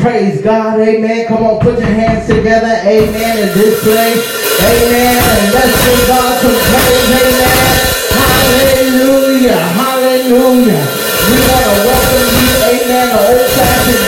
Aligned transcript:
Praise 0.00 0.40
God, 0.40 0.80
amen. 0.80 1.28
Come 1.28 1.44
on, 1.44 1.60
put 1.60 1.76
your 1.76 1.92
hands 1.92 2.24
together, 2.26 2.72
amen, 2.88 3.36
in 3.36 3.52
this 3.52 3.84
place, 3.84 4.24
amen. 4.64 5.12
And 5.20 5.52
let's 5.52 5.76
give 5.76 6.08
God 6.08 6.40
some 6.40 6.56
praise, 6.56 7.20
amen. 7.20 7.68
Hallelujah, 8.16 9.60
hallelujah. 9.60 10.80
We 11.28 11.36
want 11.36 11.64
to 11.68 11.76
welcome 11.84 12.32
you, 12.32 12.48
amen, 12.64 13.06
to 13.12 13.20
Old 13.28 13.44
Fashioned 13.52 14.04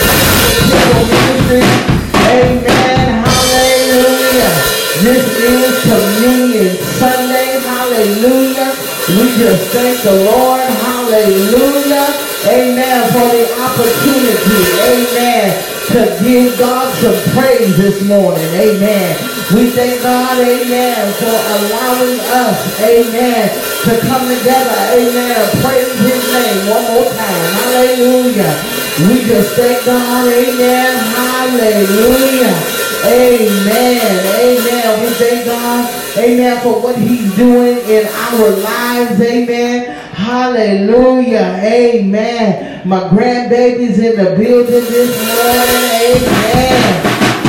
People 0.65 1.05
Ministry, 1.13 1.61
amen, 1.61 3.29
hallelujah. 3.29 4.53
This 4.97 5.29
is 5.29 5.77
Communion 5.85 6.73
Sunday, 6.97 7.61
hallelujah. 7.69 8.73
We 9.13 9.29
just 9.37 9.69
thank 9.77 10.01
the 10.01 10.25
Lord, 10.25 10.65
hallelujah, 10.65 12.17
amen, 12.49 13.13
for 13.13 13.29
the 13.29 13.45
opportunity, 13.61 14.57
amen, 14.89 15.72
to 15.93 16.25
give 16.25 16.59
God 16.59 16.89
some 16.97 17.21
praise 17.37 17.77
this 17.77 18.03
morning. 18.09 18.49
Amen. 18.57 19.13
We 19.53 19.69
thank 19.69 20.03
God, 20.03 20.41
amen, 20.41 21.13
for 21.21 21.37
allowing 21.37 22.19
us, 22.33 22.81
amen, 22.81 23.53
to 23.85 24.01
come 24.09 24.25
together, 24.25 24.79
amen, 24.97 25.37
praise 25.61 25.93
his 26.01 26.25
name 26.33 26.71
one 26.73 26.85
more 26.97 27.13
time. 27.13 27.45
Hallelujah. 27.61 28.57
We 29.05 29.21
just 29.29 29.55
thank 29.55 29.85
God, 29.85 30.29
amen, 30.33 30.97
hallelujah. 31.13 32.83
Amen. 33.05 34.27
Amen. 34.39 35.03
We 35.03 35.09
thank 35.15 35.45
God, 35.45 36.17
amen, 36.17 36.63
for 36.63 36.81
what 36.81 36.97
he's 36.97 37.35
doing 37.35 37.79
in 37.79 38.07
our 38.07 38.51
lives. 38.51 39.21
Amen. 39.21 40.02
Hallelujah. 40.13 41.57
Amen. 41.65 42.87
My 42.87 43.09
grandbaby's 43.09 43.99
in 43.99 44.17
the 44.17 44.37
building 44.37 44.85
this 44.93 45.17
morning. 45.25 45.89
Amen. 46.05 47.01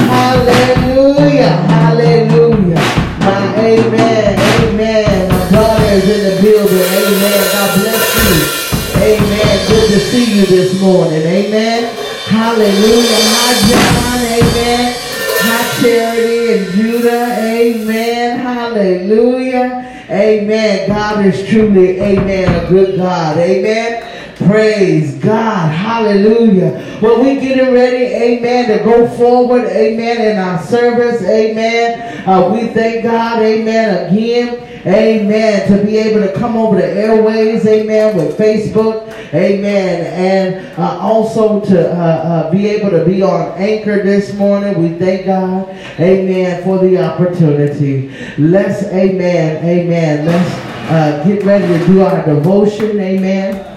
Hallelujah. 0.08 1.50
Hallelujah. 1.67 2.80
My 3.19 3.56
amen. 3.59 4.39
Amen. 4.64 5.30
My 5.30 5.52
daughter 5.52 5.84
is 5.91 6.08
in 6.08 6.23
the 6.23 6.41
building. 6.41 6.88
Amen. 6.88 7.41
God 7.52 7.69
bless 7.80 8.03
you. 8.23 8.64
Amen. 8.95 9.67
Good 9.67 9.88
to 9.91 10.00
see 10.00 10.39
you 10.39 10.45
this 10.45 10.80
morning. 10.80 11.22
Amen. 11.22 11.94
Hallelujah. 12.28 13.19
Hi, 13.28 13.53
John. 13.67 14.19
Amen. 14.39 14.95
Hi, 15.44 15.81
Charity 15.81 16.53
and 16.53 16.73
Judah. 16.73 17.25
Amen. 17.44 18.39
Hallelujah. 18.39 19.92
Amen. 20.09 20.90
God 20.90 21.26
is 21.26 21.48
truly, 21.48 22.00
amen, 22.02 22.66
a 22.66 22.70
good 22.70 22.98
God. 22.98 23.38
Amen. 23.38 24.12
Praise 24.45 25.16
God. 25.16 25.72
Hallelujah. 25.72 26.99
Well, 27.02 27.22
we 27.23 27.39
getting 27.39 27.73
ready, 27.73 28.05
amen, 28.05 28.77
to 28.77 28.83
go 28.83 29.08
forward, 29.09 29.66
amen, 29.66 30.22
in 30.22 30.38
our 30.38 30.61
service, 30.63 31.22
amen. 31.23 32.27
Uh, 32.27 32.50
we 32.53 32.67
thank 32.67 33.03
God, 33.03 33.41
amen, 33.41 34.08
again 34.11 34.73
amen, 34.85 35.67
to 35.72 35.85
be 35.85 35.97
able 35.97 36.25
to 36.25 36.33
come 36.33 36.58
over 36.58 36.75
the 36.75 36.85
airways, 36.85 37.66
amen, 37.66 38.17
with 38.17 38.38
Facebook, 38.38 39.08
amen, 39.33 40.05
and 40.05 40.78
uh, 40.78 41.00
also 41.00 41.61
to 41.61 41.89
uh, 41.89 41.95
uh, 41.95 42.52
be 42.52 42.67
able 42.67 42.89
to 42.89 43.05
be 43.05 43.22
on 43.22 43.57
Anchor 43.57 44.03
this 44.03 44.33
morning. 44.33 44.81
We 44.81 44.97
thank 45.00 45.25
God, 45.25 45.69
amen, 46.00 46.63
for 46.63 46.80
the 46.80 46.97
opportunity. 47.02 48.09
Let's, 48.38 48.83
amen, 48.83 49.63
amen, 49.63 50.25
let's 50.25 50.55
uh, 50.91 51.23
get 51.25 51.44
ready 51.44 51.67
to 51.67 51.85
do 51.85 52.02
our 52.02 52.25
devotion, 52.25 53.00
amen. 53.00 53.72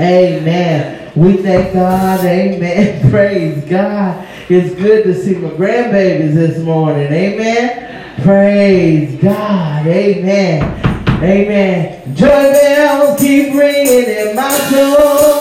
Amen. 0.00 1.12
We 1.14 1.36
thank 1.36 1.74
God. 1.74 2.24
Amen. 2.24 3.10
Praise 3.10 3.62
God. 3.64 4.26
It's 4.48 4.74
good 4.74 5.04
to 5.04 5.14
see 5.14 5.34
my 5.34 5.50
grandbabies 5.50 6.34
this 6.34 6.58
morning. 6.58 7.12
Amen. 7.12 8.22
Praise 8.22 9.20
God. 9.20 9.86
Amen. 9.86 10.62
Amen. 11.22 12.14
Joy 12.14 12.26
bells 12.26 13.20
keep 13.20 13.54
ringing 13.54 14.08
in 14.08 14.34
my 14.34 14.50
soul. 14.70 15.39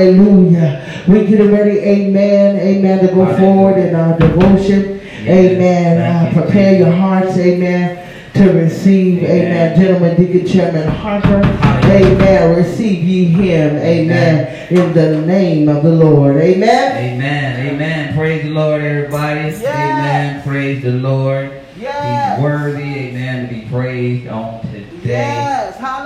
Hallelujah. 0.00 1.04
We 1.06 1.26
get 1.26 1.50
ready, 1.50 1.78
amen, 1.80 2.56
amen, 2.56 3.00
to 3.00 3.08
go 3.08 3.24
Hallelujah. 3.24 3.38
forward 3.38 3.78
in 3.78 3.94
our 3.94 4.18
devotion. 4.18 5.00
Amen. 5.26 6.00
Uh, 6.00 6.32
prepare 6.32 6.78
your 6.78 6.90
hearts, 6.90 7.36
amen 7.36 7.98
to 8.32 8.52
receive, 8.52 9.18
amen. 9.24 9.76
amen. 9.76 9.78
Gentleman 9.78 10.16
Deacon 10.16 10.46
Chairman 10.46 10.88
Harper, 10.88 11.42
amen. 11.84 12.56
Receive 12.56 13.04
ye 13.04 13.24
him, 13.26 13.76
amen. 13.76 14.46
amen. 14.70 14.72
In 14.72 14.94
the 14.94 15.20
name 15.26 15.68
of 15.68 15.82
the 15.82 15.90
Lord, 15.90 16.36
amen. 16.38 17.16
Amen, 17.16 17.74
amen. 17.74 18.16
Praise 18.16 18.44
the 18.44 18.50
Lord, 18.50 18.80
everybody. 18.80 19.40
Yes. 19.40 19.64
Amen. 19.66 20.42
Praise 20.42 20.82
the 20.82 20.92
Lord. 20.92 21.60
Yes. 21.76 22.36
He's 22.36 22.42
worthy, 22.42 22.82
amen, 22.82 23.48
to 23.48 23.54
be 23.54 23.68
praised 23.68 24.28
on 24.28 24.62
today. 24.62 25.08
Yes, 25.08 25.76
hallelujah. 25.76 25.99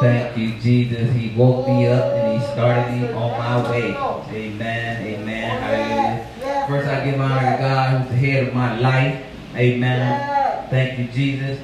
Thank 0.00 0.36
you, 0.36 0.58
Jesus. 0.60 1.14
He 1.14 1.30
woke 1.36 1.66
me 1.66 1.86
up 1.86 2.12
and 2.14 2.40
he 2.40 2.46
started 2.48 2.92
me 2.92 3.08
on 3.12 3.30
my 3.38 3.70
way. 3.70 3.94
Amen, 4.30 5.06
amen, 5.06 5.60
hallelujah. 5.60 6.66
First, 6.68 6.88
I 6.88 7.04
give 7.04 7.20
honor 7.20 7.56
to 7.56 7.62
God 7.62 8.00
who's 8.00 8.10
the 8.10 8.16
head 8.16 8.48
of 8.48 8.54
my 8.54 8.78
life. 8.78 9.24
Amen. 9.56 10.68
Thank 10.70 10.98
you, 10.98 11.06
Jesus 11.08 11.58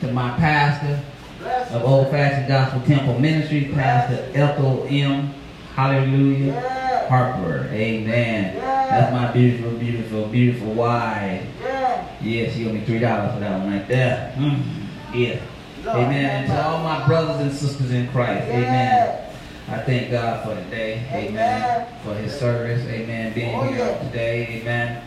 to 0.00 0.12
my 0.12 0.30
pastor 0.36 1.02
of 1.70 1.84
Old 1.84 2.10
Fashioned 2.10 2.48
Gospel 2.48 2.80
Temple 2.82 3.18
Ministry, 3.18 3.70
Pastor 3.72 4.30
Ethel 4.34 4.86
M. 4.88 5.32
Hallelujah. 5.74 7.06
Harper. 7.08 7.68
Amen. 7.70 8.56
That's 8.56 9.12
my 9.12 9.30
beautiful, 9.32 9.72
beautiful, 9.78 10.26
beautiful 10.26 10.72
wife. 10.74 11.46
Yeah, 12.22 12.50
she 12.50 12.66
owe 12.66 12.72
me 12.72 12.80
three 12.80 12.98
dollars 12.98 13.34
for 13.34 13.40
that 13.40 13.58
one 13.58 13.72
right 13.72 13.86
there. 13.86 14.34
Mm. 14.36 14.62
Yeah. 15.14 15.40
Amen. 15.88 16.44
And 16.44 16.52
to 16.52 16.66
all 16.66 16.82
my 16.82 17.06
brothers 17.06 17.40
and 17.40 17.52
sisters 17.52 17.90
in 17.90 18.08
Christ. 18.08 18.48
Amen. 18.48 19.32
I 19.68 19.78
thank 19.80 20.10
God 20.10 20.44
for 20.44 20.54
today. 20.64 21.06
Amen. 21.12 21.86
For 22.02 22.14
his 22.14 22.36
service. 22.38 22.84
Amen. 22.86 23.32
Being 23.34 23.54
oh, 23.54 23.64
here 23.64 23.98
today. 24.02 24.60
Amen. 24.60 25.02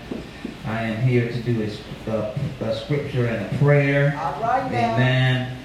I 0.65 0.81
am 0.83 1.01
here 1.01 1.31
to 1.31 1.41
do 1.41 1.63
a, 2.07 2.11
a, 2.11 2.35
a 2.61 2.75
scripture 2.75 3.25
and 3.25 3.45
a 3.45 3.57
prayer. 3.59 4.13
Amen. 4.15 5.57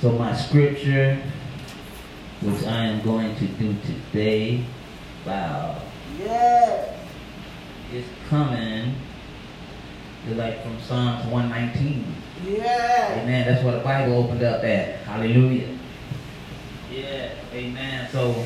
So 0.00 0.12
my 0.12 0.36
scripture, 0.36 1.20
which 2.40 2.64
I 2.64 2.86
am 2.86 3.02
going 3.02 3.36
to 3.36 3.46
do 3.46 3.74
today, 3.84 4.64
wow. 5.26 5.80
Yes. 6.18 6.98
Is 7.92 8.04
coming 8.28 8.94
It's 10.26 10.36
like 10.36 10.62
from 10.62 10.80
Psalms 10.80 11.26
119. 11.26 12.23
Yeah. 12.46 13.22
Amen. 13.22 13.46
That's 13.46 13.64
what 13.64 13.72
the 13.72 13.80
Bible 13.84 14.18
opened 14.18 14.42
up 14.42 14.62
at. 14.64 14.98
Hallelujah. 15.00 15.78
Yeah. 16.92 17.32
Amen. 17.52 18.08
So 18.12 18.44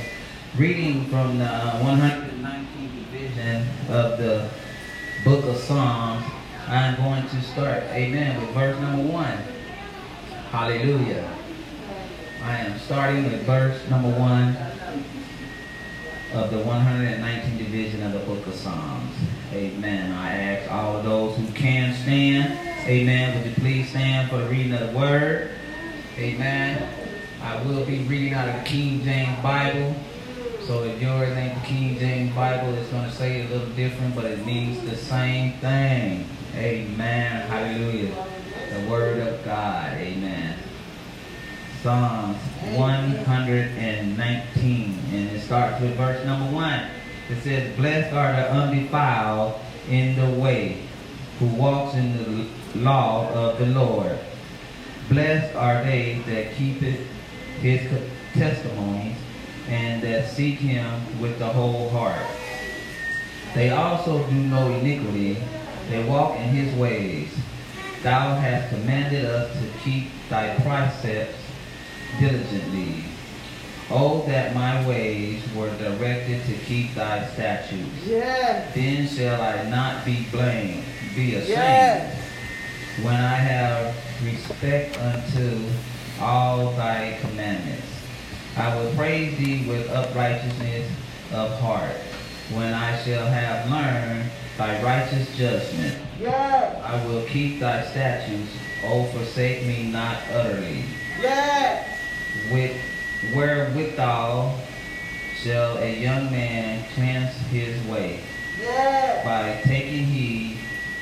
reading 0.57 1.07
from 1.07 1.38
the 1.38 1.45
uh, 1.45 1.83
119th 1.83 3.11
division 3.11 3.67
of 3.88 4.19
the 4.19 4.49
book 5.25 5.45
of 5.45 5.57
Psalms, 5.57 6.25
I'm 6.69 6.97
going 6.97 7.26
to 7.26 7.43
start, 7.43 7.83
amen, 7.85 8.40
with 8.40 8.50
verse 8.50 8.78
number 8.81 9.11
one. 9.11 9.38
Hallelujah. 10.50 11.28
I 12.43 12.57
am 12.59 12.78
starting 12.78 13.25
with 13.25 13.43
verse 13.43 13.81
number 13.88 14.11
one 14.11 14.57
of 16.35 16.50
the 16.50 16.59
119th 16.59 17.59
division 17.59 18.02
of 18.02 18.12
the 18.12 18.21
book 18.21 18.47
of 18.47 18.55
Psalms. 18.55 19.14
Amen. 19.52 20.12
I 20.12 20.35
ask 20.35 20.71
all 20.71 20.99
of 20.99 21.05
those 21.05 21.37
who 21.37 21.50
can 21.52 21.95
stand, 21.95 22.77
amen, 22.88 23.37
would 23.37 23.47
you 23.47 23.54
please 23.57 23.90
stand 23.90 24.30
for 24.30 24.38
the 24.38 24.49
reading 24.49 24.73
of 24.73 24.80
the 24.80 24.99
word? 24.99 25.50
Amen. 26.16 26.88
I 27.42 27.62
will 27.62 27.85
be 27.85 27.99
reading 28.04 28.33
out 28.33 28.49
of 28.49 28.57
the 28.57 28.62
King 28.62 29.04
James 29.04 29.38
Bible. 29.42 29.95
So 30.62 30.85
if 30.85 31.00
yours 31.00 31.37
ain't 31.37 31.61
the 31.61 31.66
King 31.66 31.99
James 31.99 32.35
Bible, 32.35 32.75
it's 32.75 32.90
going 32.90 33.04
to 33.04 33.14
say 33.14 33.47
a 33.47 33.49
little 33.49 33.68
different, 33.75 34.14
but 34.14 34.25
it 34.25 34.45
means 34.45 34.83
the 34.88 34.97
same 34.97 35.52
thing. 35.59 36.28
Amen. 36.54 37.49
Hallelujah. 37.49 38.14
The 38.73 38.90
Word 38.90 39.21
of 39.21 39.45
God. 39.45 39.95
Amen. 39.95 40.59
Psalms 41.83 42.38
119. 42.75 44.99
And 45.12 45.30
it 45.30 45.40
starts 45.40 45.80
with 45.80 45.97
verse 45.97 46.25
number 46.25 46.54
1. 46.54 46.90
It 47.30 47.42
says, 47.42 47.76
Blessed 47.76 48.14
are 48.14 48.33
the 48.33 48.50
undefiled 48.50 49.61
in 49.88 50.16
the 50.16 50.40
way, 50.40 50.83
who 51.38 51.47
walks 51.47 51.95
in 51.95 52.16
the 52.16 52.47
law 52.76 53.28
of 53.32 53.58
the 53.58 53.66
Lord. 53.66 54.18
Blessed 55.08 55.54
are 55.56 55.82
they 55.84 56.22
that 56.26 56.54
keep 56.54 56.80
his 56.80 57.80
testimonies 58.34 59.16
and 59.68 60.02
that 60.02 60.30
seek 60.30 60.58
him 60.58 61.20
with 61.20 61.38
the 61.38 61.46
whole 61.46 61.88
heart. 61.90 62.20
They 63.54 63.70
also 63.70 64.25
do 64.28 64.34
no 64.34 64.68
iniquity, 64.72 65.38
they 65.88 66.04
walk 66.04 66.37
in 66.37 66.48
his 66.50 66.75
ways. 66.76 67.30
Thou 68.02 68.34
hast 68.37 68.68
commanded 68.68 69.25
us 69.25 69.52
to 69.52 69.68
keep 69.82 70.08
thy 70.28 70.54
precepts 70.56 71.38
diligently. 72.20 73.04
Oh, 73.90 74.22
that 74.26 74.54
my 74.54 74.87
ways 74.87 75.42
were 75.54 75.75
directed 75.78 76.44
to 76.44 76.52
keep 76.66 76.94
thy 76.94 77.26
statutes. 77.28 78.06
Yes. 78.06 78.75
Then 78.75 79.08
shall 79.08 79.40
I 79.40 79.68
not 79.70 80.04
be 80.04 80.26
blamed, 80.30 80.84
be 81.16 81.34
ashamed, 81.37 81.48
yes. 81.48 82.17
When 83.02 83.14
I 83.14 83.35
have 83.35 83.95
respect 84.25 84.99
unto 84.99 85.64
all 86.21 86.73
thy 86.73 87.17
commandments. 87.21 87.87
I 88.57 88.76
will 88.76 88.93
praise 88.95 89.38
thee 89.38 89.69
with 89.69 89.88
uprightness 89.90 90.90
of 91.33 91.61
heart, 91.61 91.95
when 92.50 92.75
I 92.75 93.00
shall 93.05 93.26
have 93.26 93.71
learned 93.71 94.31
thy 94.57 94.83
righteous 94.83 95.37
judgment. 95.37 95.97
Yes. 96.19 96.83
I 96.85 97.07
will 97.07 97.25
keep 97.26 97.61
thy 97.61 97.85
statutes, 97.87 98.50
O 98.85 99.05
forsake 99.05 99.64
me 99.64 99.93
not 99.93 100.17
utterly. 100.33 100.85
Yes. 101.21 102.00
With 102.50 102.76
wherewithal 103.35 104.59
shall 105.37 105.78
a 105.78 106.00
young 106.00 106.33
man 106.33 106.85
cleanse 106.95 107.37
his 107.52 107.81
way? 107.87 108.19
Yes. 108.61 109.25
By 109.25 109.61
taking 109.69 110.05
heed 110.05 110.59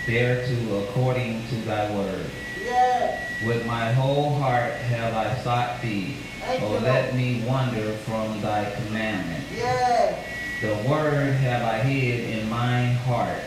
thereto 0.06 0.84
according 0.84 1.46
to 1.48 1.56
thy 1.66 1.94
word. 1.94 2.26
Yes. 2.64 3.44
With 3.44 3.66
my 3.66 3.92
whole 3.92 4.34
heart 4.34 4.72
have 4.72 5.14
I 5.14 5.36
sought 5.42 5.82
thee. 5.82 6.16
Oh, 6.62 6.78
let 6.82 7.14
me 7.14 7.42
wander 7.46 7.92
from 8.06 8.40
thy 8.40 8.70
commandment. 8.70 9.44
Yes. 9.54 10.24
The 10.62 10.74
word 10.88 11.32
have 11.34 11.62
I 11.62 11.78
hid 11.78 12.38
in 12.38 12.48
mine 12.48 12.94
heart, 12.94 13.40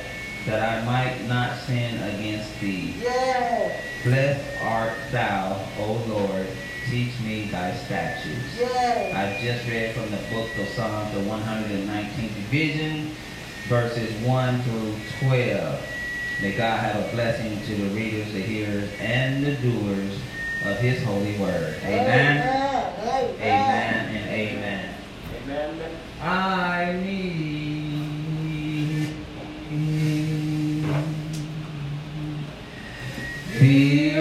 that 0.45 0.61
I 0.61 0.85
might 0.85 1.27
not 1.27 1.57
sin 1.59 1.95
against 1.95 2.59
thee. 2.59 2.95
Yes. 3.01 3.83
Blessed 4.03 4.63
art 4.63 4.93
thou, 5.11 5.65
O 5.79 5.93
Lord. 6.07 6.47
Teach 6.89 7.19
me 7.21 7.49
thy 7.51 7.73
statutes. 7.75 8.57
Yes. 8.57 9.15
I 9.15 9.41
just 9.43 9.67
read 9.67 9.93
from 9.93 10.09
the 10.11 10.17
book 10.33 10.49
of 10.57 10.67
Psalms, 10.69 11.13
the 11.13 11.21
119th 11.21 12.35
division, 12.35 13.11
verses 13.67 14.11
1 14.25 14.61
through 14.63 14.95
12. 15.19 15.85
May 16.41 16.55
God 16.55 16.79
have 16.79 17.05
a 17.05 17.11
blessing 17.11 17.59
to 17.65 17.75
the 17.75 17.89
readers, 17.93 18.31
the 18.31 18.39
hearers, 18.39 18.89
and 18.99 19.45
the 19.45 19.55
doers 19.55 20.13
of 20.65 20.77
his 20.77 21.03
holy 21.03 21.37
word. 21.37 21.75
Amen. 21.83 22.37
Amen, 23.01 23.35
amen 23.41 24.15
and 24.15 24.29
amen. 24.29 24.95
Amen. 25.43 25.97
I 26.21 26.93
need 27.03 27.59
thee, 33.59 34.17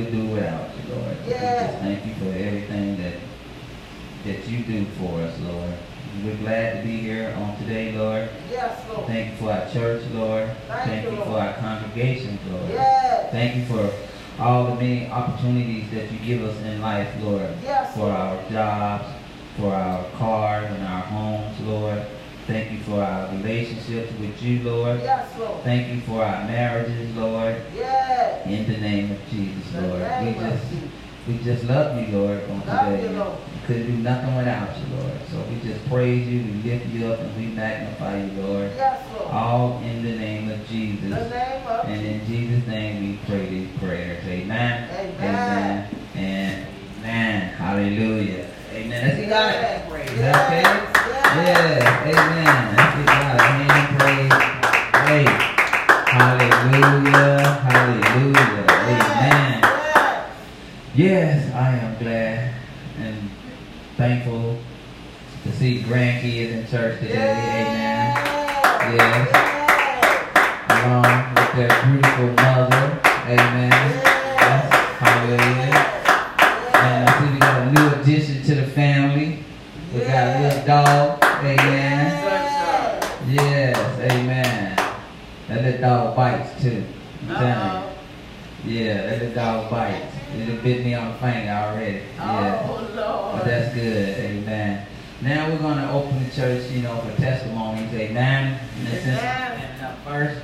we 0.00 0.10
do 0.10 0.26
without 0.26 0.70
you, 0.76 0.94
Lord. 0.94 1.16
Yeah. 1.26 1.66
thank 1.80 2.06
you 2.06 2.14
for 2.14 2.30
everything 2.36 2.96
that 3.02 3.14
that 4.24 4.48
you 4.48 4.62
do 4.64 4.84
for 4.98 5.20
us, 5.20 5.38
Lord. 5.40 5.74
We're 6.24 6.36
glad 6.36 6.82
to 6.82 6.88
be 6.88 6.98
here 6.98 7.34
on 7.38 7.56
today, 7.58 7.92
Lord. 7.92 8.28
Yes, 8.50 8.82
Lord. 8.88 9.06
Thank 9.06 9.30
you 9.30 9.36
for 9.38 9.52
our 9.52 9.70
church, 9.70 10.02
Lord. 10.12 10.50
Thank 10.68 11.04
you, 11.04 11.10
you 11.10 11.16
Lord. 11.16 11.28
for 11.28 11.38
our 11.38 11.52
congregation, 11.54 12.38
Lord. 12.50 12.68
Yes. 12.70 13.30
Thank 13.30 13.56
you 13.56 13.64
for 13.64 13.92
all 14.42 14.64
the 14.66 14.74
many 14.74 15.08
opportunities 15.08 15.90
that 15.90 16.10
you 16.12 16.18
give 16.18 16.42
us 16.44 16.60
in 16.62 16.82
life, 16.82 17.08
Lord. 17.22 17.48
Yes, 17.62 17.94
For 17.94 18.00
Lord. 18.00 18.12
our 18.12 18.50
jobs, 18.50 19.08
for 19.56 19.72
our 19.72 20.04
cars 20.18 20.66
and 20.70 20.86
our 20.86 21.02
homes, 21.02 21.60
Lord. 21.60 22.02
Thank 22.50 22.72
you 22.72 22.78
for 22.80 23.00
our 23.00 23.30
relationships 23.30 24.12
with 24.18 24.42
you, 24.42 24.64
Lord. 24.64 24.98
Yes, 24.98 25.38
Lord. 25.38 25.62
Thank 25.62 25.94
you 25.94 26.00
for 26.00 26.24
our 26.24 26.44
marriages, 26.48 27.14
Lord. 27.14 27.62
Yes. 27.76 28.44
In 28.44 28.66
the 28.66 28.76
name 28.78 29.12
of 29.12 29.18
Jesus, 29.30 29.72
Lord. 29.74 30.02
We 30.24 30.32
just 30.34 30.64
we 31.28 31.38
just 31.44 31.64
love 31.66 31.96
you, 31.96 32.18
Lord, 32.18 32.42
on 32.50 32.66
Love 32.66 32.86
today. 32.90 33.02
you, 33.04 33.18
Lord. 33.20 33.38
We 33.38 33.66
couldn't 33.68 33.86
do 33.86 34.02
nothing 34.02 34.34
without 34.34 34.76
you, 34.76 34.96
Lord. 34.96 35.18
So 35.30 35.40
we 35.42 35.60
just 35.60 35.88
praise 35.88 36.26
you, 36.26 36.42
we 36.42 36.68
lift 36.68 36.86
you 36.86 37.06
up, 37.06 37.20
and 37.20 37.36
we 37.36 37.54
magnify 37.54 38.20
you, 38.20 38.42
Lord. 38.42 38.72
Yes, 38.74 39.00
Lord. 39.14 39.30
All 39.30 39.80
in 39.84 40.02
the 40.02 40.16
name 40.16 40.50
of 40.50 40.66
Jesus. 40.66 41.08
the 41.08 41.30
name 41.30 41.66
of 41.68 41.84
And 41.84 42.04
in 42.04 42.26
Jesus' 42.26 42.66
name 42.66 43.10
we 43.10 43.18
pray 43.28 43.46
these 43.46 43.78
prayers. 43.78 44.24
Amen. 44.26 44.90
Amen. 44.90 45.14
Amen. 45.20 45.96
And 46.16 46.66
amen. 46.98 47.54
Hallelujah. 47.54 48.50
Amen. 48.80 49.04
Let's 49.04 49.16
give 49.20 49.28
God 49.28 49.48
a 49.50 49.60
Yes. 49.60 49.88
praise. 49.90 50.10
Is 50.10 50.18
that 50.20 50.36
okay? 50.46 50.62
Yes. 50.62 51.26
Yeah. 51.36 52.10
Amen. 52.10 52.76
Let's 52.76 52.96
give 52.96 53.06
God 53.06 53.36
a 53.36 53.42
hand 53.42 53.88
praise. 54.00 54.36
Hey. 55.06 55.26
Hallelujah. 56.10 57.60
Hallelujah. 57.68 58.64
Amen. 58.90 59.60
Yes. 60.94 61.44
Yes, 61.44 61.54
I 61.54 61.76
am 61.76 61.98
glad 61.98 62.54
and 62.98 63.30
thankful 63.96 64.58
to 65.44 65.52
see 65.52 65.82
grandkids 65.82 66.50
in 66.52 66.66
church 66.68 67.00
today. 67.00 67.66
Amen. 67.68 68.16
Yes. 68.96 69.28
Along 70.70 71.34
with 71.34 71.52
their 71.54 71.82
beautiful 71.84 72.28
mother. 72.42 73.00
Amen. 73.28 73.70
Yes. 73.70 74.74
Hallelujah. 74.98 75.86
And 76.80 77.08
I 77.08 77.18
see 77.18 77.32
we 77.32 77.38
got 77.38 77.60
a 77.60 77.70
new 77.70 77.89
addition 78.00 78.42
to 78.42 78.54
the 78.54 78.66
family. 78.68 79.44
We 79.92 80.00
got 80.00 80.36
a 80.36 80.40
little 80.42 80.66
dog. 80.66 81.22
Amen. 81.22 82.26
Yes. 83.28 84.12
Amen. 84.12 84.76
That 85.48 85.62
little 85.64 85.80
dog 85.80 86.16
bites 86.16 86.62
too. 86.62 86.84
I'm 87.28 87.34
telling 87.36 87.92
you. 88.64 88.72
Yeah, 88.72 89.02
that 89.02 89.18
little 89.18 89.34
dog 89.34 89.70
bites. 89.70 90.14
It 90.34 90.62
bit 90.62 90.84
me 90.84 90.94
on 90.94 91.12
the 91.12 91.18
finger 91.18 91.50
already. 91.50 92.02
Yeah. 92.16 92.66
Oh, 92.68 93.32
But 93.36 93.44
that's 93.44 93.74
good. 93.74 94.18
Amen. 94.18 94.86
Now 95.22 95.50
we're 95.50 95.58
going 95.58 95.78
to 95.78 95.90
open 95.90 96.24
the 96.24 96.30
church, 96.30 96.70
you 96.70 96.82
know, 96.82 96.96
for 96.98 97.20
testimonies. 97.20 97.92
Amen. 97.92 98.60
And 98.78 98.88
since 98.88 99.06
I'm 99.06 99.52
Amen. 99.52 99.76
standing 99.76 100.02
first, 100.04 100.40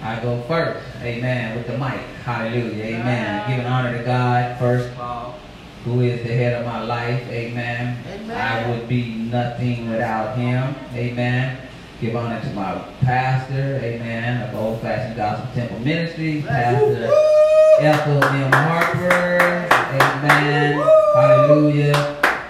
I 0.00 0.20
go 0.20 0.40
first. 0.42 0.86
Amen. 1.02 1.56
With 1.56 1.66
the 1.66 1.76
mic. 1.76 2.00
Hallelujah. 2.24 2.84
Amen. 2.84 3.50
Giving 3.50 3.66
honor 3.66 3.98
to 3.98 4.04
God, 4.04 4.58
first 4.58 4.88
of 4.90 5.00
all, 5.00 5.38
who 5.86 6.00
is 6.00 6.20
the 6.24 6.34
head 6.34 6.60
of 6.60 6.66
my 6.66 6.82
life. 6.82 7.22
Amen. 7.28 7.96
Amen. 8.08 8.36
I 8.36 8.68
would 8.68 8.88
be 8.88 9.14
nothing 9.14 9.88
without 9.88 10.36
him. 10.36 10.74
Amen. 10.92 11.58
Give 12.00 12.16
honor 12.16 12.40
to 12.40 12.50
my 12.54 12.74
pastor. 13.02 13.78
Amen. 13.80 14.48
Of 14.48 14.54
Old 14.56 14.80
Fashioned 14.80 15.16
Gospel 15.16 15.48
Temple 15.54 15.78
Ministry. 15.78 16.42
Pastor 16.42 17.08
Ethel 17.78 18.24
M. 18.24 18.52
Harper. 18.52 19.68
Amen. 19.94 20.72
Hallelujah. 21.14 21.94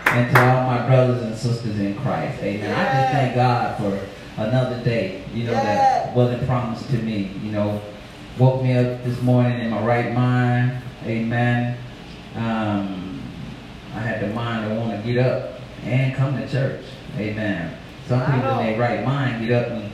And 0.07 0.35
to 0.35 0.41
all 0.43 0.67
my 0.67 0.87
brothers 0.87 1.23
and 1.23 1.37
sisters 1.37 1.79
in 1.79 1.95
Christ. 1.97 2.43
Amen. 2.43 2.73
I 2.73 3.03
just 3.03 3.13
thank 3.13 3.35
God 3.35 3.77
for 3.77 4.43
another 4.43 4.83
day, 4.83 5.25
you 5.35 5.45
know, 5.45 5.53
that 5.53 6.17
wasn't 6.17 6.47
promised 6.47 6.89
to 6.89 6.97
me. 6.97 7.33
You 7.43 7.53
know, 7.53 7.83
woke 8.39 8.63
me 8.63 8.79
up 8.79 9.05
this 9.05 9.21
morning 9.21 9.61
in 9.61 9.71
my 9.71 9.83
right 9.83 10.15
mind. 10.15 10.83
Amen. 11.05 11.77
Um, 12.35 13.06
I 13.97 14.01
had 14.01 14.21
the 14.21 14.27
mind 14.35 14.69
to 14.69 14.75
want 14.75 14.91
to 14.91 15.11
get 15.11 15.27
up 15.27 15.59
and 15.83 16.15
come 16.15 16.37
to 16.37 16.47
church. 16.47 16.85
Amen. 17.17 17.79
Some 18.07 18.21
people 18.27 18.59
in 18.59 18.67
their 18.67 18.79
right 18.79 19.03
mind 19.03 19.47
get 19.47 19.65
up 19.65 19.73
and 19.73 19.91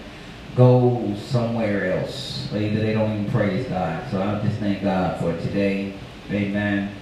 go 0.56 1.14
somewhere 1.16 1.98
else. 1.98 2.52
Either 2.52 2.80
they 2.80 2.94
don't 2.94 3.12
even 3.12 3.30
praise 3.30 3.68
God. 3.68 4.10
So 4.10 4.20
I 4.20 4.40
just 4.44 4.58
thank 4.58 4.82
God 4.82 5.20
for 5.20 5.32
today. 5.40 5.94
Amen. 6.32 6.92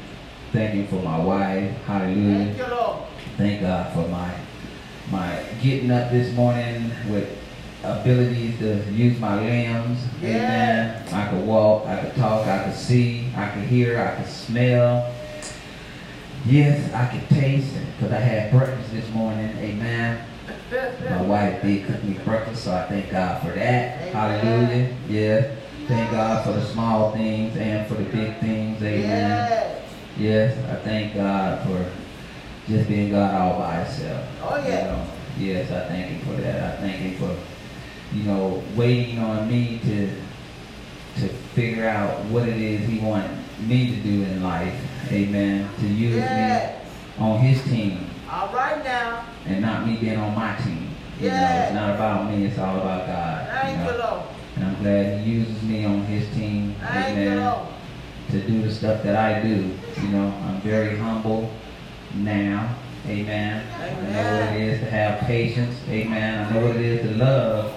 Thank 0.53 0.75
you 0.75 0.87
for 0.89 0.97
my 0.97 1.19
wife. 1.19 1.75
Hallelujah. 1.87 2.45
Thank 2.45 2.59
you, 2.59 2.77
Lord. 2.77 2.99
Thank 3.39 3.61
God 3.63 3.93
for 3.95 4.07
my 4.09 4.35
my 5.11 5.43
getting 5.63 5.91
up 5.91 6.11
this 6.11 6.33
morning 6.35 6.93
with 7.09 7.37
abilities 7.83 8.59
to 8.59 8.85
use 8.93 9.19
my 9.19 9.41
limbs. 9.41 10.05
Amen. 10.23 11.09
I 11.13 11.29
could 11.31 11.47
walk, 11.47 11.87
I 11.87 12.03
could 12.03 12.15
talk, 12.15 12.47
I 12.47 12.65
could 12.65 12.75
see, 12.75 13.33
I 13.35 13.49
could 13.49 13.65
hear, 13.65 13.99
I 13.99 14.17
could 14.17 14.31
smell. 14.31 15.15
Yes, 16.47 16.93
I 16.95 17.07
could 17.07 17.29
taste 17.29 17.77
it 17.77 17.85
because 17.97 18.13
I 18.13 18.19
had 18.21 18.51
breakfast 18.51 18.93
this 18.93 19.09
morning. 19.11 19.57
Amen. 19.59 20.27
My 21.11 21.23
wife 21.23 21.63
did 21.63 21.87
cook 21.87 22.03
me 22.03 22.15
breakfast, 22.25 22.65
so 22.65 22.75
I 22.75 22.83
thank 22.87 23.11
God 23.11 23.43
for 23.43 23.53
that. 23.53 24.01
Amen. 24.03 24.13
Hallelujah. 24.13 24.97
Yeah. 25.09 25.55
Thank 25.87 26.11
God 26.13 26.45
for 26.45 26.53
the 26.53 26.65
small 26.67 27.13
things 27.13 27.57
and 27.57 27.87
for 27.89 27.95
the 27.95 28.05
big 28.05 28.39
things. 28.41 28.83
Amen. 28.83 29.01
Yes. 29.03 29.93
Yes, 30.19 30.71
I 30.71 30.77
thank 30.85 31.15
God 31.15 31.67
for 31.67 31.91
just 32.69 32.89
being 32.89 33.11
God 33.11 33.35
all 33.35 33.59
by 33.59 33.85
Himself. 33.85 34.27
Oh, 34.43 34.57
You 34.63 34.69
yeah. 34.69 34.85
know, 34.87 35.07
yes, 35.39 35.71
I 35.71 35.89
thank 35.89 36.07
Him 36.09 36.21
for 36.21 36.41
that. 36.41 36.75
I 36.75 36.77
thank 36.81 36.97
Him 36.97 37.15
for, 37.17 37.37
you 38.15 38.23
know, 38.25 38.63
waiting 38.77 39.19
on 39.19 39.49
me 39.49 39.81
to 39.85 40.11
to 41.21 41.29
figure 41.55 41.89
out 41.89 42.25
what 42.27 42.49
it 42.49 42.57
is 42.57 42.89
He 42.89 42.99
wants 43.01 43.29
me 43.61 43.91
to 43.95 43.97
do 44.03 44.23
in 44.23 44.43
life. 44.43 44.81
Amen. 45.13 45.69
To 45.81 45.87
use 45.87 46.17
Yes. 46.17 46.85
me 47.19 47.25
on 47.25 47.39
His 47.41 47.63
team 47.65 48.07
All 48.31 48.49
right 48.55 48.83
now. 48.85 49.25
and 49.47 49.61
not 49.61 49.87
me 49.87 49.97
being 49.97 50.19
on 50.19 50.35
my 50.35 50.55
team. 50.57 50.89
You 51.21 51.29
know, 51.29 51.63
it's 51.65 51.75
not 51.75 51.91
about 51.95 52.31
me. 52.31 52.47
It's 52.47 52.59
all 52.59 52.77
about 52.77 53.07
God. 53.07 53.49
Thank 53.51 53.79
you 53.79 53.85
you, 53.85 53.91
know? 53.93 53.99
Lord. 53.99 54.23
And 54.57 54.65
I'm 54.65 54.83
glad 54.83 55.21
He 55.21 55.31
uses 55.33 55.63
me 55.63 55.85
on 55.85 56.03
His 56.07 56.29
team. 56.35 56.75
Thank 56.81 57.17
you, 57.17 57.23
Amen 57.23 57.41
Lord. 57.45 57.69
to 58.31 58.41
do 58.41 58.63
the 58.63 58.73
stuff 58.73 59.03
that 59.03 59.17
I 59.17 59.43
do. 59.43 59.77
You 60.03 60.09
know, 60.09 60.33
I'm 60.47 60.61
very 60.63 60.97
humble 60.97 61.51
now. 62.15 62.75
Amen. 63.07 63.65
I 63.81 64.13
know 64.13 64.47
what 64.47 64.57
it 64.57 64.63
is 64.63 64.81
to 64.81 64.91
have 64.91 65.21
patience. 65.21 65.77
Amen. 65.89 66.47
I 66.47 66.53
know 66.55 66.67
what 66.67 66.77
it 66.77 66.83
is 66.83 67.01
to 67.11 67.17
love 67.17 67.73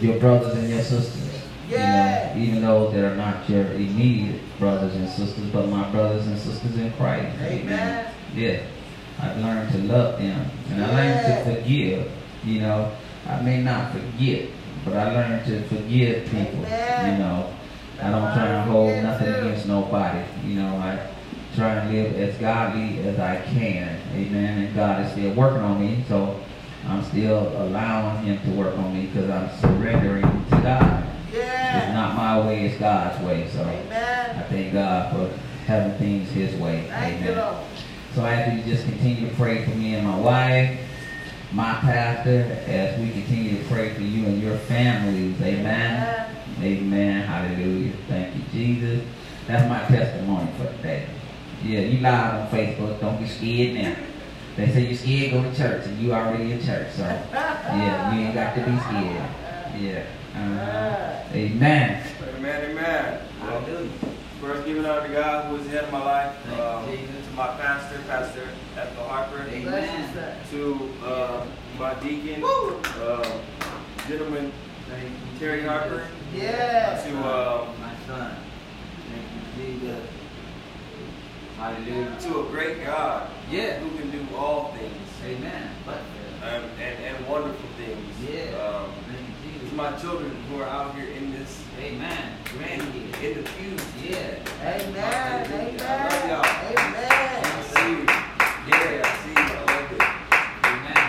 your 0.00 0.18
brothers 0.18 0.56
and 0.56 0.68
your 0.68 0.82
sisters. 0.82 1.25
Yeah. 1.68 2.34
You 2.34 2.46
know, 2.46 2.48
even 2.48 2.62
those 2.62 2.94
that 2.94 3.04
are 3.04 3.16
not 3.16 3.48
your 3.48 3.66
immediate 3.72 4.40
brothers 4.58 4.94
and 4.94 5.08
sisters, 5.08 5.44
but 5.50 5.68
my 5.68 5.88
brothers 5.90 6.26
and 6.26 6.38
sisters 6.38 6.76
in 6.76 6.92
Christ. 6.92 7.36
Amen. 7.40 8.12
Yeah. 8.34 8.62
I've 9.20 9.38
learned 9.38 9.72
to 9.72 9.78
love 9.78 10.18
them. 10.18 10.50
And 10.70 10.84
I 10.84 10.90
learned 10.94 11.46
to 11.46 11.54
forgive. 11.56 12.12
You 12.44 12.60
know, 12.60 12.92
I 13.26 13.40
may 13.40 13.62
not 13.62 13.92
forget, 13.92 14.48
but 14.84 14.94
I 14.94 15.12
learned 15.12 15.46
to 15.46 15.62
forgive 15.68 16.24
people. 16.24 16.64
Amen. 16.66 17.12
You 17.12 17.24
know, 17.24 17.54
I 18.00 18.10
don't 18.10 18.32
try 18.34 18.46
and 18.46 18.70
hold 18.70 19.02
nothing 19.02 19.28
against 19.28 19.66
nobody. 19.66 20.24
You 20.44 20.60
know, 20.60 20.76
I 20.76 21.08
try 21.56 21.76
and 21.76 21.92
live 21.92 22.14
as 22.16 22.36
godly 22.38 23.00
as 23.00 23.18
I 23.18 23.40
can. 23.40 24.00
Amen. 24.14 24.64
And 24.64 24.74
God 24.74 25.04
is 25.04 25.12
still 25.12 25.32
working 25.32 25.62
on 25.62 25.80
me, 25.80 26.04
so 26.08 26.38
I'm 26.86 27.02
still 27.04 27.48
allowing 27.62 28.24
Him 28.24 28.38
to 28.42 28.50
work 28.50 28.76
on 28.78 28.94
me 28.94 29.06
because 29.06 29.30
I'm 29.30 29.50
surrendering 29.60 30.22
to 30.22 30.60
God. 30.62 31.06
It's 31.74 31.92
not 31.92 32.14
my 32.14 32.46
way, 32.46 32.66
it's 32.66 32.78
God's 32.78 33.22
way. 33.24 33.48
So 33.48 33.62
I 33.62 34.42
thank 34.48 34.72
God 34.72 35.12
for 35.12 35.38
having 35.66 35.98
things 35.98 36.30
His 36.30 36.54
way. 36.56 36.86
Thank 36.88 37.22
Amen. 37.22 37.64
So 38.14 38.24
I 38.24 38.32
ask 38.32 38.52
you 38.56 38.62
to 38.62 38.68
just 38.68 38.84
continue 38.88 39.28
to 39.28 39.34
pray 39.36 39.64
for 39.64 39.70
me 39.70 39.94
and 39.94 40.06
my 40.06 40.18
wife, 40.18 40.80
my 41.52 41.74
pastor, 41.74 42.58
as 42.66 42.98
we 42.98 43.10
continue 43.10 43.58
to 43.58 43.64
pray 43.68 43.92
for 43.92 44.00
you 44.00 44.24
and 44.26 44.42
your 44.42 44.56
families. 44.56 45.40
Amen. 45.42 46.36
Amen. 46.62 47.22
Hallelujah. 47.22 47.92
Thank 48.08 48.36
you, 48.36 48.42
Jesus. 48.52 49.06
That's 49.46 49.68
my 49.68 49.80
testimony 49.94 50.50
for 50.56 50.64
today. 50.76 51.06
Yeah, 51.62 51.80
you 51.80 52.00
live 52.00 52.34
on 52.34 52.48
Facebook. 52.48 53.00
Don't 53.00 53.20
be 53.20 53.26
scared 53.26 53.74
now. 53.74 53.96
They 54.56 54.72
say 54.72 54.86
you're 54.86 54.96
scared, 54.96 55.32
go 55.32 55.42
to 55.42 55.54
church, 55.54 55.86
and 55.86 55.98
you 55.98 56.14
already 56.14 56.52
in 56.52 56.64
church. 56.64 56.92
So, 56.92 57.02
yeah, 57.02 58.14
you 58.14 58.24
ain't 58.24 58.34
got 58.34 58.54
to 58.54 58.62
be 58.62 58.78
scared. 58.80 59.30
Yeah. 59.78 60.06
Uh-huh. 60.34 61.34
Amen. 61.34 62.06
Amen, 62.36 62.70
amen. 62.70 63.22
Well, 63.40 63.60
Hallelujah. 63.60 63.90
first, 64.40 64.66
giving 64.66 64.84
honor 64.86 65.06
to 65.06 65.12
God 65.12 65.50
who 65.50 65.56
is 65.56 65.64
the 65.64 65.70
head 65.70 65.84
of 65.84 65.92
my 65.92 66.04
life. 66.04 66.58
Um, 66.58 66.86
Jesus. 66.90 67.26
to 67.26 67.32
my 67.34 67.46
pastor, 67.48 67.98
Pastor 68.06 68.48
Ethel 68.76 69.04
Harper. 69.04 69.42
Amen. 69.48 69.62
Bless 69.62 69.98
you, 69.98 70.14
sir. 70.14 70.36
To 70.50 71.06
uh, 71.06 71.46
my 71.78 71.94
deacon, 71.94 72.42
uh, 72.44 73.40
gentleman 74.08 74.52
Thank 74.88 75.12
Terry 75.40 75.62
Harper. 75.64 76.06
Yeah. 76.34 77.02
To 77.04 77.16
um, 77.18 77.80
my 77.80 77.92
son. 78.06 78.36
Thank 79.10 79.68
you, 79.68 79.80
Jesus. 79.80 80.06
Hallelujah. 81.58 82.16
to 82.20 82.40
a 82.40 82.44
great 82.50 82.84
God 82.84 83.30
Yeah. 83.50 83.78
who 83.78 83.90
can 83.98 84.10
do 84.10 84.36
all 84.36 84.72
things 84.74 84.92
Amen. 85.24 85.70
But, 85.84 85.98
um, 86.42 86.62
and, 86.78 87.04
and 87.04 87.26
wonderful 87.26 87.68
things. 87.78 88.30
Yeah. 88.30 88.54
Um, 88.62 88.92
thank 89.08 89.20
you, 89.26 89.58
to 89.58 89.58
Jesus. 89.58 89.65
My 89.76 89.92
children 89.98 90.34
who 90.48 90.62
are 90.62 90.66
out 90.66 90.94
here 90.94 91.10
in 91.10 91.32
this, 91.32 91.62
Amen. 91.78 92.32
Grandkids. 92.46 93.22
in 93.22 93.36
the 93.36 93.50
pews. 93.50 93.82
Yeah. 94.02 94.38
Amen. 94.62 95.46
Amen. 95.52 95.80
I 95.82 96.08
love 96.08 96.28
y'all. 96.30 96.78
Amen. 96.78 97.44
I 97.44 97.62
see 97.74 97.90
you. 97.90 98.06
Yeah, 98.68 99.02
I 99.04 99.16
see 99.20 99.36
you. 99.36 99.36
I 99.36 99.64
love 99.68 99.92
it. 99.92 100.02
Amen. 100.72 101.04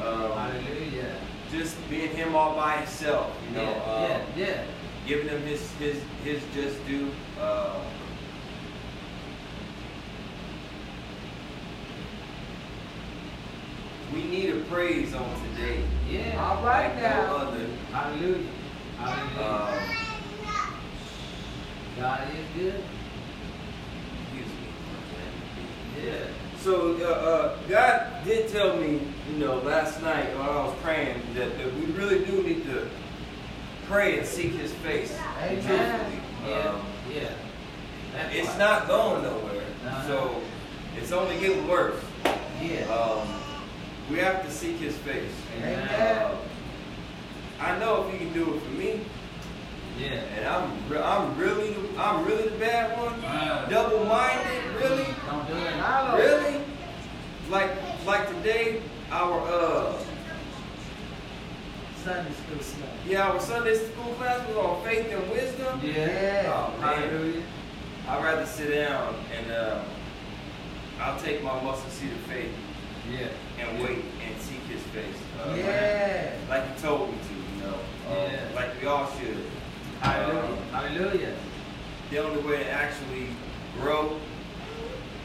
Um, 0.00 0.32
Hallelujah. 0.36 1.16
just 1.52 1.76
being 1.88 2.10
him 2.10 2.34
all 2.34 2.56
by 2.56 2.78
himself, 2.78 3.36
you 3.48 3.56
know, 3.56 3.62
yeah, 3.62 3.92
um, 3.94 4.02
yeah, 4.02 4.46
yeah. 4.46 4.64
giving 5.06 5.28
him 5.28 5.42
his 5.42 5.70
his 5.74 6.02
his 6.24 6.42
just 6.54 6.84
due. 6.88 7.08
Uh, 7.40 7.78
we 14.12 14.24
need 14.24 14.50
a 14.50 14.60
praise 14.62 15.14
on 15.14 15.40
today. 15.54 15.84
Yeah. 16.10 16.44
All 16.44 16.64
right 16.64 16.92
like 16.92 17.00
now. 17.00 17.50
No. 17.50 17.61
Hallelujah. 17.92 18.48
Hallelujah. 18.98 19.42
Um, 19.42 19.96
God 21.98 22.28
is 22.34 22.46
good. 22.62 22.84
Yeah. 26.02 26.26
So 26.58 26.96
uh, 26.96 27.04
uh, 27.04 27.58
God 27.68 28.24
did 28.24 28.48
tell 28.48 28.76
me, 28.76 29.00
you 29.30 29.38
know, 29.38 29.56
last 29.58 30.00
night 30.00 30.34
while 30.38 30.50
I 30.50 30.64
was 30.64 30.74
praying 30.82 31.20
that, 31.34 31.58
that 31.58 31.74
we 31.74 31.84
really 31.92 32.24
do 32.24 32.42
need 32.42 32.64
to 32.64 32.88
pray 33.88 34.18
and 34.18 34.26
seek 34.26 34.52
His 34.52 34.72
face. 34.74 35.14
Amen. 35.42 35.62
truthfully. 35.62 36.20
Yeah. 36.48 36.58
Um, 36.60 36.80
yeah. 37.12 37.30
That's 38.14 38.34
it's 38.34 38.48
why. 38.48 38.58
not 38.58 38.88
going 38.88 39.22
nowhere. 39.22 39.64
Uh-huh. 39.84 40.06
So 40.06 40.40
it's 40.96 41.12
only 41.12 41.38
getting 41.40 41.68
worse. 41.68 42.02
Yeah. 42.62 42.84
Um, 42.86 43.28
we 44.10 44.18
have 44.18 44.42
to 44.44 44.50
seek 44.50 44.76
His 44.76 44.96
face. 44.96 45.32
Amen. 45.58 45.88
Uh, 45.88 46.36
I 47.62 47.78
know 47.78 48.06
if 48.06 48.12
He 48.12 48.18
can 48.18 48.32
do 48.34 48.54
it 48.54 48.60
for 48.62 48.70
me, 48.70 49.00
yeah. 49.98 50.08
and 50.36 50.46
I'm 50.46 50.88
re- 50.88 50.98
I'm 50.98 51.36
really 51.38 51.74
the, 51.74 52.00
I'm 52.00 52.24
really 52.26 52.48
the 52.48 52.58
bad 52.58 52.98
one, 52.98 53.14
Uh, 53.24 53.66
double-minded, 53.68 54.64
really, 54.82 55.06
Don't 55.28 55.46
do 55.46 55.54
it. 55.54 55.72
Hello. 55.78 56.16
really. 56.18 56.60
Like 57.50 57.70
like 58.06 58.28
today, 58.28 58.82
our 59.10 59.40
uh 59.46 59.92
Sunday 62.02 62.32
school 62.32 62.60
stuff. 62.60 62.88
yeah 63.06 63.28
our 63.30 63.38
Sunday 63.40 63.74
school 63.76 64.12
class 64.14 64.44
was 64.48 64.56
on 64.56 64.82
faith 64.84 65.06
and 65.12 65.30
wisdom. 65.30 65.80
Yeah. 65.84 66.50
Oh 66.52 66.80
man, 66.80 66.98
Hallelujah. 67.08 67.42
I'd 68.08 68.24
rather 68.24 68.46
sit 68.46 68.70
down 68.74 69.14
and 69.36 69.52
uh, 69.52 69.80
I'll 71.00 71.20
take 71.20 71.44
my 71.44 71.62
mustard 71.62 71.92
seed 71.92 72.10
of 72.12 72.18
faith 72.22 72.50
Yeah. 73.08 73.28
and 73.60 73.82
wait 73.84 73.98
and 74.26 74.40
seek 74.40 74.62
His 74.68 74.82
face. 74.94 75.20
Uh, 75.40 75.54
Yeah. 75.56 76.32
like 76.48 76.64
He 76.74 76.82
told 76.82 77.10
me 77.10 77.18
to, 77.28 77.34
you. 78.08 78.14
Um, 78.14 78.30
Yeah. 78.32 78.40
Like 78.54 78.80
we 78.80 78.86
all 78.86 79.10
should. 79.18 79.36
Hallelujah. 80.00 80.42
Um, 80.42 80.58
Hallelujah. 80.72 81.34
the 82.10 82.18
only 82.18 82.42
way 82.42 82.58
to 82.64 82.70
actually 82.70 83.28
grow, 83.80 84.18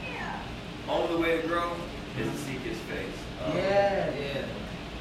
yeah. 0.03 0.39
only 0.87 1.15
way 1.21 1.41
to 1.41 1.47
grow 1.47 1.73
is 2.19 2.29
to 2.31 2.37
seek 2.37 2.59
His 2.61 2.77
face. 2.79 3.17
Um, 3.45 3.57
Yeah. 3.57 4.11
Yeah. 4.11 4.45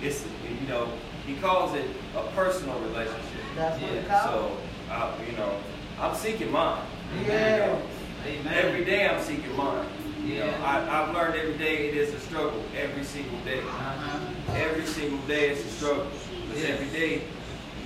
It's 0.02 0.24
you 0.60 0.68
know 0.68 0.88
He 1.26 1.34
calls 1.36 1.74
it 1.74 1.86
a 2.16 2.22
personal 2.32 2.78
relationship. 2.80 3.22
That's 3.54 3.80
what 3.80 3.92
Yeah, 3.92 3.98
it 3.98 4.08
called. 4.08 4.58
So 4.88 4.92
uh, 4.92 5.12
you 5.28 5.36
know 5.36 5.58
I'm 6.00 6.14
seeking 6.14 6.50
mine. 6.50 6.82
Yeah. 7.26 7.78
Amen. 8.26 8.52
Every 8.54 8.84
day 8.84 9.08
I'm 9.08 9.22
seeking 9.22 9.54
mine. 9.56 9.86
You 10.24 10.40
know, 10.40 10.50
I, 10.64 10.80
I've 11.02 11.14
learned 11.14 11.36
every 11.36 11.56
day 11.56 11.88
it 11.88 11.96
is 11.96 12.12
a 12.12 12.18
struggle. 12.18 12.60
Every 12.76 13.04
single 13.04 13.38
day. 13.44 13.60
Uh-huh. 13.60 14.54
Every 14.56 14.84
single 14.84 15.20
day 15.28 15.50
it's 15.50 15.64
a 15.64 15.68
struggle. 15.68 16.08
Because 16.48 16.62
Yeah. 16.64 16.70
every 16.70 16.88
day 16.88 17.22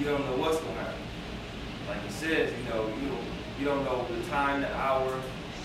you 0.01 0.07
don't 0.07 0.25
know 0.25 0.37
what's 0.37 0.59
going 0.59 0.75
to 0.75 0.81
happen. 0.81 1.03
Like 1.89 2.03
he 2.05 2.11
says, 2.11 2.53
you 2.57 2.65
know, 2.71 2.87
you 2.89 3.09
don't, 3.09 3.25
you 3.59 3.65
don't 3.67 3.85
know 3.85 4.07
the 4.11 4.27
time, 4.31 4.63
the 4.63 4.75
hour, 4.75 5.13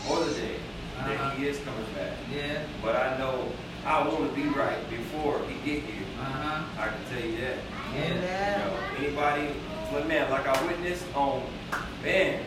or 0.10 0.24
the 0.26 0.34
day 0.34 0.56
Uh-huh. 0.98 1.08
that 1.10 1.38
he 1.38 1.48
is 1.48 1.58
coming 1.60 1.86
back. 1.96 2.14
Yeah. 2.34 2.64
But 2.84 2.96
I 2.98 3.18
know 3.18 3.48
I 3.86 4.06
want 4.08 4.30
to 4.30 4.36
be 4.36 4.48
right 4.50 4.90
before 4.90 5.40
he 5.48 5.56
get 5.74 5.84
here. 5.84 6.06
Uh-huh. 6.20 6.64
I 6.78 6.88
can 6.90 7.04
tell 7.10 7.30
you 7.30 7.38
that. 7.42 7.58
Yeah. 7.96 8.60
You 8.60 8.66
know, 8.66 8.78
anybody, 9.08 9.56
like 9.94 10.08
man, 10.08 10.30
like 10.32 10.46
I 10.48 10.66
witnessed 10.68 11.06
on, 11.16 11.44
man, 12.04 12.44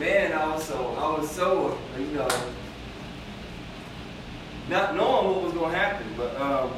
man, 0.00 0.32
I 0.32 0.52
was 0.54 0.64
so, 0.64 0.94
I 0.98 1.18
was 1.18 1.30
so, 1.30 1.78
you 1.98 2.06
know, 2.06 2.28
not 4.68 4.96
knowing 4.96 5.26
what 5.28 5.42
was 5.44 5.52
going 5.52 5.72
to 5.72 5.78
happen, 5.78 6.06
but 6.16 6.40
um, 6.40 6.70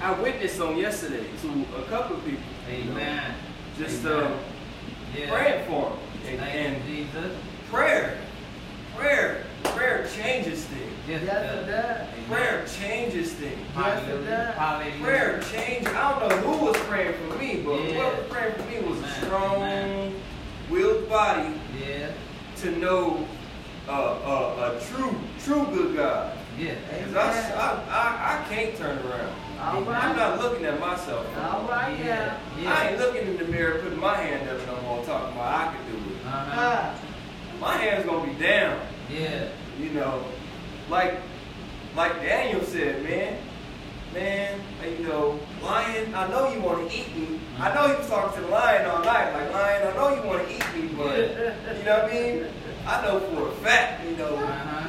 I 0.00 0.12
witnessed 0.20 0.60
on 0.60 0.76
yesterday 0.78 1.24
to 1.42 1.66
a 1.78 1.82
couple 1.88 2.16
of 2.16 2.24
people. 2.24 2.42
You 2.70 2.84
know, 2.84 2.90
Amen. 2.92 3.34
just 3.78 4.04
Amen. 4.04 4.22
uh, 4.22 4.36
Yeah. 5.16 5.28
praying 5.30 5.66
for 5.66 5.90
them. 5.90 5.98
And, 6.28 6.40
Thank 6.40 6.54
and 6.54 6.88
you, 6.88 7.04
Jesus. 7.04 7.32
prayer, 7.70 8.18
prayer 8.96 9.42
prayer 9.74 10.06
changes 10.16 10.64
things. 10.64 10.92
Yes, 11.08 11.22
Yes, 11.24 11.54
it 11.54 11.58
it 11.58 11.66
does. 11.66 11.98
does. 11.98 12.08
Prayer 12.28 12.64
changes 12.80 13.32
things. 13.32 13.58
Yes, 13.76 14.02
it 14.02 14.06
Hallelujah. 14.06 14.30
does. 14.30 14.54
Hallelujah. 14.54 15.04
Prayer 15.04 15.40
changes. 15.52 15.88
I 15.88 16.20
don't 16.20 16.28
know 16.28 16.36
who 16.52 16.64
was 16.66 16.76
praying 16.78 17.14
for 17.14 17.36
me, 17.36 17.62
but 17.64 17.72
Yeah. 17.74 17.92
whoever 17.94 18.16
was 18.16 18.26
praying 18.30 18.54
for 18.54 18.62
me 18.64 18.78
was 18.88 18.98
a 18.98 19.02
Amen. 19.04 19.22
strong 19.22 20.14
willed 20.70 21.08
body 21.08 21.48
Yeah. 21.78 22.08
to 22.62 22.70
know 22.78 23.26
uh, 23.88 23.92
uh, 23.92 24.72
a 24.80 24.84
true, 24.86 25.14
true 25.44 25.64
good 25.72 25.96
God. 25.96 26.32
Yeah. 26.58 26.74
Because 26.90 27.14
I, 27.14 27.54
I, 27.54 27.70
I, 27.88 28.40
I 28.40 28.54
can't 28.54 28.76
turn 28.76 28.98
around. 28.98 29.32
All 29.60 29.88
I'm 29.88 30.16
not 30.16 30.40
looking 30.40 30.64
at 30.66 30.78
myself. 30.78 31.26
All 31.38 31.62
right 31.68 31.98
Yeah. 31.98 32.14
now. 32.16 32.36
I 32.58 32.60
Yeah. 32.62 32.88
ain't 32.90 32.98
looking 32.98 33.26
in 33.28 33.36
the 33.38 33.44
mirror, 33.44 33.78
putting 33.78 33.98
my 34.00 34.16
hand 34.16 34.48
up 34.48 34.66
no 34.66 34.76
more, 34.82 35.04
talking 35.04 35.34
about 35.34 35.54
I 35.60 35.64
can 35.74 35.86
do 35.90 35.96
it. 36.10 36.26
Uh-huh. 36.26 36.52
Ah, 36.56 36.94
My 37.60 37.76
hand's 37.78 38.04
gonna 38.06 38.26
be 38.30 38.34
down. 38.42 38.78
Yeah. 39.10 39.44
You 39.80 39.90
know, 39.90 40.24
like 40.90 41.14
like 41.96 42.20
Daniel 42.20 42.60
said, 42.62 43.02
man, 43.02 43.38
man, 44.12 44.60
you 44.84 45.06
know, 45.08 45.40
lion, 45.62 46.14
I 46.14 46.28
know 46.28 46.52
you 46.52 46.60
want 46.60 46.90
to 46.90 46.94
eat 46.94 47.16
me. 47.16 47.40
I 47.58 47.72
know 47.74 47.88
he 47.88 47.94
was 47.96 48.06
talking 48.08 48.34
to 48.36 48.40
the 48.46 48.52
lion 48.52 48.84
all 48.90 49.02
night, 49.02 49.32
like 49.32 49.50
lion, 49.54 49.88
I 49.88 49.94
know 49.96 50.14
you 50.14 50.22
want 50.28 50.46
to 50.46 50.54
eat 50.54 50.64
me, 50.74 50.88
but 50.94 51.16
you 51.78 51.82
know 51.84 52.00
what 52.02 52.10
I 52.10 52.12
mean? 52.12 52.44
I 52.86 53.02
know 53.02 53.20
for 53.20 53.48
a 53.48 53.52
fact, 53.64 54.04
you 54.04 54.14
know, 54.18 54.36
Uh-huh. 54.36 54.88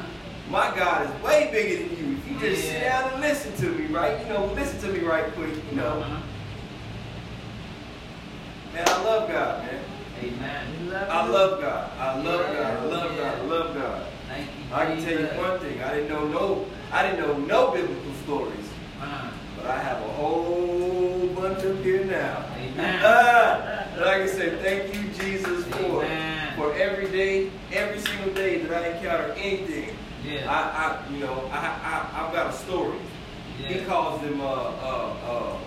my 0.50 0.76
God 0.76 1.06
is 1.08 1.22
way 1.22 1.48
bigger 1.50 1.88
than 1.88 1.96
you. 1.96 2.17
If 2.38 2.44
you 2.44 2.50
just 2.50 2.68
sit 2.68 2.80
down 2.82 3.12
and 3.12 3.20
listen 3.20 3.52
to 3.56 3.66
me, 3.76 3.86
right? 3.86 4.20
You 4.20 4.32
know, 4.32 4.46
listen 4.54 4.80
to 4.82 4.96
me 4.96 5.04
right 5.04 5.24
quick, 5.34 5.50
you 5.70 5.76
know. 5.76 5.88
Uh-huh. 5.98 6.20
Man, 8.74 8.84
I 8.86 9.02
love 9.04 9.28
God, 9.28 9.64
man. 9.66 9.84
Amen. 10.22 10.88
love 10.90 11.08
I 11.10 11.26
love 11.28 11.60
God. 11.60 11.90
I 11.98 12.22
love 12.22 12.46
God. 12.54 12.76
I 12.78 12.84
love 12.84 13.10
Yeah. 13.12 13.18
God. 13.18 13.38
I 13.38 13.42
love 13.42 13.74
God. 13.74 14.06
Thank 14.28 14.46
you. 14.46 14.74
I 14.74 14.86
can 14.86 15.02
tell 15.04 15.20
you 15.20 15.26
one 15.42 15.58
thing. 15.60 15.82
I 15.82 15.94
didn't 15.94 16.10
know 16.10 16.28
no. 16.28 16.66
I 16.92 17.02
didn't 17.10 17.20
know 17.26 17.38
no 17.38 17.70
biblical 17.72 18.12
stories, 18.24 18.68
Uh-huh. 19.02 19.30
but 19.56 19.66
I 19.66 19.78
have 19.80 19.98
a 19.98 20.08
whole 20.12 21.26
bunch 21.34 21.64
up 21.64 21.82
here 21.82 22.04
now. 22.04 22.44
Amen. 22.56 23.00
Ah, 23.04 23.86
that 23.96 24.06
I 24.06 24.18
can 24.20 24.28
say 24.28 24.50
thank 24.62 24.94
you, 24.94 25.08
Jesus, 25.20 25.64
for 25.66 26.04
Amen. 26.04 26.54
for 26.56 26.72
every 26.74 27.08
day, 27.08 27.50
every 27.72 27.98
single 27.98 28.32
day 28.32 28.58
that 28.58 28.84
I 28.84 28.88
encounter 28.90 29.32
anything. 29.36 29.96
Yeah. 30.28 30.52
I, 30.52 31.08
I, 31.08 31.10
you 31.10 31.20
know, 31.20 31.48
I, 31.50 31.56
I, 31.56 32.26
I've 32.26 32.32
got 32.34 32.52
a 32.52 32.56
story. 32.58 32.98
He 33.56 33.80
calls 33.86 34.20
them, 34.20 34.40
uh, 34.42 34.44
uh, 34.44 35.16
uh, 35.24 35.58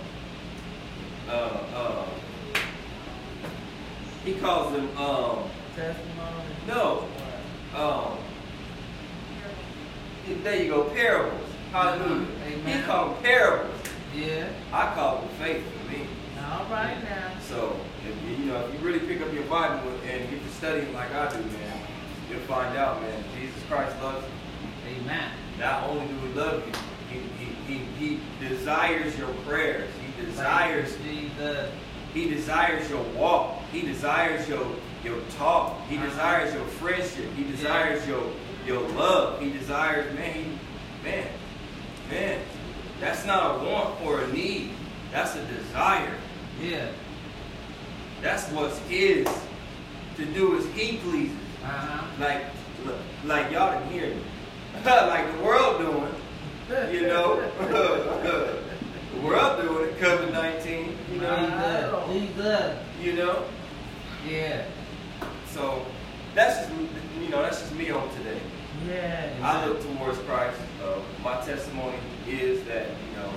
uh, 1.27 1.31
uh, 1.31 2.05
he 4.23 4.33
calls 4.35 4.73
them, 4.73 4.95
um, 4.97 5.49
Testimony. 5.75 6.45
no, 6.67 7.07
um, 7.75 8.17
there 10.43 10.63
you 10.63 10.69
go, 10.69 10.83
parables. 10.91 11.49
Hallelujah. 11.71 12.27
Amen. 12.45 12.77
He 12.77 12.85
called 12.85 13.15
them 13.15 13.23
parables. 13.23 13.81
Yeah. 14.15 14.47
I 14.71 14.93
call 14.93 15.21
them 15.21 15.29
faith 15.39 15.63
for 15.65 15.91
me. 15.91 16.05
All 16.37 16.65
right 16.69 17.01
now. 17.03 17.31
So, 17.41 17.79
if 18.07 18.29
you, 18.29 18.45
you 18.45 18.51
know, 18.51 18.67
if 18.67 18.73
you 18.73 18.87
really 18.87 18.99
pick 18.99 19.21
up 19.21 19.33
your 19.33 19.43
Bible 19.43 19.91
and 20.05 20.29
get 20.29 20.43
to 20.43 20.49
studying 20.49 20.93
like 20.93 21.11
I 21.15 21.31
do, 21.31 21.41
man, 21.41 21.81
you'll 22.29 22.41
find 22.41 22.77
out, 22.77 23.01
man, 23.01 23.23
Jesus 23.39 23.63
Christ 23.67 23.95
loves 24.03 24.23
you. 24.23 24.40
Amen. 24.87 25.31
Not 25.59 25.89
only 25.89 26.05
do 26.07 26.15
we 26.27 26.33
love 26.33 26.63
you, 26.65 26.73
he, 27.09 27.73
he, 27.75 27.77
he, 27.99 28.19
desires 28.47 29.17
your 29.17 29.29
prayers. 29.47 29.89
He 30.17 30.25
desires 30.25 30.95
Jesus. 31.03 31.69
he 32.13 32.29
desires 32.29 32.89
your 32.89 33.03
walk. 33.15 33.61
He 33.71 33.81
desires 33.81 34.47
your 34.47 34.65
your 35.03 35.19
talk. 35.37 35.79
He 35.87 35.97
Uh-huh. 35.97 36.05
desires 36.09 36.53
your 36.53 36.65
friendship. 36.65 37.25
He 37.35 37.43
desires 37.43 38.07
your 38.07 38.23
your 38.65 38.81
love. 38.89 39.41
He 39.41 39.51
desires, 39.51 40.13
man, 40.15 40.59
man, 41.03 41.27
man. 42.09 42.39
That's 42.99 43.25
not 43.25 43.55
a 43.55 43.63
want 43.69 44.01
or 44.01 44.21
a 44.21 44.27
need. 44.31 44.71
That's 45.11 45.35
a 45.35 45.43
desire. 45.45 46.13
Yeah. 46.61 46.87
That's 48.21 48.47
what's 48.49 48.77
his 48.87 49.27
to 50.17 50.25
do 50.25 50.57
as 50.57 50.65
he 50.75 50.97
pleases. 50.97 51.35
Uh-huh. 51.63 52.05
Like 52.19 52.43
like 53.25 53.51
y'all 53.51 53.73
didn't 53.79 53.91
hear 53.91 54.07
me. 54.15 54.21
like 54.85 55.37
the 55.37 55.43
world 55.43 55.79
doing. 55.79 56.93
You 56.93 57.07
know, 57.07 57.41
the 57.59 59.21
world 59.21 59.61
doing 59.61 59.89
it, 59.89 59.99
COVID 59.99 60.31
nineteen. 60.31 60.97
You 61.11 61.19
know, 61.19 62.05
Jesus. 62.11 62.35
Jesus. 62.37 62.77
you 63.01 63.13
know. 63.13 63.43
Yeah. 64.27 64.65
So 65.47 65.85
that's 66.33 66.67
just 66.67 66.71
you 67.19 67.29
know 67.29 67.41
that's 67.41 67.59
just 67.59 67.75
me 67.75 67.89
on 67.91 68.09
today. 68.15 68.39
Yeah. 68.87 69.29
I 69.43 69.65
look 69.65 69.81
towards 69.81 70.17
Christ. 70.19 70.59
Uh, 70.83 70.99
my 71.23 71.35
testimony 71.41 71.97
is 72.27 72.63
that 72.65 72.87
you 72.87 73.17
know 73.17 73.31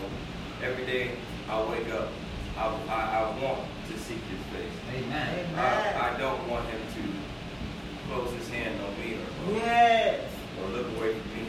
every 0.63 0.87
day 0.87 1.11
I 1.49 1.63
wake 1.71 1.91
up, 1.93 2.09
I, 2.57 2.67
I, 2.89 3.21
I 3.21 3.43
want 3.43 3.61
to 3.91 3.99
seek 3.99 4.19
His 4.19 4.43
face. 4.53 5.05
Amen. 5.05 5.47
Amen. 5.51 5.59
I, 5.59 6.15
I 6.15 6.19
don't 6.19 6.49
want 6.49 6.67
Him 6.69 6.81
to 6.81 8.09
close 8.09 8.33
His 8.33 8.49
hand 8.49 8.81
on 8.81 8.99
me 9.01 9.15
or, 9.15 9.57
Yes. 9.57 10.34
Or 10.65 10.69
look 10.71 10.97
away 10.97 11.15
from 11.15 11.31
me. 11.33 11.47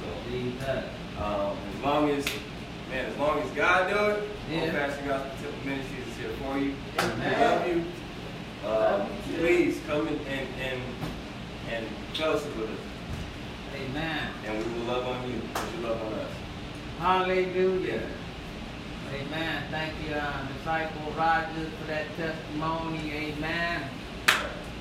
So 0.00 1.22
um, 1.22 1.56
as 1.76 1.82
long 1.84 2.10
as 2.10 2.24
man, 2.90 3.06
as 3.06 3.16
long 3.18 3.38
as 3.40 3.50
God 3.50 3.88
do 3.90 4.14
it, 4.16 4.28
Yeah. 4.50 4.62
Old 4.62 4.70
Pastor 4.70 5.04
Gospel 5.06 5.30
Temple 5.42 5.66
Ministries 5.66 6.06
is 6.08 6.16
here 6.16 6.30
for 6.42 6.58
you. 6.58 6.74
We 6.98 7.36
love 7.36 7.66
you. 7.68 7.84
Uh, 8.64 9.06
you 9.30 9.36
please 9.38 9.80
come 9.86 10.08
in 10.08 10.18
and 10.26 10.48
and 10.60 10.82
and 11.70 11.86
fellowship 12.14 12.56
with 12.56 12.70
us, 12.70 12.78
Amen. 13.76 14.28
and 14.46 14.58
we 14.58 14.72
will 14.72 14.86
love 14.86 15.06
on 15.06 15.30
you 15.30 15.40
as 15.54 15.74
you 15.74 15.80
love 15.86 16.02
on 16.02 16.12
us. 16.14 16.32
Hallelujah. 16.98 18.02
Amen. 19.14 19.62
Thank 19.70 19.94
you, 20.06 20.14
uh, 20.14 20.46
disciple 20.58 21.12
Rogers, 21.16 21.68
for 21.80 21.86
that 21.86 22.06
testimony. 22.16 23.12
Amen. 23.12 23.82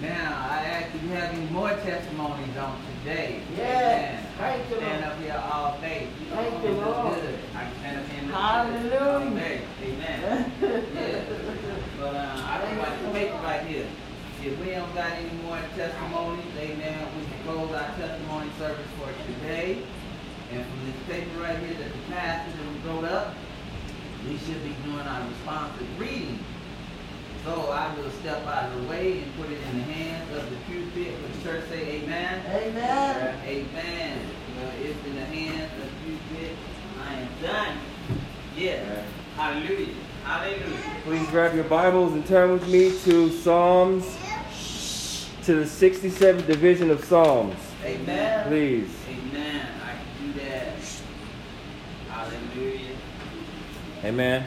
Now, 0.01 0.47
I 0.49 0.63
actually 0.63 1.09
have 1.09 1.33
any 1.33 1.45
more 1.47 1.69
testimonies 1.71 2.55
on 2.55 2.81
today. 3.03 3.41
Yes. 3.57 4.13
Amen. 4.13 4.25
Thank 4.37 4.69
you, 4.69 4.75
Lord. 4.75 4.83
you, 4.83 4.87
stand 4.87 5.03
up 5.05 5.19
here 5.19 5.43
all 5.51 5.77
day. 5.81 6.07
Thank 6.29 6.63
you, 6.63 6.69
it 6.69 6.73
looks 6.77 6.87
Lord. 6.87 7.15
Good. 7.15 7.39
I 7.53 7.63
can 7.63 7.73
stand 7.79 7.99
up 7.99 8.07
here 8.07 8.21
and 8.21 8.31
Hallelujah. 8.31 8.99
all 8.99 9.29
day. 9.35 9.61
Amen. 9.83 10.51
yeah. 10.61 11.23
But 11.99 12.15
uh, 12.15 12.47
I 12.47 12.61
just 12.63 12.79
like 12.79 13.01
to 13.01 13.13
make 13.13 13.27
it 13.27 13.43
right 13.43 13.65
here. 13.67 13.87
If 14.41 14.57
we 14.61 14.71
don't 14.71 14.95
got 14.95 15.11
any 15.11 15.35
more 15.43 15.59
testimonies, 15.75 16.45
amen, 16.57 17.07
we 17.17 17.25
can 17.25 17.43
close 17.43 17.71
our 17.73 17.93
testimony 17.97 18.49
service 18.57 18.87
for 18.97 19.11
today. 19.27 19.83
And 20.53 20.65
from 20.65 20.85
this 20.85 20.95
paper 21.09 21.41
right 21.41 21.59
here 21.59 21.75
that 21.77 21.91
the 21.91 22.13
pastor 22.13 22.55
that 22.55 22.87
wrote 22.89 23.03
up, 23.03 23.35
we 24.25 24.37
should 24.37 24.63
be 24.63 24.73
doing 24.85 25.05
our 25.05 25.27
responsive 25.27 25.99
reading. 25.99 26.39
So 27.45 27.71
I 27.71 27.93
will 27.95 28.09
step 28.11 28.45
out 28.45 28.71
of 28.71 28.81
the 28.81 28.87
way 28.89 29.23
and 29.23 29.35
put 29.37 29.49
it 29.49 29.59
in 29.71 29.77
the 29.77 29.83
hands 29.83 30.29
of 30.35 30.49
the 30.49 30.55
pulpit. 30.67 31.13
Would 31.21 31.33
the 31.33 31.43
church 31.43 31.69
say 31.69 32.01
amen? 32.01 32.43
Amen. 32.47 33.39
Amen. 33.45 34.19
Well, 34.57 34.71
it's 34.81 35.05
in 35.05 35.15
the 35.15 35.25
hands 35.25 35.71
of 35.81 35.89
the 35.89 36.17
pulpit. 36.17 36.55
I 37.01 37.13
am 37.13 37.29
done. 37.41 37.77
Yeah. 38.57 39.03
Hallelujah. 39.35 39.93
Hallelujah. 40.25 40.95
Please 41.03 41.27
grab 41.29 41.55
your 41.55 41.63
Bibles 41.63 42.11
and 42.13 42.25
turn 42.27 42.51
with 42.51 42.67
me 42.67 42.91
to 43.03 43.29
Psalms, 43.31 44.17
to 45.45 45.55
the 45.55 45.63
67th 45.63 46.45
division 46.45 46.91
of 46.91 47.03
Psalms. 47.05 47.55
Amen. 47.83 48.47
Please. 48.47 48.93
Amen. 49.09 49.65
I 49.81 49.93
can 49.93 50.33
do 50.33 50.39
that. 50.41 50.73
Hallelujah. 52.09 52.95
Amen. 54.03 54.45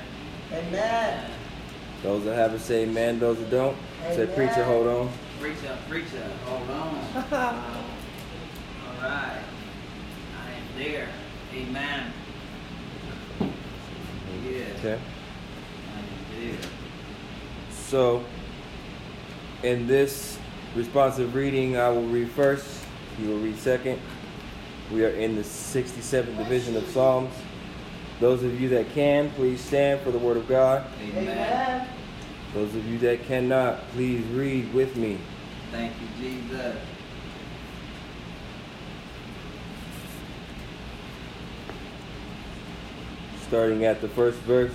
Amen. 0.53 1.31
Those 2.03 2.25
that 2.25 2.35
have 2.35 2.53
it 2.55 2.61
say 2.61 2.83
amen. 2.83 3.21
Those 3.21 3.39
that 3.39 3.51
don't, 3.51 3.77
say 4.11 4.27
preacher, 4.27 4.65
hold 4.65 4.89
on. 4.89 5.11
Preacher, 5.41 5.79
preacher, 5.89 6.31
hold 6.45 6.71
on. 6.71 6.99
Uh, 9.03 9.05
all 9.05 9.09
right. 9.09 9.43
I 10.39 10.51
am 10.53 10.63
there. 10.79 11.09
Amen. 11.55 12.13
Yeah. 13.41 14.65
Okay. 14.79 14.99
I 15.93 15.99
am 15.99 16.51
there. 16.51 16.59
So, 17.71 18.25
in 19.65 19.87
this 19.89 20.39
responsive 20.77 21.35
reading, 21.35 21.77
I 21.77 21.89
will 21.89 22.07
read 22.07 22.31
first. 22.31 22.85
You 23.19 23.29
will 23.29 23.39
read 23.39 23.59
second. 23.59 24.01
We 24.93 25.05
are 25.05 25.11
in 25.11 25.35
the 25.37 25.43
67th 25.43 26.37
division 26.37 26.77
of 26.77 26.87
Psalms. 26.89 27.33
Those 28.23 28.45
of 28.45 28.61
you 28.61 28.69
that 28.69 28.89
can, 28.91 29.31
please 29.31 29.61
stand 29.61 30.01
for 30.03 30.13
the 30.13 30.19
Word 30.19 30.37
of 30.37 30.47
God. 30.47 30.87
Amen. 31.01 31.23
Amen. 31.27 31.89
Those 32.55 32.73
of 32.77 32.87
you 32.87 32.97
that 33.01 33.27
cannot, 33.27 33.91
please 33.91 34.25
read 34.27 34.73
with 34.73 34.95
me. 34.95 35.19
Thank 35.73 35.93
you, 36.01 36.07
Jesus. 36.21 36.77
starting 43.49 43.85
at 43.85 44.01
the 44.01 44.09
first 44.09 44.39
verse. 44.39 44.73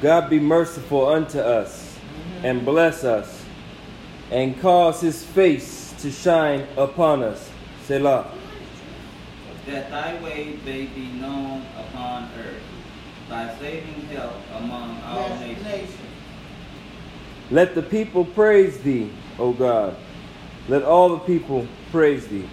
God 0.00 0.30
be 0.30 0.40
merciful 0.40 1.06
unto 1.06 1.38
us 1.38 1.96
and 2.42 2.64
bless 2.64 3.04
us 3.04 3.44
and 4.30 4.58
cause 4.60 5.02
his 5.02 5.22
face 5.22 5.94
to 6.00 6.10
shine 6.10 6.66
upon 6.78 7.22
us. 7.22 7.48
Selah. 7.84 8.37
That 9.68 9.90
thy 9.90 10.20
way 10.22 10.58
may 10.64 10.86
be 10.86 11.08
known 11.20 11.62
upon 11.78 12.30
earth, 12.38 12.62
thy 13.28 13.54
saving 13.58 14.00
help 14.06 14.34
among 14.56 15.00
all 15.02 15.38
nations. 15.38 15.94
Let 17.50 17.74
the 17.74 17.82
people 17.82 18.24
praise 18.24 18.78
thee, 18.80 19.10
O 19.38 19.52
God. 19.52 19.96
Let 20.68 20.82
all 20.82 21.10
the 21.10 21.18
people 21.18 21.66
praise 21.90 22.26
thee. 22.28 22.48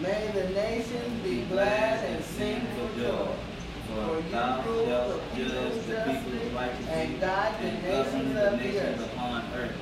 May 0.00 0.30
the 0.32 0.48
nations 0.50 1.22
be 1.22 1.42
glad 1.42 2.04
and 2.04 2.24
sing 2.24 2.60
for 2.76 2.98
joy. 3.00 3.28
For 3.88 4.20
thou 4.30 4.62
shalt 4.62 5.20
judge 5.36 5.86
the 5.86 5.96
people's 6.06 6.52
righteously 6.54 6.92
and 6.92 7.20
guide 7.20 7.60
the 7.60 7.66
and 7.66 7.82
govern 7.82 8.12
nations 8.12 8.34
the 8.34 8.46
of 8.46 8.50
the 8.52 8.56
nations 8.64 9.00
earth. 9.00 9.12
upon 9.12 9.44
earth. 9.56 9.76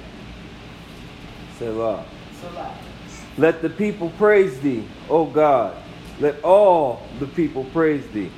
Selah. 1.58 2.04
Selah. 2.40 2.78
Let 3.36 3.60
the 3.62 3.68
people 3.68 4.10
praise 4.16 4.58
thee, 4.60 4.84
O 5.10 5.26
God. 5.26 5.76
Let 6.20 6.42
all 6.42 7.02
the 7.20 7.26
people 7.26 7.64
praise 7.64 8.06
thee. 8.08 8.30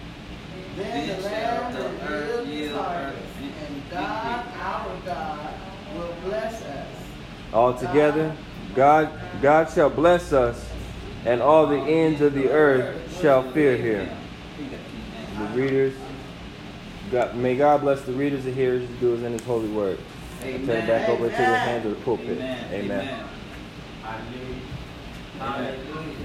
Then 0.77 1.17
the 1.17 1.23
land 1.25 1.77
earth 1.77 2.47
yield 2.47 2.49
its 2.49 2.51
yield 2.51 2.81
harvest, 2.81 3.17
earth 3.17 3.69
and 3.69 3.91
God, 3.91 4.47
our 4.61 5.01
God, 5.05 5.55
will 5.95 6.15
bless 6.25 6.63
us. 6.63 6.87
Altogether, 7.53 8.37
God, 8.75 9.11
God 9.43 9.71
shall 9.71 9.91
bless 9.91 10.33
us, 10.33 10.69
and 11.25 11.41
all 11.41 11.67
the 11.67 11.81
ends 11.81 12.21
of 12.21 12.35
the 12.35 12.51
earth 12.51 13.21
shall 13.21 13.51
fear 13.53 13.77
him. 13.77 14.09
The 15.39 15.47
readers, 15.59 15.95
God, 17.11 17.35
may 17.35 17.57
God 17.57 17.81
bless 17.81 18.03
the 18.03 18.13
readers 18.13 18.45
and 18.45 18.55
hearers 18.55 18.83
and 18.83 19.01
doers 19.01 19.23
in 19.23 19.33
His 19.33 19.43
holy 19.43 19.69
word. 19.69 19.99
I 20.43 20.53
turn 20.53 20.71
it 20.71 20.87
back 20.87 21.09
over 21.09 21.25
to 21.25 21.37
the 21.37 21.59
hands 21.59 21.87
of 21.87 21.97
the 21.97 22.05
pulpit. 22.05 22.39
Amen. 22.39 22.73
Amen. 22.73 23.25
Hallelujah. 24.03 24.57
Hallelujah. 25.39 26.17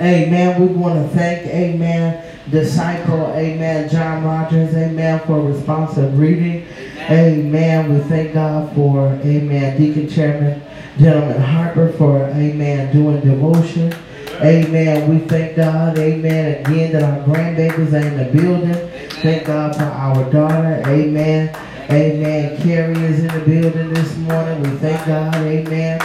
Amen. 0.00 0.60
We 0.60 0.66
want 0.68 0.94
to 0.94 1.14
thank, 1.14 1.46
amen, 1.48 2.24
disciple, 2.50 3.32
amen, 3.34 3.90
John 3.90 4.24
Rogers, 4.24 4.74
amen, 4.74 5.20
for 5.26 5.40
responsive 5.42 6.18
reading. 6.18 6.66
Amen. 7.10 7.92
We 7.92 8.00
thank 8.04 8.32
God 8.32 8.74
for, 8.74 9.08
amen, 9.08 9.78
Deacon 9.78 10.08
Chairman, 10.08 10.62
Gentleman 10.98 11.42
Harper 11.42 11.92
for, 11.92 12.24
amen, 12.28 12.92
doing 12.94 13.20
devotion. 13.20 13.92
Amen. 14.40 15.10
We 15.10 15.26
thank 15.28 15.56
God, 15.56 15.98
amen, 15.98 16.64
again 16.64 16.92
that 16.92 17.02
our 17.02 17.26
grandbabies 17.26 17.92
are 17.92 18.06
in 18.06 18.16
the 18.16 18.38
building. 18.40 18.90
Thank 19.22 19.46
God 19.46 19.76
for 19.76 19.82
our 19.82 20.30
daughter, 20.30 20.82
amen. 20.86 21.54
Amen. 21.90 22.62
Carrie 22.62 23.04
is 23.04 23.20
in 23.20 23.26
the 23.26 23.40
building 23.40 23.92
this 23.92 24.16
morning. 24.16 24.62
We 24.62 24.78
thank 24.78 25.06
God, 25.06 25.34
amen. 25.34 26.00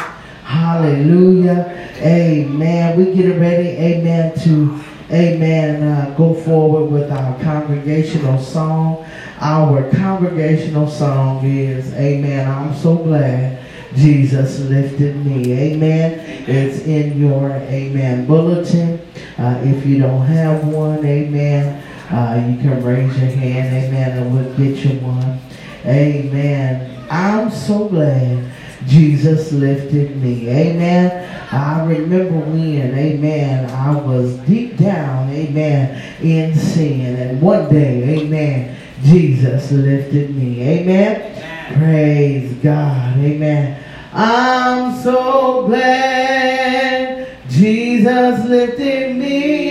Hallelujah. 0.46 1.92
Amen. 2.02 2.98
We 2.98 3.16
get 3.16 3.40
ready, 3.40 3.70
amen, 3.70 4.38
to, 4.42 4.80
amen, 5.12 5.82
uh, 5.82 6.14
go 6.16 6.36
forward 6.36 6.92
with 6.92 7.12
our 7.12 7.40
congregational 7.42 8.40
song. 8.40 9.04
Our 9.40 9.90
congregational 9.90 10.88
song 10.88 11.44
is, 11.44 11.92
amen, 11.96 12.48
I'm 12.48 12.76
so 12.76 12.96
glad 12.96 13.66
Jesus 13.96 14.60
lifted 14.60 15.26
me. 15.26 15.52
Amen. 15.52 16.46
It's 16.48 16.86
in 16.86 17.20
your, 17.20 17.50
amen, 17.50 18.28
bulletin. 18.28 19.00
Uh, 19.40 19.60
if 19.64 19.84
you 19.84 19.98
don't 19.98 20.28
have 20.28 20.64
one, 20.68 21.04
amen, 21.04 21.82
uh, 22.12 22.48
you 22.48 22.62
can 22.62 22.84
raise 22.84 23.18
your 23.18 23.32
hand, 23.32 23.84
amen, 23.84 24.18
and 24.20 24.32
we'll 24.32 24.56
get 24.56 24.78
you 24.86 25.00
one. 25.00 25.40
Amen. 25.86 27.04
I'm 27.10 27.50
so 27.50 27.90
glad 27.90 28.52
Jesus 28.88 29.52
lifted 29.52 30.22
me. 30.22 30.50
Amen. 30.50 31.32
I 31.52 31.86
remember 31.86 32.40
when, 32.40 32.96
amen, 32.96 33.70
I 33.70 33.96
was 33.96 34.36
deep 34.40 34.78
down, 34.78 35.30
amen, 35.30 36.20
in 36.22 36.56
sin. 36.56 37.16
And 37.16 37.42
one 37.42 37.70
day, 37.70 38.20
amen, 38.20 38.78
Jesus 39.04 39.72
lifted 39.72 40.36
me. 40.36 40.62
Amen. 40.62 41.78
Praise 41.78 42.54
God. 42.62 43.18
Amen. 43.18 43.84
I'm 44.14 45.02
so 45.02 45.68
glad 45.68 47.28
Jesus 47.50 48.46
lifted 48.46 49.16
me. 49.16 49.65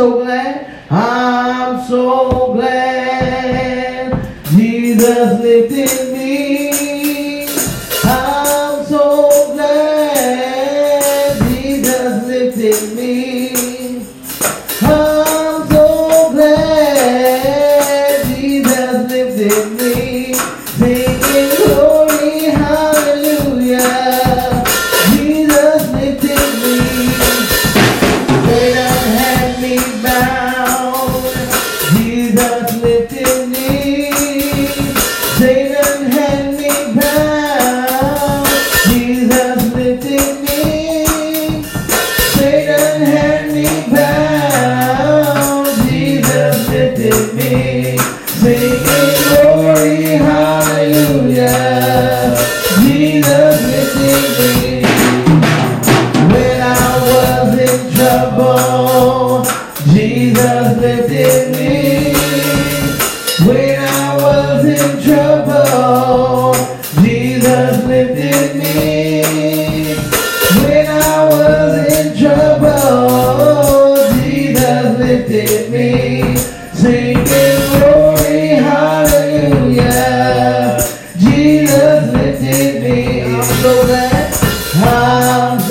So 0.00 0.22
glad. 0.22 0.80
I'm 0.90 1.86
so 1.86 2.54
glad 2.54 4.16
Jesus 4.48 5.40
lifted 5.40 6.04
me. 6.04 6.09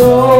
I'm 0.01 0.38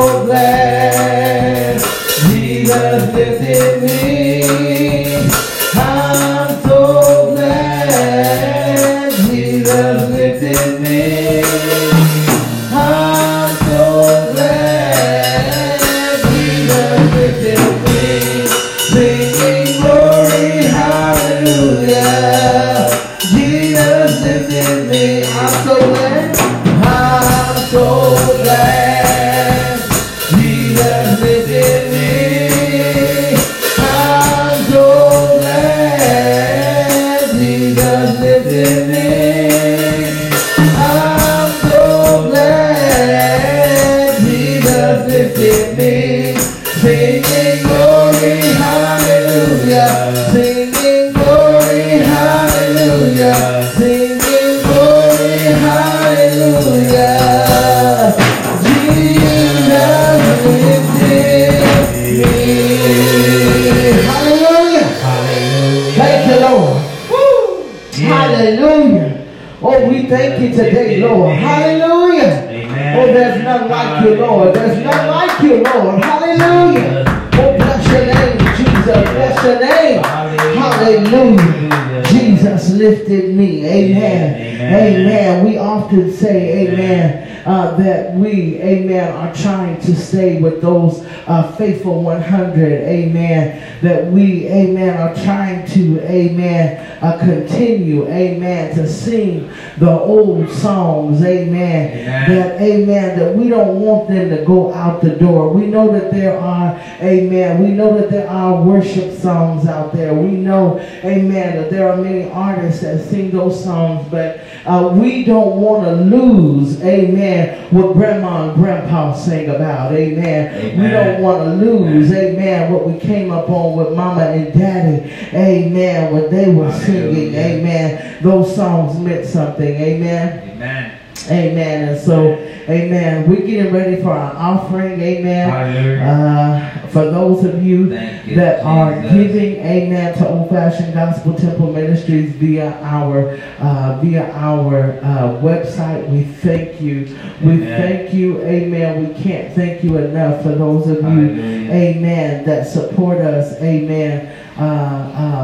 you 70.99 71.07
Lord. 71.07 71.35
Hallelujah. 71.35 72.47
Amen. 72.49 72.99
Oh, 72.99 73.13
there's 73.13 73.43
none 73.43 73.69
like 73.69 74.05
you, 74.05 74.15
Lord. 74.15 74.55
There's 74.55 74.83
none 74.83 75.07
like 75.07 75.41
you, 75.41 75.63
Lord. 75.63 76.03
Hallelujah. 76.03 77.03
Oh, 77.33 77.57
bless 77.57 77.87
your 77.91 78.05
name, 78.05 78.37
Jesus. 78.57 78.85
Bless 78.85 79.43
your 79.43 79.59
name. 79.59 80.03
Hallelujah. 80.03 82.03
Jesus 82.05 82.71
lifted 82.71 83.35
me. 83.35 83.65
Amen. 83.65 84.35
Amen. 84.35 85.01
Amen. 85.01 85.45
We 85.45 85.57
often 85.57 86.11
say, 86.11 86.67
Amen, 86.67 87.41
uh, 87.45 87.75
that 87.77 88.13
we, 88.15 88.59
Amen, 88.61 89.13
are 89.13 89.33
trying 89.33 89.79
to 89.81 89.95
stay 89.95 90.39
with 90.41 90.61
those 90.61 91.05
uh, 91.29 91.51
faithful 91.55 92.01
100. 92.01 92.81
Amen. 92.81 93.79
That 93.83 94.07
we, 94.07 94.47
Amen, 94.47 94.97
are 94.97 95.13
trying 95.23 95.65
to, 95.67 96.01
Amen, 96.01 96.99
uh, 97.03 97.19
continue, 97.19 98.07
Amen, 98.07 98.75
to 98.75 98.89
sing 98.89 99.49
the 99.77 99.91
old 99.91 100.49
songs. 100.49 101.23
Amen. 101.23 101.99
Amen. 101.99 102.29
That, 102.29 102.61
Amen, 102.61 103.19
that 103.19 103.35
we 103.35 103.47
don't 103.47 103.79
want 103.79 104.09
them 104.09 104.29
to 104.31 104.43
go 104.43 104.73
out 104.73 105.01
the 105.01 105.11
door. 105.11 105.53
We 105.53 105.67
know 105.67 105.91
that 105.91 106.11
there 106.11 106.37
are, 106.39 106.75
Amen, 106.99 107.63
we 107.63 107.69
know 107.69 107.95
that 107.97 108.09
there 108.09 108.27
are 108.27 108.61
worship 108.63 109.15
songs 109.19 109.67
out 109.67 109.93
there. 109.93 110.15
We 110.15 110.31
know, 110.31 110.79
Amen, 111.03 111.57
that 111.57 111.69
there 111.69 111.91
are 111.91 111.97
many 111.97 112.29
artists 112.31 112.81
that 112.81 113.05
sing 113.05 113.29
those 113.29 113.63
songs, 113.63 114.07
but 114.09 114.41
uh, 114.65 114.93
we 114.95 115.23
don't 115.23 115.57
want 115.61 115.85
to 115.85 115.91
lose, 115.93 116.81
amen, 116.81 117.73
what 117.73 117.93
grandma 117.93 118.49
and 118.49 118.55
grandpa 118.55 119.13
sing 119.13 119.49
about, 119.49 119.91
amen. 119.93 120.77
We 120.77 120.85
Amen. 120.85 121.18
Don't 121.19 121.23
want 121.23 121.43
to 121.43 121.65
lose, 121.65 122.11
amen, 122.11 122.71
what 122.71 122.87
we 122.87 122.99
came 122.99 123.31
up 123.31 123.49
on 123.49 123.77
with 123.77 123.95
mama 123.95 124.21
and 124.21 124.57
daddy, 124.57 125.11
amen, 125.33 126.13
when 126.13 126.29
they 126.29 126.53
were 126.53 126.71
singing, 126.71 127.33
amen. 127.35 128.17
Those 128.21 128.55
songs 128.55 128.99
meant 128.99 129.25
something, 129.25 129.67
amen. 129.67 130.49
Amen. 130.49 130.99
Amen. 131.29 131.89
And 131.89 131.99
so, 131.99 132.33
amen, 132.69 133.29
we're 133.29 133.45
getting 133.45 133.73
ready 133.73 134.01
for 134.01 134.11
our 134.11 134.33
offering, 134.35 135.01
amen. 135.01 135.99
Uh, 136.01 136.87
for 136.89 137.05
those 137.05 137.43
of 137.45 137.63
you 137.63 137.69
you, 137.69 138.35
that 138.35 138.63
are 138.63 139.01
giving, 139.01 139.57
amen, 139.57 140.17
to 140.17 140.27
Old 140.27 140.49
Fashioned 140.49 140.93
Gospel 140.93 141.33
Temple 141.33 141.71
Ministries 141.71 142.33
via 142.35 142.71
our 142.81 143.37
uh, 143.59 143.99
via 144.01 144.31
our 144.31 144.99
uh, 145.01 145.39
website, 145.41 146.07
we 146.09 146.23
thank 146.23 146.81
you. 146.81 147.17
We 147.41 147.53
Amen. 147.53 147.81
thank 147.81 148.13
you, 148.13 148.41
amen. 148.41 149.07
We 149.07 149.23
can't 149.23 149.53
thank 149.53 149.83
you 149.83 149.97
enough 149.97 150.43
for 150.43 150.49
those 150.49 150.87
of 150.87 151.01
you, 151.03 151.31
amen, 151.71 152.45
that 152.45 152.67
support 152.67 153.19
us, 153.19 153.53
amen. 153.61 154.35
Uh, 154.59 154.61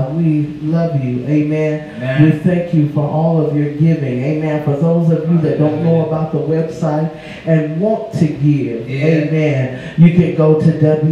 uh, 0.09 0.13
we 0.13 0.47
love 0.61 1.01
you, 1.01 1.25
amen. 1.25 1.95
Amen. 1.95 2.23
We 2.23 2.31
thank 2.39 2.73
you 2.73 2.89
for 2.89 3.07
all 3.07 3.39
of 3.45 3.55
your 3.55 3.71
giving, 3.75 4.21
amen. 4.21 4.65
For 4.65 4.75
those 4.75 5.09
of 5.09 5.31
you 5.31 5.37
that 5.39 5.57
don't 5.57 5.83
know 5.85 6.05
about 6.05 6.33
the 6.33 6.39
website 6.39 7.15
and 7.45 7.79
want 7.79 8.11
to 8.15 8.27
give, 8.27 8.89
Yeah. 8.89 9.05
amen, 9.05 9.93
you 9.97 10.13
can 10.13 10.35
go 10.35 10.59
to 10.59 10.67
um, 10.67 11.07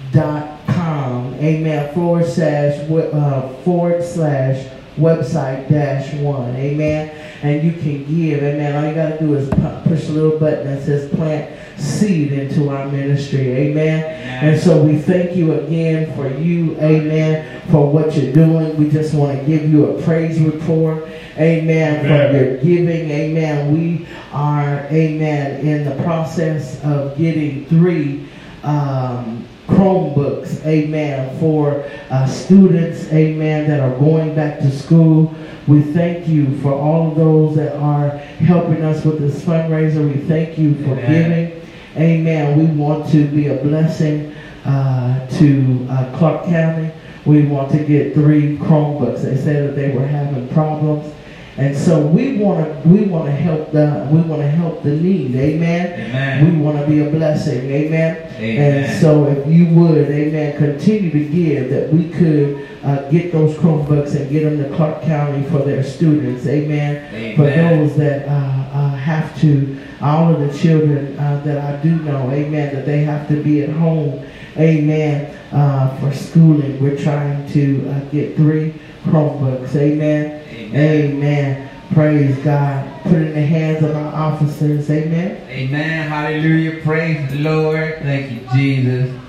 www.ofgtm2018.wixsite.com, 0.00 1.34
amen, 1.34 1.94
forward 1.94 2.26
slash, 2.26 2.90
uh, 2.90 3.48
forward 3.64 4.02
slash 4.04 4.66
website 4.96 5.68
dash 5.68 6.12
one, 6.14 6.54
amen. 6.56 7.10
And 7.42 7.62
you 7.64 7.72
can 7.72 8.04
give, 8.04 8.42
amen. 8.42 8.76
All 8.76 8.88
you 8.88 8.94
got 8.94 9.18
to 9.18 9.26
do 9.26 9.34
is 9.34 9.48
push 9.88 10.08
a 10.08 10.12
little 10.12 10.38
button 10.38 10.66
that 10.66 10.82
says 10.82 11.10
plant 11.14 11.58
seed 11.80 12.32
into 12.32 12.68
our 12.68 12.86
ministry, 12.88 13.50
amen. 13.52 14.04
And 14.44 14.60
so 14.60 14.82
we 14.82 14.98
thank 14.98 15.34
you 15.34 15.54
again 15.54 16.14
for 16.14 16.28
you, 16.28 16.78
amen, 16.78 17.62
for 17.70 17.90
what 17.90 18.14
you're 18.14 18.32
doing. 18.32 18.76
We 18.76 18.90
just 18.90 19.14
want 19.14 19.38
to 19.38 19.44
give 19.46 19.70
you 19.70 19.86
a 19.86 20.02
praise 20.02 20.38
report, 20.40 21.04
amen, 21.38 22.00
for 22.02 22.06
Amen. 22.06 22.34
your 22.34 22.56
giving, 22.58 23.10
amen. 23.10 23.72
We 23.72 24.06
are, 24.32 24.86
amen, 24.90 25.66
in 25.66 25.84
the 25.84 26.02
process 26.02 26.82
of 26.84 27.16
getting 27.16 27.64
three 27.66 28.28
um, 28.62 29.46
Chromebooks, 29.66 30.64
amen, 30.66 31.38
for 31.38 31.88
uh, 32.10 32.26
students, 32.26 33.10
amen, 33.12 33.68
that 33.68 33.80
are 33.80 33.96
going 33.98 34.34
back 34.34 34.58
to 34.58 34.70
school. 34.70 35.34
We 35.70 35.82
thank 35.82 36.26
you 36.26 36.60
for 36.62 36.72
all 36.72 37.12
of 37.12 37.16
those 37.16 37.54
that 37.54 37.76
are 37.76 38.08
helping 38.08 38.82
us 38.82 39.04
with 39.04 39.20
this 39.20 39.40
fundraiser. 39.44 40.12
We 40.12 40.20
thank 40.22 40.58
you 40.58 40.74
for 40.74 40.98
Amen. 40.98 41.30
giving. 41.30 41.68
Amen. 41.96 42.58
We 42.58 42.66
want 42.74 43.08
to 43.10 43.28
be 43.28 43.46
a 43.46 43.62
blessing 43.62 44.34
uh, 44.64 45.28
to 45.38 45.86
uh, 45.88 46.18
Clark 46.18 46.46
County. 46.46 46.92
We 47.24 47.42
want 47.46 47.70
to 47.70 47.84
get 47.84 48.14
three 48.14 48.58
Chromebooks. 48.58 49.22
They 49.22 49.36
said 49.36 49.68
that 49.68 49.76
they 49.76 49.90
were 49.90 50.06
having 50.06 50.48
problems. 50.48 51.14
And 51.56 51.76
so 51.76 52.04
we 52.04 52.38
want 52.38 52.64
to 52.64 52.88
we 52.88 53.02
want 53.02 53.26
to 53.26 53.32
help 53.32 53.70
the 53.70 54.08
we 54.10 54.20
want 54.22 54.42
to 54.42 54.48
help 54.48 54.82
the 54.82 54.96
need. 54.96 55.36
Amen. 55.36 56.00
Amen. 56.00 56.58
We 56.58 56.64
want 56.64 56.78
to 56.78 56.86
be 56.86 57.06
a 57.06 57.10
blessing. 57.10 57.70
Amen. 57.70 58.16
Amen. 58.36 58.84
And 58.84 59.00
so 59.00 59.26
if 59.26 59.46
you 59.46 59.68
would, 59.74 60.10
amen, 60.10 60.56
continue 60.56 61.10
to 61.10 61.28
give 61.28 61.70
that 61.70 61.92
we 61.92 62.08
could 62.08 62.69
uh, 62.82 63.10
get 63.10 63.32
those 63.32 63.56
Chromebooks 63.56 64.16
and 64.16 64.30
get 64.30 64.44
them 64.44 64.58
to 64.62 64.74
Clark 64.76 65.02
County 65.02 65.42
for 65.50 65.58
their 65.58 65.84
students. 65.84 66.46
Amen. 66.46 67.36
For 67.36 67.44
those 67.44 67.96
that 67.96 68.26
uh, 68.26 68.32
uh, 68.72 68.90
have 68.96 69.38
to, 69.40 69.78
all 70.00 70.32
of 70.34 70.40
the 70.40 70.58
children 70.58 71.18
uh, 71.18 71.42
that 71.44 71.58
I 71.58 71.82
do 71.82 71.96
know, 71.96 72.30
amen, 72.30 72.74
that 72.74 72.86
they 72.86 73.00
have 73.04 73.28
to 73.28 73.42
be 73.42 73.62
at 73.62 73.70
home, 73.70 74.24
amen, 74.56 75.36
uh, 75.52 75.96
for 75.98 76.12
schooling. 76.14 76.82
We're 76.82 76.96
trying 76.96 77.50
to 77.52 77.88
uh, 77.90 78.00
get 78.10 78.36
three 78.36 78.74
Chromebooks. 79.04 79.74
Amen. 79.76 80.42
Amen. 80.48 81.12
Amen. 81.12 81.70
Praise 81.92 82.38
God. 82.38 83.02
Put 83.02 83.14
it 83.14 83.28
in 83.28 83.34
the 83.34 83.46
hands 83.46 83.84
of 83.84 83.96
our 83.96 84.14
officers. 84.14 84.88
Amen. 84.90 85.44
Amen. 85.48 86.08
Hallelujah. 86.08 86.82
Praise 86.82 87.30
the 87.30 87.40
Lord. 87.40 87.98
Thank 88.02 88.30
you, 88.30 88.48
Jesus. 88.54 89.20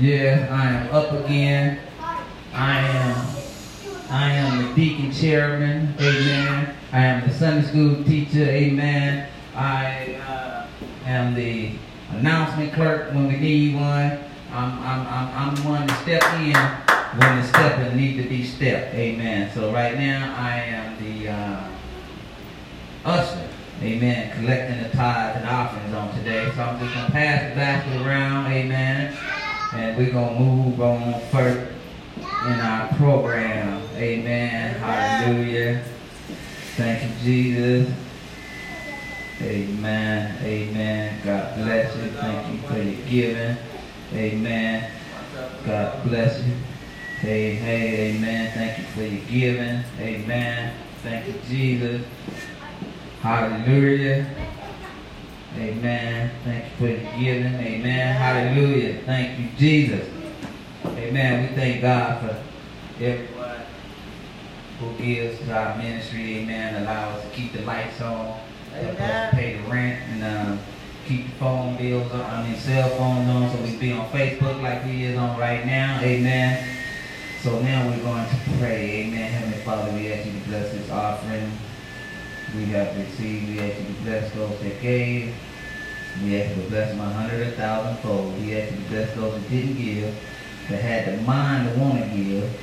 Yes, 0.00 0.50
I 0.50 0.70
am 0.70 0.94
up 0.94 1.12
again. 1.12 1.80
I 2.58 2.80
am 2.80 3.26
I 4.10 4.32
am 4.32 4.66
the 4.66 4.74
deacon 4.74 5.12
chairman. 5.12 5.94
Amen. 6.00 6.74
I 6.90 7.04
am 7.04 7.28
the 7.28 7.32
Sunday 7.32 7.68
school 7.68 8.02
teacher. 8.02 8.42
Amen. 8.42 9.28
I 9.54 10.14
uh, 10.26 10.66
am 11.06 11.34
the 11.34 11.70
announcement 12.10 12.72
clerk 12.72 13.14
when 13.14 13.28
we 13.28 13.36
need 13.36 13.76
one. 13.76 14.18
I'm, 14.50 14.72
I'm, 14.80 15.06
I'm, 15.06 15.48
I'm 15.48 15.54
the 15.54 15.62
one 15.62 15.86
to 15.86 15.94
step 15.98 16.24
in 16.34 16.54
when 17.20 17.36
the 17.36 17.46
stepping 17.46 17.96
need 17.96 18.20
to 18.20 18.28
be 18.28 18.44
stepped. 18.44 18.92
Amen. 18.92 19.52
So 19.54 19.72
right 19.72 19.96
now 19.96 20.34
I 20.36 20.58
am 20.58 21.04
the 21.04 21.28
uh, 21.28 21.68
usher. 23.04 23.48
Amen. 23.82 24.36
Collecting 24.36 24.82
the 24.82 24.88
tithes 24.96 25.36
and 25.36 25.46
offerings 25.48 25.94
on 25.94 26.12
today. 26.18 26.50
So 26.56 26.62
I'm 26.62 26.80
just 26.80 26.92
going 26.92 27.06
to 27.06 27.12
pass 27.12 27.50
the 27.50 27.54
basket 27.54 28.04
around. 28.04 28.50
Amen. 28.50 29.16
And 29.74 29.96
we're 29.96 30.10
going 30.10 30.34
to 30.34 30.40
move 30.40 30.80
on 30.80 31.20
further 31.30 31.77
in 32.46 32.60
our 32.60 32.88
program. 32.94 33.82
Amen. 33.96 34.74
Hallelujah. 34.78 35.82
Thank 36.76 37.02
you, 37.02 37.24
Jesus. 37.24 37.94
Amen. 39.40 40.38
Amen. 40.42 41.20
God 41.24 41.56
bless 41.56 41.96
you. 41.96 42.10
Thank 42.12 42.52
you 42.52 42.68
for 42.68 42.78
your 42.78 43.06
giving. 43.06 43.56
Amen. 44.12 44.90
God 45.66 46.04
bless 46.04 46.42
you. 46.44 46.54
Hey, 47.20 47.54
hey, 47.54 48.10
amen. 48.10 48.52
Thank 48.54 48.78
you 48.78 48.84
for 48.84 49.02
your 49.02 49.24
giving. 49.26 49.84
Amen. 49.98 50.74
Thank 51.02 51.26
you, 51.26 51.34
Jesus. 51.48 52.06
Hallelujah. 53.20 54.30
Amen. 55.56 56.30
Thank 56.44 56.64
you 56.64 56.70
for 56.76 56.86
your 56.86 57.18
giving. 57.18 57.54
Amen. 57.54 58.14
Hallelujah. 58.14 59.02
Thank 59.04 59.40
you, 59.40 59.48
Jesus. 59.58 60.17
Amen. 60.96 61.48
We 61.48 61.56
thank 61.56 61.82
God 61.82 62.20
for 62.20 62.42
everyone 63.02 63.60
who 64.80 64.92
gives 65.02 65.38
to 65.40 65.52
our 65.52 65.76
ministry. 65.76 66.38
Amen. 66.38 66.82
Allow 66.82 67.10
us 67.10 67.24
to 67.24 67.30
keep 67.30 67.52
the 67.52 67.62
lights 67.62 68.00
on. 68.00 68.38
Help 68.72 69.00
us 69.00 69.34
pay 69.34 69.56
the 69.56 69.68
rent 69.68 70.02
and 70.10 70.22
uh, 70.22 70.62
keep 71.06 71.26
the 71.26 71.32
phone 71.32 71.76
bills 71.76 72.12
on, 72.12 72.20
I 72.20 72.46
mean 72.46 72.56
cell 72.58 72.88
phones 72.90 73.28
on 73.28 73.50
so 73.50 73.62
we 73.62 73.76
be 73.76 73.92
on 73.92 74.08
Facebook 74.10 74.62
like 74.62 74.84
we 74.84 75.04
is 75.04 75.18
on 75.18 75.38
right 75.38 75.66
now. 75.66 76.00
Amen. 76.00 76.64
So 77.40 77.60
now 77.60 77.88
we're 77.88 78.02
going 78.02 78.28
to 78.28 78.36
pray. 78.58 79.06
Amen. 79.06 79.32
Heavenly 79.32 79.58
Father, 79.64 79.92
we 79.92 80.12
ask 80.12 80.26
you 80.26 80.32
to 80.32 80.48
bless 80.48 80.72
this 80.72 80.90
offering 80.90 81.50
we 82.54 82.64
have 82.66 82.96
received. 82.96 83.48
We 83.48 83.60
ask 83.60 83.78
you 83.78 83.86
to 83.86 84.02
bless 84.02 84.32
those 84.32 84.58
that 84.60 84.80
gave. 84.80 85.34
We 86.22 86.40
ask 86.40 86.56
you 86.56 86.62
to 86.62 86.68
bless 86.68 86.90
them 86.90 87.00
a 87.00 87.10
hundred, 87.10 87.46
a 87.46 87.50
thousand 87.52 87.98
fold. 87.98 88.40
We 88.40 88.56
ask 88.56 88.72
you 88.72 88.78
to 88.78 88.88
bless 88.88 89.14
those 89.14 89.34
that 89.34 89.50
didn't 89.50 89.76
give, 89.76 90.14
that 90.68 90.82
had 90.82 91.18
the 91.18 91.22
mind 91.22 91.72
to 91.72 91.80
want 91.80 92.02
to 92.02 92.16
give. 92.16 92.60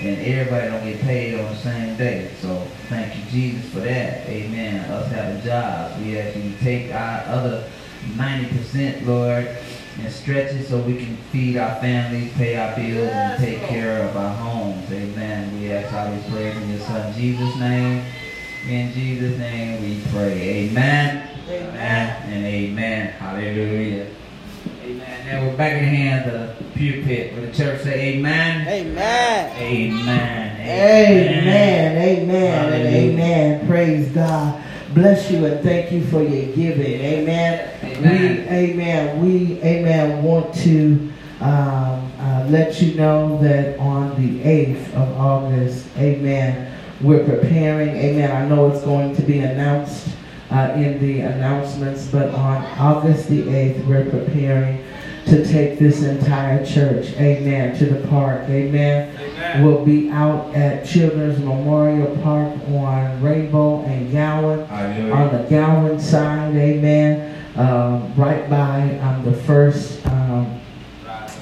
And 0.00 0.20
everybody 0.20 0.70
don't 0.70 0.84
get 0.84 1.00
paid 1.02 1.38
on 1.38 1.52
the 1.52 1.56
same 1.56 1.96
day. 1.96 2.30
So 2.40 2.66
thank 2.88 3.16
you, 3.16 3.22
Jesus, 3.30 3.70
for 3.72 3.80
that. 3.80 4.28
Amen. 4.28 4.90
Us 4.90 5.10
having 5.12 5.42
jobs. 5.42 6.02
We 6.02 6.18
ask 6.18 6.36
you 6.36 6.50
to 6.50 6.58
take 6.58 6.92
our 6.92 7.20
other 7.28 7.70
90%, 8.16 9.06
Lord, 9.06 9.48
and 9.98 10.12
stretch 10.12 10.52
it 10.52 10.66
so 10.66 10.80
we 10.80 10.96
can 10.96 11.16
feed 11.30 11.56
our 11.56 11.76
families, 11.76 12.32
pay 12.34 12.56
our 12.56 12.74
bills, 12.74 13.08
and 13.08 13.40
take 13.40 13.60
care 13.62 14.02
of 14.02 14.16
our 14.16 14.34
homes. 14.34 14.90
Amen. 14.90 15.60
We 15.60 15.70
ask 15.70 15.94
all 15.94 16.12
these 16.12 16.28
prayers 16.28 16.56
in 16.56 16.70
your 16.70 16.80
son 16.80 17.14
Jesus' 17.14 17.56
name. 17.56 18.04
In 18.68 18.92
Jesus' 18.92 19.38
name 19.38 19.82
we 19.82 20.02
pray. 20.10 20.68
Amen. 20.68 21.28
Amen. 21.48 22.32
And 22.32 22.46
amen. 22.46 23.10
Hallelujah. 23.12 24.08
Amen. 25.24 25.42
Now 25.42 25.50
we're 25.50 25.56
back 25.56 25.72
in 25.72 25.84
the 25.84 25.96
hands 25.96 26.26
of 26.26 26.32
the 26.34 26.64
pulpit. 26.72 27.34
Will 27.34 27.42
the 27.42 27.52
church 27.52 27.82
say 27.82 28.14
amen? 28.14 28.68
Amen. 28.68 29.56
Amen. 29.56 30.60
Amen. 30.60 31.96
Amen. 31.96 32.72
And 32.72 32.72
Hallelujah. 32.72 33.12
amen. 33.12 33.66
Praise 33.66 34.08
God. 34.10 34.62
Bless 34.92 35.30
you 35.30 35.46
and 35.46 35.62
thank 35.62 35.90
you 35.92 36.04
for 36.06 36.22
your 36.22 36.54
giving. 36.54 37.00
Amen. 37.00 37.70
Amen. 37.84 38.12
We, 38.12 38.54
amen. 38.54 39.24
We, 39.24 39.62
amen, 39.62 40.22
want 40.22 40.54
to 40.56 41.12
um, 41.40 42.12
uh, 42.20 42.46
let 42.50 42.82
you 42.82 42.94
know 42.94 43.38
that 43.42 43.78
on 43.78 44.10
the 44.20 44.42
8th 44.44 44.92
of 44.94 45.18
August, 45.18 45.86
amen, 45.96 46.78
we're 47.00 47.24
preparing. 47.24 47.96
Amen. 47.96 48.30
I 48.30 48.46
know 48.46 48.70
it's 48.70 48.84
going 48.84 49.16
to 49.16 49.22
be 49.22 49.38
announced 49.38 50.08
uh, 50.50 50.74
in 50.76 51.00
the 51.00 51.20
announcements, 51.20 52.06
but 52.08 52.28
on 52.34 52.62
August 52.78 53.28
the 53.30 53.42
8th, 53.42 53.86
we're 53.86 54.10
preparing 54.10 54.84
to 55.26 55.44
take 55.44 55.78
this 55.78 56.02
entire 56.02 56.64
church, 56.66 57.12
amen, 57.14 57.76
to 57.78 57.86
the 57.86 58.06
park. 58.08 58.42
Amen. 58.42 59.16
Amen. 59.16 59.64
We'll 59.64 59.84
be 59.84 60.10
out 60.10 60.54
at 60.54 60.86
Children's 60.86 61.38
Memorial 61.38 62.14
Park 62.18 62.52
on 62.68 63.22
Rainbow 63.22 63.82
and 63.84 64.12
Gowan 64.12 64.60
on 64.60 65.32
the 65.32 65.48
Gowan 65.48 65.98
side, 65.98 66.54
amen, 66.54 67.42
um, 67.56 68.14
right 68.16 68.48
by 68.50 68.98
um, 68.98 69.24
the 69.24 69.32
first 69.32 70.04
um, 70.06 70.60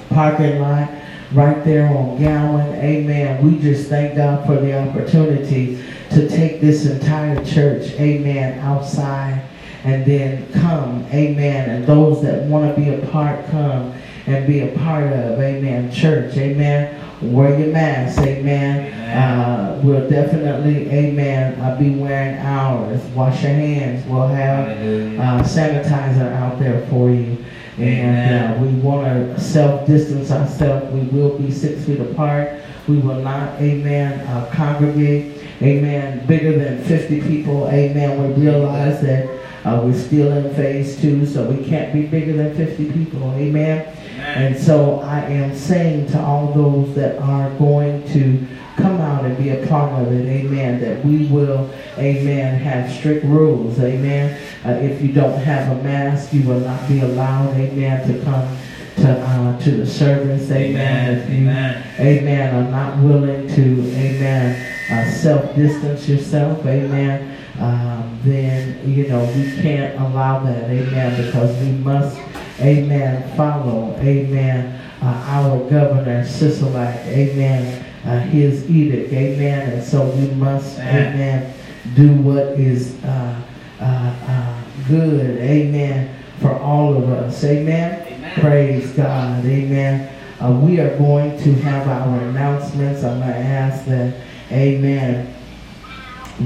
parking 0.09 0.61
lot, 0.61 0.89
right 1.33 1.63
there 1.65 1.87
on 1.87 2.21
Gowan, 2.21 2.75
amen. 2.75 3.43
We 3.43 3.59
just 3.59 3.89
thank 3.89 4.15
God 4.15 4.45
for 4.45 4.55
the 4.55 4.79
opportunity 4.79 5.83
to 6.11 6.29
take 6.29 6.61
this 6.61 6.85
entire 6.85 7.43
church, 7.43 7.91
amen, 7.93 8.59
outside 8.59 9.49
and 9.83 10.05
then 10.05 10.51
come, 10.53 11.05
amen. 11.11 11.69
And 11.69 11.85
those 11.85 12.21
that 12.23 12.43
want 12.43 12.73
to 12.73 12.81
be 12.81 12.89
a 12.89 13.05
part, 13.07 13.45
come 13.47 13.93
and 14.25 14.47
be 14.47 14.61
a 14.61 14.77
part 14.77 15.11
of, 15.11 15.39
amen, 15.39 15.91
church, 15.91 16.35
amen. 16.37 16.99
Wear 17.21 17.57
your 17.57 17.69
mask, 17.69 18.21
amen. 18.21 18.93
Uh, 19.15 19.79
we'll 19.83 20.09
definitely, 20.09 20.89
amen, 20.89 21.59
uh, 21.59 21.77
be 21.77 21.91
wearing 21.91 22.37
ours. 22.39 23.01
Wash 23.15 23.43
your 23.43 23.51
hands. 23.51 24.05
We'll 24.07 24.27
have 24.27 24.69
uh, 24.69 25.43
sanitizer 25.43 26.33
out 26.33 26.59
there 26.59 26.85
for 26.87 27.09
you. 27.09 27.43
And 27.77 28.55
uh, 28.55 28.61
we 28.61 28.69
want 28.79 29.05
to 29.05 29.39
self-distance 29.39 30.31
ourselves. 30.31 30.93
We 30.93 31.01
will 31.07 31.37
be 31.37 31.51
six 31.51 31.85
feet 31.85 31.99
apart. 31.99 32.61
We 32.87 32.97
will 32.99 33.21
not, 33.21 33.59
amen, 33.61 34.19
uh, 34.27 34.49
congregate, 34.53 35.41
amen, 35.61 36.25
bigger 36.27 36.57
than 36.57 36.83
50 36.83 37.21
people, 37.21 37.69
amen. 37.69 38.21
We 38.21 38.43
realize 38.43 39.01
that 39.01 39.42
uh, 39.65 39.81
we're 39.83 39.97
still 39.97 40.31
in 40.31 40.53
phase 40.55 40.99
two, 40.99 41.25
so 41.25 41.49
we 41.49 41.65
can't 41.65 41.93
be 41.93 42.05
bigger 42.05 42.33
than 42.33 42.55
50 42.55 42.91
people, 42.91 43.33
amen. 43.35 43.87
Amen. 44.15 44.53
And 44.53 44.61
so 44.61 44.99
I 44.99 45.21
am 45.21 45.55
saying 45.55 46.07
to 46.11 46.21
all 46.21 46.53
those 46.53 46.93
that 46.95 47.17
are 47.19 47.49
going 47.57 48.05
to 48.09 48.47
come 48.75 48.99
out 48.99 49.23
and 49.23 49.37
be 49.37 49.49
a 49.49 49.67
part 49.67 49.91
of 50.01 50.11
it, 50.11 50.27
amen, 50.27 50.81
that 50.81 51.05
we 51.05 51.27
will, 51.27 51.69
amen, 51.97 52.59
have 52.59 52.91
strict 52.91 53.23
rules, 53.25 53.79
amen. 53.79 54.39
Uh, 54.65 54.71
if 54.71 55.01
you 55.01 55.11
don't 55.13 55.39
have 55.39 55.77
a 55.77 55.83
mask, 55.83 56.33
you 56.33 56.43
will 56.47 56.59
not 56.59 56.87
be 56.87 56.99
allowed, 56.99 57.53
amen, 57.55 58.07
to 58.07 58.23
come 58.23 58.57
to 58.97 59.11
uh, 59.11 59.59
to 59.59 59.71
the 59.71 59.87
service, 59.87 60.51
amen. 60.51 61.21
Amen. 61.21 61.31
You, 61.31 61.49
Amen. 61.49 62.17
amen, 62.19 62.55
are 62.55 62.71
not 62.71 63.03
willing 63.03 63.47
to, 63.47 63.61
amen, 63.95 64.91
uh, 64.91 65.11
self-distance 65.11 66.07
yourself, 66.07 66.65
amen, 66.65 67.32
um, 67.63 68.19
then, 68.23 68.89
you 68.89 69.07
know, 69.07 69.23
we 69.23 69.49
can't 69.61 69.97
allow 69.97 70.43
that, 70.43 70.69
amen, 70.69 71.25
because 71.25 71.57
we 71.61 71.71
must, 71.71 72.19
amen, 72.59 73.37
follow, 73.37 73.95
amen, 73.99 74.81
uh, 75.01 75.25
our 75.29 75.69
governor, 75.69 76.25
Sisolak, 76.25 77.05
amen, 77.05 77.85
uh, 78.05 78.19
his 78.19 78.69
edict, 78.69 79.13
amen, 79.13 79.71
and 79.71 79.83
so 79.83 80.05
we 80.09 80.27
must, 80.31 80.77
Amen. 80.79 81.53
do 81.95 82.11
what 82.21 82.59
is 82.59 83.01
uh, 83.05 83.41
uh, 83.79 83.83
uh, 83.83 84.61
good, 84.89 85.37
amen, 85.37 86.13
for 86.41 86.59
all 86.59 86.97
of 86.97 87.09
us, 87.09 87.41
amen. 87.45 88.05
Amen. 88.05 88.39
Praise 88.41 88.91
God, 88.91 89.45
amen. 89.45 90.09
Uh, 90.41 90.51
we 90.51 90.81
are 90.81 90.97
going 90.97 91.37
to 91.43 91.53
have 91.61 91.87
our 91.87 92.19
announcements. 92.23 93.05
I'm 93.05 93.19
going 93.19 93.31
to 93.31 93.37
ask 93.37 93.85
that, 93.85 94.21
amen, 94.51 95.33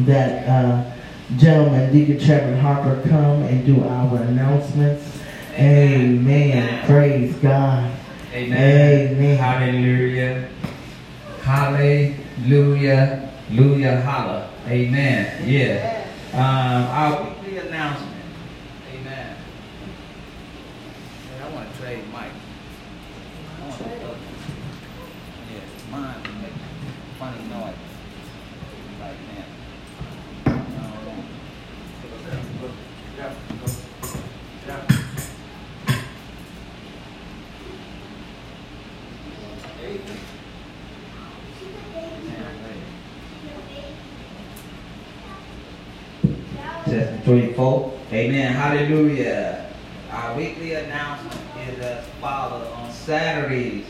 that 0.05 0.96
gentleman, 1.35 1.91
Deacon 1.91 2.19
Chairman 2.19 2.59
Harper, 2.59 3.01
come 3.09 3.43
and 3.43 3.65
do 3.65 3.83
our 3.83 4.17
announcements. 4.23 5.19
Amen. 5.53 6.85
Praise 6.85 7.35
God. 7.35 7.91
Amen. 8.33 9.15
Amen. 9.15 9.37
Hallelujah. 9.37 10.49
Hallelujah. 11.41 13.27
Hallelujah. 13.49 14.01
Holla. 14.01 14.49
Amen. 14.67 15.49
Yeah. 15.49 16.05
Um, 16.33 16.39
our 16.41 17.23
weekly 17.23 17.57
announcement. 17.57 18.16
Three, 47.27 47.51
four. 47.51 47.91
Amen. 48.13 48.53
Hallelujah. 48.53 49.69
Our 50.11 50.37
weekly 50.37 50.75
announcement 50.75 51.35
is 51.67 51.77
as 51.79 52.07
follows. 52.21 52.65
On 52.75 52.89
Saturdays, 52.89 53.85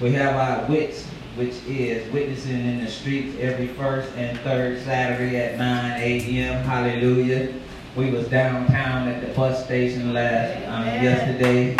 we 0.00 0.12
have 0.12 0.34
our 0.34 0.66
wits, 0.70 1.04
which 1.36 1.52
is 1.66 2.10
witnessing 2.14 2.64
in 2.64 2.82
the 2.82 2.90
streets 2.90 3.36
every 3.40 3.66
first 3.66 4.10
and 4.14 4.38
third 4.40 4.82
Saturday 4.84 5.36
at 5.36 5.58
9 5.58 6.00
a.m. 6.00 6.64
Hallelujah. 6.64 7.52
We 7.94 8.10
was 8.10 8.26
downtown 8.28 9.06
at 9.06 9.20
the 9.20 9.34
bus 9.34 9.62
station 9.66 10.14
last 10.14 10.56
um, 10.68 10.86
yesterday. 10.86 11.76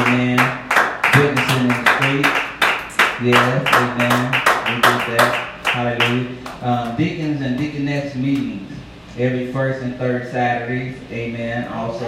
Amen. 0.00 0.36
Witnessing 1.14 1.60
in 1.60 1.68
the 1.68 1.94
streets. 1.94 2.28
Yes, 3.22 3.68
amen. 3.72 4.32
We 4.66 4.74
did 4.82 5.16
that. 5.16 5.60
Hallelujah. 5.64 6.36
Um, 6.60 6.96
deacons 6.96 7.40
and 7.40 7.56
deaconess 7.56 8.16
meetings 8.16 8.70
every 9.20 9.52
first 9.52 9.82
and 9.82 9.96
third 9.96 10.30
Saturdays. 10.30 10.96
Amen. 11.10 11.68
Also, 11.72 12.06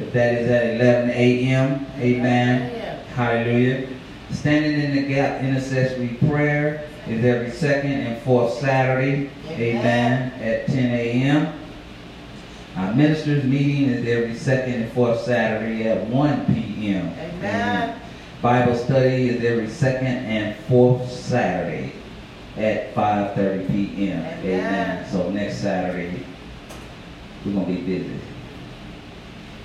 if 0.00 0.12
that 0.12 0.34
is 0.34 0.50
at 0.50 0.74
11 0.74 1.10
a.m. 1.10 1.86
Amen. 1.98 3.04
Hallelujah. 3.14 3.88
Standing 4.30 4.80
in 4.80 4.96
the 4.96 5.02
gap 5.02 5.42
intercessory 5.42 6.16
prayer 6.28 6.88
is 7.06 7.24
every 7.24 7.50
second 7.50 7.92
and 7.92 8.22
fourth 8.22 8.54
Saturday. 8.54 9.30
Amen. 9.48 10.32
At 10.40 10.66
10 10.66 10.76
a.m. 10.76 11.60
Our 12.76 12.94
ministers 12.94 13.44
meeting 13.44 13.90
is 13.90 14.06
every 14.06 14.36
second 14.36 14.74
and 14.74 14.92
fourth 14.92 15.20
Saturday 15.20 15.86
at 15.86 16.06
1 16.06 16.46
p.m. 16.46 17.08
Amen. 17.18 18.00
Bible 18.40 18.76
study 18.76 19.28
is 19.28 19.44
every 19.44 19.68
second 19.68 20.06
and 20.06 20.56
fourth 20.64 21.10
Saturday 21.10 21.92
at 22.56 22.94
5.30 22.94 23.66
p.m. 23.68 24.24
Amen. 24.44 25.10
So 25.10 25.30
next 25.30 25.58
Saturday, 25.58 26.24
we're 27.44 27.52
going 27.52 27.66
to 27.66 27.72
be 27.72 27.98
busy. 27.98 28.20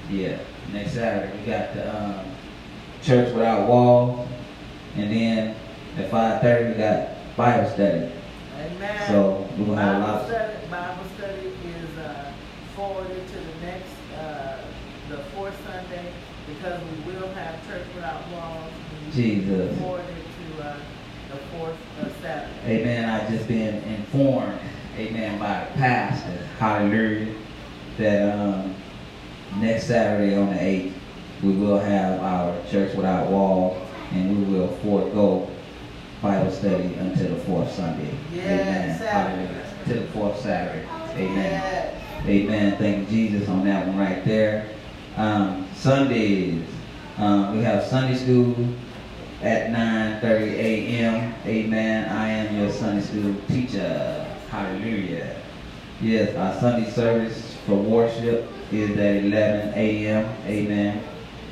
Yeah, 0.10 0.40
next 0.72 0.94
Saturday 0.94 1.38
we 1.40 1.46
got 1.46 1.74
the 1.74 1.96
um, 1.96 2.26
Church 3.02 3.34
Without 3.34 3.68
Walls. 3.68 4.28
And 4.96 5.12
then 5.12 5.56
at 5.98 6.10
5.30 6.10 6.72
we 6.72 6.78
got 6.78 7.36
Bible 7.36 7.70
study. 7.70 8.12
Amen. 8.58 9.08
So 9.08 9.48
we're 9.58 9.66
going 9.66 9.78
to 9.78 9.84
have 9.84 9.96
a 9.96 10.00
lot. 10.00 10.28
study, 10.28 10.68
Bible 10.72 11.04
study 11.18 11.48
is 11.48 11.98
uh, 11.98 12.32
forwarded 12.76 13.28
to 13.28 13.34
the 13.34 13.66
next, 13.66 13.92
uh, 14.18 14.58
the 15.10 15.18
fourth 15.36 15.56
Sunday, 15.66 16.14
because 16.48 16.82
we 16.82 17.14
will 17.14 17.28
have 17.34 17.68
church 17.68 17.86
without 17.94 18.22
walls. 18.32 18.72
Jesus. 19.14 19.78
Forwarded 19.80 20.08
to 20.08 20.64
uh, 20.64 20.78
the 21.32 21.38
fourth 21.58 21.78
uh, 22.02 22.10
Saturday. 22.22 22.82
Amen. 22.82 23.10
I 23.10 23.30
just 23.30 23.48
been 23.48 23.84
informed, 23.84 24.60
amen, 24.98 25.40
by 25.40 25.66
the 25.66 25.78
pastor, 25.78 26.38
hallelujah, 26.58 27.34
that 27.98 28.38
um, 28.38 28.76
next 29.58 29.86
Saturday 29.88 30.36
on 30.36 30.48
the 30.48 30.60
8th, 30.60 30.94
we 31.44 31.52
will 31.54 31.80
have 31.80 32.22
our 32.22 32.56
Church 32.70 32.96
Without 32.96 33.30
Walls, 33.30 33.78
and 34.12 34.38
we 34.38 34.54
will 34.54 34.68
forego 34.78 35.50
Bible 36.22 36.52
study 36.52 36.94
until 36.96 37.36
the 37.36 37.42
fourth 37.42 37.72
Sunday. 37.72 38.14
Yes, 38.34 38.48
Amen. 38.48 39.00
Saturday. 39.00 39.62
Till 39.86 40.02
the 40.02 40.08
fourth 40.08 40.40
Saturday. 40.40 40.88
Amen. 41.14 41.36
Yes. 41.38 42.26
Amen. 42.26 42.78
Thank 42.78 43.10
Jesus 43.10 43.48
on 43.48 43.64
that 43.66 43.86
one 43.86 43.98
right 43.98 44.26
there. 44.26 44.70
Um, 45.18 45.68
Sundays, 45.76 46.68
um, 47.18 47.58
we 47.58 47.64
have 47.64 47.84
Sunday 47.84 48.18
school 48.18 48.56
at 49.42 49.70
9.30 49.70 50.52
a.m. 50.54 51.36
Amen. 51.46 52.10
I 52.10 52.30
am 52.30 52.60
your 52.60 52.72
Sunday 52.72 53.02
school 53.04 53.36
teacher. 53.48 54.26
Hallelujah. 54.50 55.36
Yes, 56.02 56.36
our 56.36 56.60
Sunday 56.60 56.90
service 56.90 57.55
for 57.66 57.76
worship 57.76 58.48
is 58.72 58.92
at 58.92 59.24
11 59.24 59.74
a.m. 59.76 60.26
Amen. 60.46 61.04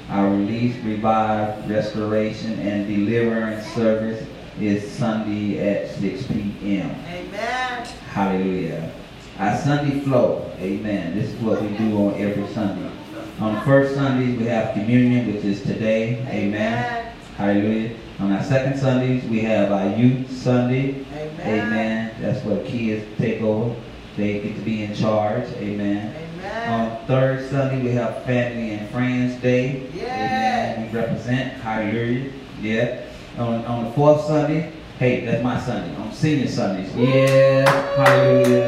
Our 0.09 0.29
release, 0.29 0.75
revive, 0.83 1.69
restoration, 1.69 2.59
and 2.59 2.87
deliverance 2.87 3.65
service 3.73 4.27
is 4.59 4.89
Sunday 4.91 5.59
at 5.59 5.89
6 5.95 6.27
p.m. 6.27 6.89
Amen. 7.07 7.85
Hallelujah. 8.11 8.91
Our 9.39 9.57
Sunday 9.57 9.99
flow, 10.01 10.51
amen. 10.59 11.15
This 11.17 11.31
is 11.31 11.41
what 11.41 11.61
we 11.61 11.75
do 11.77 11.97
on 11.97 12.13
every 12.21 12.47
Sunday. 12.53 12.91
On 13.39 13.55
the 13.55 13.61
first 13.61 13.95
Sundays, 13.95 14.37
we 14.37 14.45
have 14.45 14.73
communion, 14.73 15.33
which 15.33 15.43
is 15.43 15.63
today, 15.63 16.19
amen. 16.29 17.15
Hallelujah. 17.35 17.95
On 18.19 18.31
our 18.31 18.43
second 18.43 18.77
Sundays, 18.79 19.23
we 19.25 19.39
have 19.39 19.71
our 19.71 19.97
youth 19.97 20.31
Sunday, 20.31 21.03
Amen. 21.15 21.67
amen. 21.67 22.15
That's 22.21 22.45
where 22.45 22.63
kids 22.63 23.03
take 23.17 23.41
over. 23.41 23.75
They 24.15 24.41
get 24.41 24.55
to 24.55 24.61
be 24.61 24.83
in 24.83 24.93
charge, 24.93 25.47
amen. 25.53 26.15
Amen. 26.15 26.69
On 26.69 27.07
third 27.07 27.49
Sunday, 27.49 27.81
we 27.81 27.91
have 27.91 28.23
Family 28.25 28.71
and 28.73 28.87
Friends 28.89 29.41
Day. 29.41 29.89
Amen. 29.95 30.91
We 30.91 30.99
represent. 30.99 31.53
Hallelujah. 31.53 32.31
Yeah. 32.61 33.05
On, 33.39 33.65
on 33.65 33.85
the 33.85 33.91
fourth 33.93 34.25
Sunday, 34.25 34.71
hey, 34.99 35.25
that's 35.25 35.43
my 35.43 35.59
Sunday. 35.59 35.95
On 35.95 36.11
senior 36.13 36.47
Sundays. 36.47 36.95
Yeah. 36.95 37.65
Hallelujah. 37.95 38.67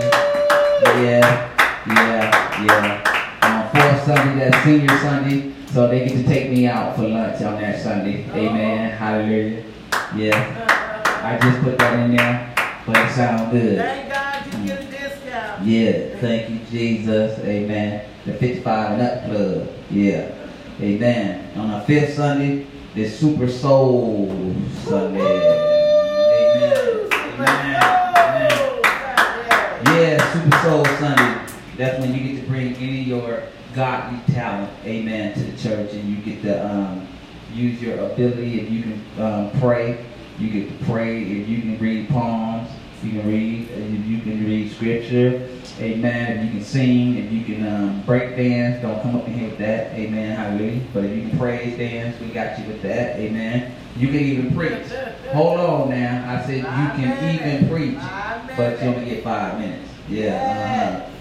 Yeah. 0.83 1.51
Yeah. 1.87 2.65
Yeah. 2.65 3.39
On 3.43 3.69
fourth 3.69 4.05
Sunday, 4.05 4.49
that's 4.49 4.63
senior 4.63 4.97
Sunday. 4.97 5.53
So 5.67 5.87
they 5.87 6.07
get 6.07 6.17
to 6.17 6.23
take 6.23 6.49
me 6.49 6.65
out 6.65 6.95
for 6.95 7.03
lunch 7.03 7.39
on 7.43 7.61
that 7.61 7.79
Sunday. 7.79 8.25
Oh. 8.33 8.39
Amen. 8.39 8.91
Hallelujah. 8.97 9.63
Yeah. 10.15 11.21
I 11.21 11.37
just 11.37 11.61
put 11.61 11.77
that 11.77 11.99
in 11.99 12.15
there, 12.15 12.55
but 12.87 12.97
it 12.97 13.11
sounds 13.11 13.51
good. 13.51 13.77
Thank 13.77 14.09
God 14.09 14.45
you 14.45 14.51
mm. 14.51 14.67
discount. 14.67 14.94
Yeah, 15.63 16.17
thank 16.19 16.49
you, 16.49 16.59
Jesus. 16.69 17.39
Amen. 17.39 18.09
The 18.25 18.33
55 18.33 18.91
and 18.91 19.01
up 19.01 19.25
club. 19.25 19.69
Yeah. 19.89 20.31
Amen. 20.81 21.57
On 21.57 21.69
our 21.71 21.81
fifth 21.85 22.15
Sunday, 22.15 22.67
the 22.93 23.07
Super 23.07 23.47
Soul 23.47 24.55
Sunday. 24.83 25.21
Amen. 26.35 27.09
Amen. 27.39 27.83
Amen. 28.17 28.81
Yeah, 29.85 30.33
Super 30.33 30.57
Soul 30.59 30.85
Sunday. 30.97 31.53
That's 31.77 31.99
when 31.99 32.13
you 32.13 32.33
get 32.33 32.41
to 32.41 32.47
bring 32.47 32.75
any 32.75 33.01
of 33.01 33.07
your 33.07 33.43
godly 33.73 34.19
talent, 34.33 34.71
amen, 34.85 35.33
to 35.33 35.39
the 35.43 35.57
church, 35.57 35.93
and 35.93 36.09
you 36.09 36.17
get 36.17 36.41
to 36.43 36.65
um, 36.65 37.07
use 37.53 37.81
your 37.81 37.99
ability. 37.99 38.61
If 38.61 38.71
you 38.71 38.81
can 38.83 39.21
um, 39.21 39.51
pray, 39.59 40.03
you 40.39 40.49
get 40.49 40.77
to 40.77 40.85
pray. 40.85 41.21
If 41.21 41.47
you 41.47 41.61
can 41.61 41.77
read 41.77 42.09
poems, 42.09 42.69
you 43.03 43.11
can 43.11 43.27
read. 43.27 43.69
If 43.69 44.05
you 44.05 44.19
can 44.19 44.45
read 44.45 44.71
scripture, 44.71 45.47
amen. 45.79 46.37
If 46.37 46.45
you 46.45 46.51
can 46.51 46.63
sing, 46.63 47.17
if 47.17 47.31
you 47.31 47.43
can 47.43 47.67
um, 47.67 48.01
break 48.03 48.35
dance, 48.35 48.81
don't 48.81 49.01
come 49.01 49.15
up 49.15 49.27
in 49.27 49.33
here 49.33 49.49
with 49.49 49.57
that, 49.59 49.93
amen. 49.93 50.35
Hallelujah. 50.35 50.81
But 50.93 51.05
if 51.05 51.15
you 51.15 51.29
can 51.29 51.37
praise 51.37 51.77
dance, 51.77 52.19
we 52.19 52.27
got 52.27 52.59
you 52.59 52.65
with 52.65 52.81
that, 52.83 53.17
amen. 53.17 53.75
You 53.97 54.07
can 54.07 54.17
even 54.17 54.55
preach. 54.55 54.87
Hold 55.31 55.59
on 55.59 55.89
now. 55.89 56.35
I 56.35 56.45
said 56.45 56.57
you 56.57 56.63
can 56.63 57.35
even 57.35 57.69
preach, 57.69 57.99
but 58.57 58.81
you 58.81 58.89
only 58.89 59.05
get 59.05 59.23
five 59.23 59.59
minutes. 59.59 59.89
Yeah. 60.09 61.01
Uh-huh. 61.01 61.11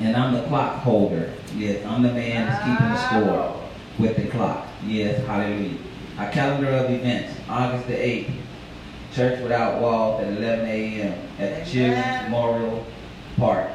And 0.00 0.16
I'm 0.16 0.34
the 0.34 0.42
clock 0.42 0.76
holder. 0.82 1.32
Yes, 1.56 1.84
I'm 1.84 2.02
the 2.02 2.12
man 2.12 2.46
that's 2.46 2.64
keeping 2.64 2.88
the 2.88 3.08
score 3.08 3.68
with 3.98 4.16
the 4.16 4.28
clock. 4.28 4.66
Yes, 4.86 5.26
hallelujah. 5.26 5.78
Our 6.18 6.30
calendar 6.30 6.68
of 6.70 6.90
events, 6.90 7.38
August 7.48 7.86
the 7.88 7.94
8th, 7.94 8.32
Church 9.14 9.40
Without 9.42 9.80
Walls 9.80 10.22
at 10.22 10.28
11 10.28 10.66
a.m. 10.66 11.18
at 11.38 11.64
the 11.64 11.70
Children's 11.70 12.24
Memorial 12.24 12.86
Park. 13.36 13.70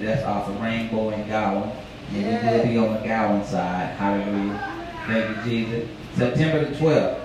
That's 0.00 0.24
off 0.24 0.48
of 0.48 0.60
Rainbow 0.60 1.10
and 1.10 1.28
Gowan. 1.28 1.70
And 2.12 2.26
we 2.26 2.50
will 2.50 2.64
be 2.64 2.78
on 2.78 3.00
the 3.00 3.08
Gowan 3.08 3.44
side. 3.44 3.94
Hallelujah. 3.96 4.92
Thank 5.06 5.46
you, 5.46 5.50
Jesus. 5.50 5.88
September 6.16 6.64
the 6.64 6.76
12th, 6.76 7.20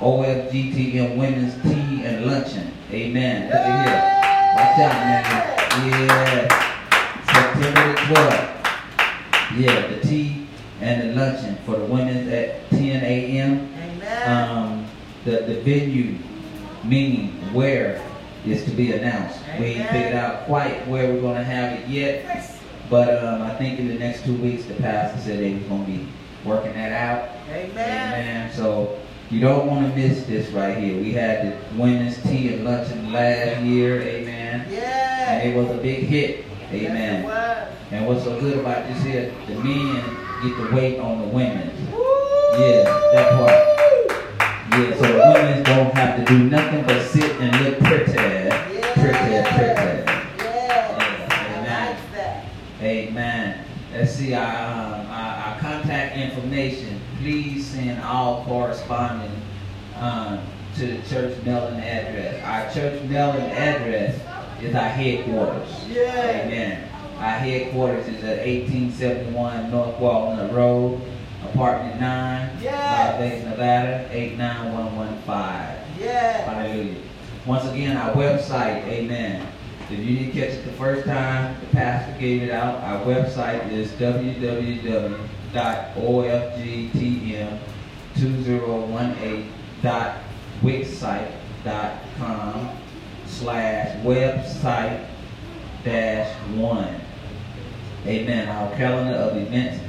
OFGTM 0.00 1.16
Women's 1.16 1.54
Tea 1.62 2.04
and 2.04 2.26
Luncheon. 2.26 2.72
Amen. 2.90 3.46
Look 3.46 3.54
at 3.54 3.86
here. 3.86 4.16
Watch 4.56 4.78
out, 4.80 4.94
man. 5.04 6.06
Yeah. 6.08 6.66
September 7.26 7.92
the 7.92 8.14
12th. 8.14 8.56
Yeah, 9.58 9.86
the 9.86 10.00
tea 10.00 10.46
and 10.80 11.02
the 11.02 11.14
luncheon 11.14 11.56
for 11.64 11.76
the 11.76 11.84
women 11.84 12.28
at 12.28 12.68
10 12.70 12.80
a.m. 12.80 13.72
Amen. 13.78 14.28
Um, 14.28 14.86
the, 15.24 15.42
the 15.42 15.60
venue, 15.62 16.18
meaning 16.88 17.30
where, 17.52 18.02
is 18.44 18.64
to 18.64 18.70
be 18.70 18.92
announced. 18.92 19.38
We 19.58 19.66
ain't 19.66 19.80
Amen. 19.80 19.92
figured 19.92 20.14
out 20.14 20.46
quite 20.46 20.86
where 20.86 21.12
we're 21.12 21.20
going 21.20 21.36
to 21.36 21.44
have 21.44 21.78
it 21.78 21.88
yet, 21.88 22.48
but 22.88 23.22
um, 23.24 23.42
I 23.42 23.54
think 23.56 23.80
in 23.80 23.88
the 23.88 23.94
next 23.94 24.24
two 24.24 24.36
weeks, 24.36 24.64
the 24.64 24.74
pastor 24.74 25.20
said 25.20 25.40
they 25.40 25.54
was 25.54 25.64
going 25.64 25.84
to 25.84 25.90
be 25.90 26.08
working 26.44 26.72
that 26.74 26.92
out. 26.92 27.30
Amen. 27.50 27.70
Amen. 27.74 28.52
So 28.52 28.98
you 29.30 29.40
don't 29.40 29.66
want 29.66 29.88
to 29.88 29.96
miss 29.96 30.24
this 30.26 30.48
right 30.50 30.78
here. 30.78 31.00
We 31.00 31.12
had 31.12 31.46
the 31.46 31.76
women's 31.76 32.22
tea 32.22 32.54
and 32.54 32.64
luncheon 32.64 33.12
last 33.12 33.62
year. 33.62 34.00
Amen. 34.02 34.66
Yeah. 34.70 35.40
And 35.40 35.50
it 35.50 35.56
was 35.56 35.76
a 35.76 35.80
big 35.80 36.04
hit. 36.04 36.44
Amen. 36.70 37.24
Yes. 37.24 37.72
And 37.90 38.06
what's 38.06 38.24
so 38.24 38.38
good 38.38 38.58
about 38.58 38.86
this 38.88 39.02
here, 39.02 39.32
the 39.46 39.54
men 39.54 40.04
get 40.42 40.56
to 40.56 40.74
wait 40.74 40.98
on 41.00 41.22
the 41.22 41.28
women. 41.28 41.70
Woo! 41.92 42.02
Yeah, 42.58 42.84
that 43.12 43.32
part. 43.32 43.75
Yeah, 44.76 44.94
so 44.94 45.02
the 45.04 45.32
women 45.32 45.62
don't 45.62 45.94
have 45.94 46.18
to 46.18 46.24
do 46.26 46.50
nothing 46.50 46.84
but 46.84 47.02
sit 47.06 47.40
and 47.40 47.64
look 47.64 47.78
pretty. 47.78 48.12
Yeah. 48.12 48.92
Pretty, 48.92 49.56
pretty. 49.56 50.44
Yeah. 50.44 51.58
Amen. 51.58 51.98
Like. 52.12 52.82
Amen. 52.82 53.64
Let's 53.94 54.12
see 54.12 54.34
our, 54.34 54.44
um, 54.44 55.06
our, 55.06 55.34
our 55.34 55.58
contact 55.60 56.18
information. 56.18 57.00
Please 57.20 57.66
send 57.68 58.02
all 58.02 58.44
correspondence 58.44 59.32
um, 59.98 60.40
to 60.74 60.86
the 60.88 61.08
church 61.08 61.42
mailing 61.46 61.80
address. 61.80 62.44
Our 62.44 62.74
church 62.74 63.02
mailing 63.04 63.50
address 63.52 64.14
is 64.60 64.74
our 64.74 64.90
headquarters. 64.90 65.88
Yeah. 65.88 66.42
Amen. 66.44 66.86
Our 67.16 67.38
headquarters 67.38 68.06
is 68.08 68.22
at 68.24 68.46
1871 68.46 69.70
North 69.70 69.98
Walnut 69.98 70.52
Road, 70.52 71.00
apartment 71.56 71.98
9, 72.00 72.58
Yes. 72.62 72.74
Las 72.74 73.18
Vegas, 73.18 73.44
Nevada, 73.44 74.08
89115. 74.12 75.98
Yeah. 75.98 76.32
Hallelujah. 76.44 77.00
Once 77.46 77.64
again, 77.70 77.96
our 77.96 78.12
website, 78.14 78.84
amen. 78.84 79.46
If 79.90 79.98
you 80.00 80.18
didn't 80.18 80.32
catch 80.32 80.50
it 80.50 80.64
the 80.66 80.72
first 80.72 81.06
time, 81.06 81.56
the 81.60 81.66
pastor 81.68 82.18
gave 82.20 82.42
it 82.42 82.50
out. 82.50 82.82
Our 82.82 83.04
website 83.06 83.70
is 83.70 83.88
www.ofgtm2018.wixsite.com 91.66 92.70
slash 93.26 93.96
website 94.04 95.06
dash 95.84 96.34
one. 96.56 97.00
Amen. 98.06 98.48
Our 98.48 98.74
calendar 98.76 99.14
of 99.16 99.36
events 99.36 99.80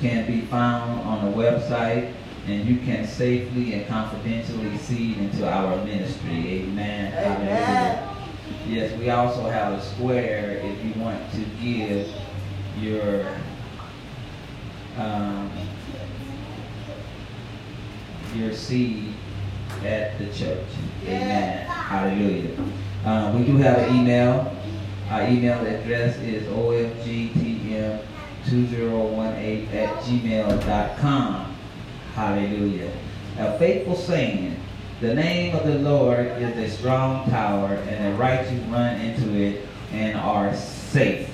can 0.00 0.26
be 0.26 0.42
found 0.42 1.00
on 1.00 1.24
the 1.24 1.36
website 1.36 2.12
and 2.46 2.64
you 2.64 2.76
can 2.78 3.06
safely 3.06 3.74
and 3.74 3.86
confidentially 3.88 4.76
seed 4.78 5.18
into 5.18 5.48
our 5.50 5.84
ministry. 5.84 6.62
Amen. 6.62 7.12
Amen. 7.12 8.16
Yes, 8.68 8.96
we 8.98 9.10
also 9.10 9.48
have 9.48 9.72
a 9.72 9.82
square 9.82 10.60
if 10.62 10.84
you 10.84 11.00
want 11.00 11.20
to 11.32 11.44
give 11.60 12.12
your 12.78 13.26
um, 14.96 15.50
your 18.34 18.52
seed 18.52 19.14
at 19.84 20.18
the 20.18 20.26
church. 20.26 20.66
Amen. 21.04 21.66
Hallelujah. 21.66 22.56
Um, 23.04 23.38
we 23.38 23.46
do 23.46 23.56
have 23.58 23.78
an 23.78 23.96
email. 23.96 24.52
Our 25.10 25.28
email 25.28 25.64
address 25.66 26.16
is 26.18 26.46
ofgtm2018 28.46 29.74
at 29.74 30.02
gmail.com. 30.04 31.56
Hallelujah. 32.14 32.92
A 33.38 33.58
faithful 33.58 33.96
saying, 33.96 34.56
the 35.00 35.14
name 35.14 35.54
of 35.54 35.66
the 35.66 35.78
Lord 35.78 36.26
is 36.40 36.56
a 36.56 36.74
strong 36.76 37.28
tower, 37.28 37.74
and 37.74 38.14
the 38.14 38.18
righteous 38.18 38.58
run 38.64 38.98
into 39.00 39.34
it 39.34 39.66
and 39.92 40.16
are 40.16 40.54
safe. 40.56 41.28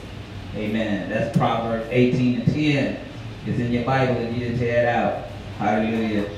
Amen. 0.56 1.08
That's 1.08 1.36
Proverbs 1.36 1.86
18 1.90 2.40
and 2.40 2.52
10. 2.52 3.04
It's 3.46 3.58
in 3.58 3.72
your 3.72 3.84
Bible 3.84 4.16
if 4.16 4.34
you 4.34 4.40
didn't 4.40 4.58
tear 4.58 4.82
it 4.82 4.88
out. 4.88 5.28
Hallelujah. 5.58 6.28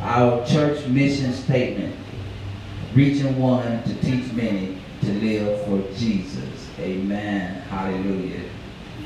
Our 0.00 0.46
church 0.46 0.86
mission 0.86 1.32
statement 1.32 1.96
reaching 2.94 3.36
one 3.38 3.82
to 3.82 3.94
teach 3.96 4.32
many 4.32 4.78
to 5.00 5.12
live 5.14 5.66
for 5.66 5.82
Jesus. 5.98 6.68
Amen. 6.78 7.62
Hallelujah. 7.62 8.42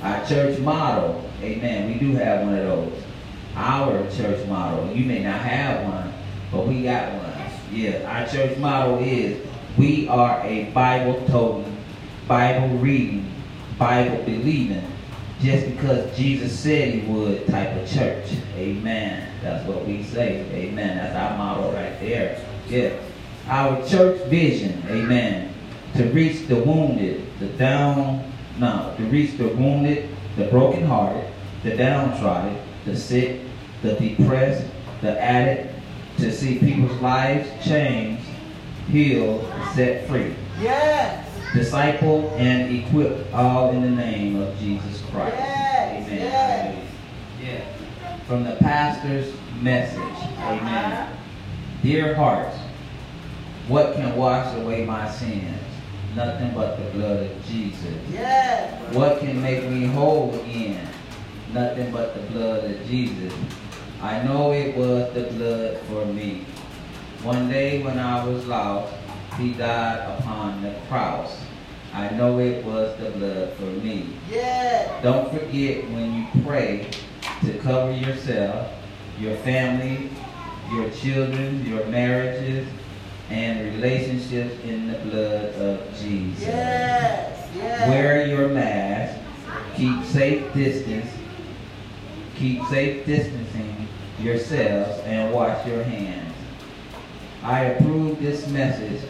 Our 0.03 0.25
church 0.27 0.59
motto, 0.61 1.23
amen. 1.43 1.93
We 1.93 1.99
do 1.99 2.15
have 2.17 2.45
one 2.45 2.55
of 2.55 2.67
those. 2.67 3.03
Our 3.55 4.09
church 4.11 4.47
motto. 4.47 4.93
You 4.93 5.05
may 5.05 5.23
not 5.23 5.41
have 5.41 5.85
one, 5.85 6.13
but 6.53 6.67
we 6.67 6.83
got 6.83 7.13
one. 7.13 7.29
Yeah, 7.73 8.11
our 8.11 8.27
church 8.27 8.57
motto 8.59 8.99
is 9.01 9.47
we 9.77 10.09
are 10.09 10.41
a 10.43 10.65
Bible 10.71 11.23
toting, 11.27 11.77
Bible 12.27 12.79
reading, 12.79 13.31
Bible 13.79 14.25
believing, 14.25 14.85
just 15.41 15.67
because 15.67 16.17
Jesus 16.17 16.59
said 16.59 16.95
he 16.95 17.01
would 17.13 17.47
type 17.47 17.77
of 17.77 17.89
church. 17.91 18.31
Amen. 18.57 19.29
That's 19.43 19.67
what 19.69 19.87
we 19.87 20.03
say. 20.03 20.47
Amen. 20.53 20.97
That's 20.97 21.15
our 21.15 21.37
motto 21.37 21.73
right 21.73 22.01
there. 22.01 22.43
Yeah. 22.69 22.99
Our 23.49 23.87
church 23.87 24.21
vision, 24.29 24.83
amen, 24.89 25.55
to 25.97 26.05
reach 26.11 26.47
the 26.49 26.57
wounded, 26.57 27.25
the 27.39 27.47
down, 27.47 28.33
no, 28.59 28.95
to 28.97 29.05
reach 29.05 29.37
the 29.39 29.49
wounded, 29.49 30.09
the 30.37 30.47
brokenhearted, 30.47 31.25
the 31.63 31.77
downtrodden, 31.77 32.59
the 32.85 32.97
sick, 32.97 33.41
the 33.83 33.93
depressed, 33.95 34.67
the 35.01 35.21
addict, 35.21 35.75
to 36.19 36.33
see 36.33 36.59
people's 36.59 37.01
lives 37.01 37.49
changed, 37.65 38.25
healed, 38.89 39.47
set 39.75 40.09
free. 40.09 40.35
Yes. 40.61 41.27
Disciple 41.55 42.31
and 42.37 42.75
equip 42.77 43.33
all 43.33 43.71
in 43.71 43.83
the 43.83 43.91
name 43.91 44.41
of 44.41 44.59
Jesus 44.59 45.01
Christ. 45.11 45.37
Yes, 45.39 46.07
Amen. 46.07 46.19
yes. 46.21 46.85
Yeah. 47.43 48.17
From 48.27 48.45
the 48.45 48.57
pastor's 48.57 49.33
message. 49.61 49.99
Amen. 50.39 50.93
Uh-huh. 50.93 51.17
Dear 51.83 52.15
hearts, 52.17 52.57
what 53.69 53.95
can 53.95 54.17
wash 54.17 54.55
away 54.57 54.85
my 54.85 55.09
sins? 55.11 55.68
Nothing 56.19 56.53
but 56.53 56.77
the 56.77 56.99
blood 56.99 57.31
of 57.31 57.47
Jesus. 57.47 57.95
Yes. 58.11 58.93
What 58.93 59.21
can 59.21 59.41
make 59.41 59.63
me 59.71 59.87
whole 59.87 60.35
again? 60.35 60.89
Nothing 61.53 61.93
but 61.93 62.13
the 62.13 62.23
blood 62.33 62.65
of 62.65 62.87
Jesus. 62.89 63.33
I 64.03 64.25
know 64.25 64.51
it 64.51 64.77
was 64.77 65.15
the 65.15 65.33
blood 65.35 65.79
for 65.83 66.05
me. 66.07 66.45
One 67.23 67.49
day 67.49 67.85
when 67.85 68.01
I 68.01 68.27
was 68.27 68.45
lost, 68.47 68.93
he 69.37 69.53
died 69.53 70.19
upon 70.19 70.61
the 70.61 70.75
cross. 70.89 71.39
I 71.95 72.11
know 72.11 72.41
it 72.41 72.65
was 72.65 72.99
the 72.99 73.11
blood 73.11 73.53
for 73.53 73.71
me. 73.87 74.09
Yes. 74.29 75.01
Don't 75.05 75.33
forget 75.33 75.89
when 75.91 76.15
you 76.15 76.43
pray 76.45 76.91
to 77.43 77.59
cover 77.59 77.93
yourself, 77.93 78.73
your 79.21 79.37
family, 79.37 80.11
your 80.73 80.91
children, 80.91 81.65
your 81.65 81.87
marriages, 81.87 82.67
and 83.31 83.75
relationships 83.75 84.55
in 84.65 84.89
the 84.91 84.99
blood 84.99 85.55
of 85.57 85.99
Jesus. 85.99 86.45
Yes. 86.45 87.49
Yes. 87.55 87.89
Wear 87.89 88.27
your 88.27 88.49
mask. 88.49 89.19
Keep 89.77 90.05
safe 90.05 90.53
distance. 90.55 91.11
Keep 92.37 92.65
safe 92.67 93.05
distancing 93.07 93.89
yourselves 94.21 95.01
and 95.05 95.33
wash 95.33 95.67
your 95.67 95.83
hands. 95.83 96.35
I 97.43 97.65
approve 97.65 98.21
this 98.21 98.49
message 98.49 99.03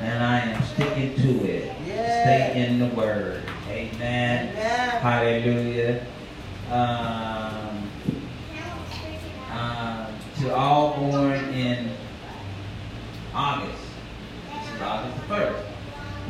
and 0.00 0.22
I 0.22 0.40
am 0.40 0.62
sticking 0.64 1.14
to 1.16 1.44
it. 1.44 1.72
Yes. 1.86 2.52
Stay 2.52 2.66
in 2.66 2.78
the 2.78 2.94
word. 2.94 3.42
Amen. 3.68 4.48
Amen. 4.48 4.88
Hallelujah. 5.00 6.06
Um, 6.70 7.90
uh, 9.50 10.10
to 10.40 10.54
all 10.54 10.96
born 10.96 11.38
in 11.50 11.90
August. 13.34 13.82
This 14.52 14.74
is 14.74 14.82
August 14.82 15.16
the 15.16 15.34
1st. 15.34 15.64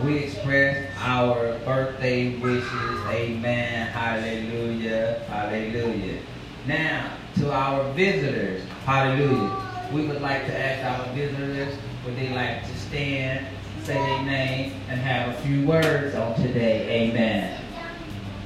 We 0.04 0.18
express 0.18 0.88
our 0.98 1.58
birthday 1.64 2.36
wishes. 2.38 3.00
Amen. 3.08 3.88
Hallelujah. 3.88 5.24
Hallelujah. 5.28 6.20
Now, 6.66 7.12
to 7.38 7.52
our 7.52 7.92
visitors. 7.94 8.62
Hallelujah. 8.84 9.90
We 9.92 10.06
would 10.06 10.22
like 10.22 10.46
to 10.46 10.56
ask 10.56 11.00
our 11.00 11.12
visitors 11.14 11.74
would 12.04 12.16
they 12.16 12.32
like 12.34 12.66
to 12.66 12.78
stand, 12.78 13.46
say 13.82 13.94
their 13.94 14.22
name, 14.22 14.72
and 14.88 15.00
have 15.00 15.28
a 15.28 15.42
few 15.42 15.66
words 15.66 16.14
on 16.14 16.34
today. 16.36 17.08
Amen. 17.08 17.60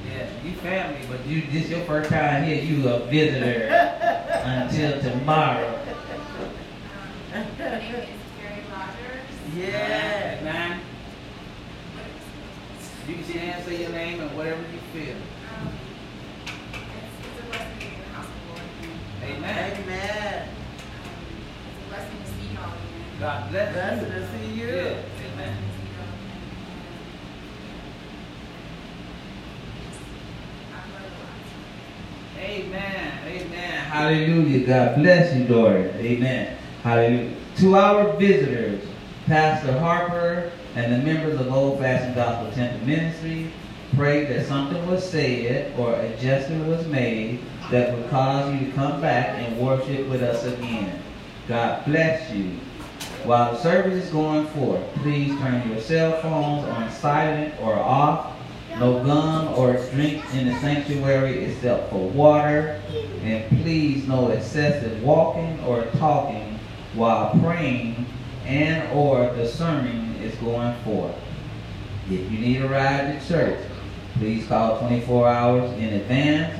Yeah, 0.07 0.29
you 0.43 0.55
family, 0.57 0.99
but 1.07 1.25
you 1.25 1.41
this 1.51 1.69
your 1.69 1.81
first 1.81 2.09
time 2.09 2.43
here. 2.43 2.63
You 2.63 2.87
a 2.89 2.99
visitor 3.05 3.67
until 4.43 4.99
tomorrow. 5.01 5.79
My 9.57 9.63
name 9.63 9.69
is 9.69 9.75
Carrie 9.75 9.97
Rogers. 9.97 10.37
Yes. 10.37 10.41
Amen. 10.41 10.79
You 13.07 13.15
can 13.15 13.63
say 13.63 13.81
your 13.81 13.89
name, 13.91 14.19
and 14.19 14.37
whatever 14.37 14.61
you 14.61 14.79
feel. 14.93 15.15
Um, 15.15 15.73
it's, 16.73 16.83
it's 17.25 17.39
a 17.39 17.45
blessing 17.49 17.73
to 17.73 17.79
be 17.79 17.85
in 17.85 17.99
the 18.01 18.07
house 18.13 18.25
of 18.25 18.31
the 18.33 18.49
Lord. 18.49 18.61
Amen. 19.23 19.81
Amen. 19.81 20.49
It's 21.65 21.79
a 21.79 21.89
blessing 21.89 22.19
to 22.19 22.27
see 22.27 22.53
y'all 22.53 22.69
again. 22.69 23.19
God 23.19 23.49
bless 23.49 23.73
Blessed 23.73 24.01
you. 24.01 24.07
to 24.11 24.19
see 24.27 24.47
you. 24.59 24.67
Yeah. 24.67 24.73
Amen. 24.77 25.01
blessing 25.35 25.71
to 25.73 25.81
y'all 25.95 26.13
again. 26.13 26.41
And, 29.81 30.73
I 30.73 30.77
love 30.93 31.11
you. 32.35 32.65
Amen. 32.65 33.11
Amen. 33.25 33.77
Hallelujah. 33.89 34.67
God 34.67 34.95
bless 34.97 35.35
you, 35.35 35.43
Doris. 35.45 35.95
Amen. 35.95 36.57
Hallelujah. 36.83 37.33
To 37.57 37.75
our 37.75 38.13
visitors, 38.17 38.86
Pastor 39.27 39.77
Harper 39.77 40.49
and 40.75 40.93
the 40.93 40.99
members 40.99 41.37
of 41.37 41.51
Old 41.51 41.79
Fashioned 41.79 42.15
Gospel 42.15 42.49
Temple 42.53 42.87
Ministry, 42.87 43.51
pray 43.93 44.23
that 44.23 44.47
something 44.47 44.87
was 44.87 45.03
said 45.03 45.77
or 45.77 45.95
a 45.95 46.15
gesture 46.15 46.63
was 46.63 46.87
made 46.87 47.41
that 47.69 47.93
would 47.93 48.09
cause 48.09 48.53
you 48.53 48.67
to 48.67 48.71
come 48.71 49.01
back 49.01 49.37
and 49.37 49.59
worship 49.59 50.07
with 50.07 50.23
us 50.23 50.45
again. 50.45 51.03
God 51.45 51.83
bless 51.83 52.31
you. 52.31 52.51
While 53.25 53.51
the 53.51 53.61
service 53.61 54.05
is 54.05 54.09
going 54.11 54.47
forth, 54.47 54.81
please 55.01 55.37
turn 55.39 55.69
your 55.69 55.81
cell 55.81 56.21
phones 56.21 56.65
on 56.69 56.89
silent 56.89 57.53
or 57.61 57.73
off. 57.77 58.33
No 58.79 59.03
gum 59.03 59.49
or 59.55 59.73
drink 59.91 60.23
in 60.35 60.47
the 60.47 60.57
sanctuary 60.61 61.43
except 61.43 61.89
for 61.89 62.07
water. 62.11 62.81
And 63.23 63.61
please 63.61 64.07
no 64.07 64.29
excessive 64.29 65.03
walking 65.03 65.59
or 65.65 65.83
talking 65.97 66.57
while 66.93 67.37
praying 67.41 68.05
and 68.47 68.91
or 68.97 69.31
the 69.35 69.47
sermon 69.47 70.15
is 70.21 70.33
going 70.35 70.73
forth. 70.83 71.15
If 72.09 72.31
you 72.31 72.39
need 72.39 72.61
a 72.61 72.69
ride 72.69 73.19
to 73.19 73.27
church, 73.27 73.59
please 74.15 74.47
call 74.47 74.79
24 74.79 75.27
hours 75.27 75.69
in 75.73 75.93
advance 75.93 76.57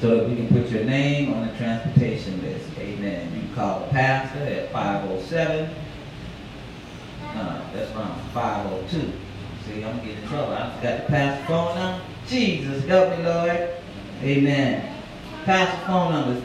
so 0.00 0.16
that 0.16 0.26
we 0.28 0.36
can 0.36 0.48
put 0.48 0.70
your 0.70 0.84
name 0.84 1.34
on 1.34 1.46
the 1.46 1.52
transportation 1.58 2.40
list. 2.42 2.66
Amen. 2.78 3.30
You 3.34 3.42
can 3.42 3.54
call 3.54 3.80
the 3.80 3.88
pastor 3.88 4.42
at 4.44 4.72
507. 4.72 5.74
No, 7.34 7.40
uh, 7.42 7.72
that's 7.74 7.94
wrong. 7.94 8.18
502. 8.32 9.12
See, 9.66 9.84
I'm 9.84 9.98
getting 9.98 10.22
in 10.22 10.28
trouble. 10.28 10.54
I 10.54 10.74
forgot 10.76 11.02
the 11.02 11.08
pastor 11.12 11.46
phone 11.46 11.74
number. 11.74 12.02
Jesus, 12.26 12.82
help 12.86 13.10
me, 13.10 13.18
Lord. 13.24 13.68
Amen. 14.22 14.96
Pastor 15.44 15.86
phone 15.86 16.12
number 16.12 16.32
is 16.32 16.42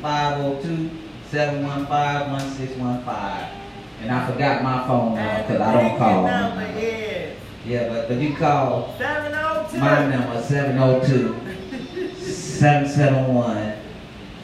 502-715-1615. 1.32 3.64
And 4.06 4.14
I 4.14 4.32
forgot 4.32 4.62
my 4.62 4.86
phone 4.86 5.16
number 5.16 5.41
because 5.41 5.62
I 5.62 5.74
don't 5.82 5.97
call. 5.97 6.24
Your 6.26 7.34
Yeah, 7.66 7.89
but, 7.89 8.08
but 8.08 8.18
you 8.20 8.36
call 8.36 8.93
702. 8.99 9.78
my 9.80 10.06
number 10.16 10.41
702 10.43 12.24
771 12.24 13.74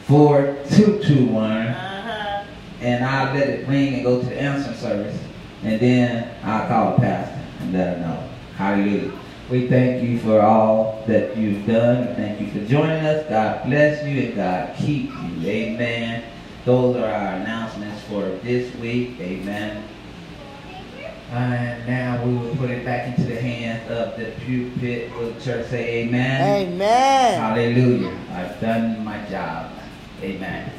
4221 0.08 1.52
Uh-huh. 1.68 2.44
and 2.80 3.04
I'll 3.04 3.32
let 3.34 3.48
it 3.48 3.68
ring 3.68 3.94
and 3.94 4.02
go 4.02 4.18
to 4.20 4.26
the 4.26 4.40
answering 4.40 4.76
service. 4.76 5.16
And 5.62 5.78
then 5.80 6.34
I'll 6.44 6.66
call 6.66 6.96
the 6.96 7.02
pastor 7.02 7.40
and 7.60 7.72
let 7.72 7.96
her 7.98 8.02
know. 8.04 8.28
Hallelujah. 8.56 9.12
We 9.48 9.68
thank 9.68 10.02
you 10.02 10.18
for 10.18 10.40
all 10.40 11.04
that 11.06 11.36
you've 11.36 11.64
done. 11.68 12.08
We 12.08 12.14
thank 12.14 12.40
you 12.40 12.50
for 12.50 12.68
joining 12.68 13.04
us. 13.06 13.28
God 13.28 13.64
bless 13.66 14.04
you 14.04 14.22
and 14.22 14.34
God 14.34 14.74
keep 14.76 15.10
you. 15.10 15.48
Amen. 15.48 16.24
Those 16.64 16.96
are 16.96 17.04
our 17.06 17.34
announcements 17.34 17.71
for 18.08 18.22
this 18.42 18.74
week. 18.76 19.18
Amen. 19.20 19.84
And 21.32 21.86
now 21.86 22.22
we 22.24 22.34
will 22.34 22.54
put 22.56 22.70
it 22.70 22.84
back 22.84 23.08
into 23.08 23.28
the 23.28 23.40
hands 23.40 23.90
of 23.90 24.18
the 24.18 24.32
pulpit. 24.44 25.10
Will 25.16 25.32
the 25.32 25.40
church 25.40 25.66
say 25.68 26.04
amen? 26.04 26.68
Amen. 26.68 27.40
Hallelujah. 27.40 28.18
I've 28.32 28.60
done 28.60 29.02
my 29.02 29.24
job. 29.30 29.72
Amen. 30.20 30.70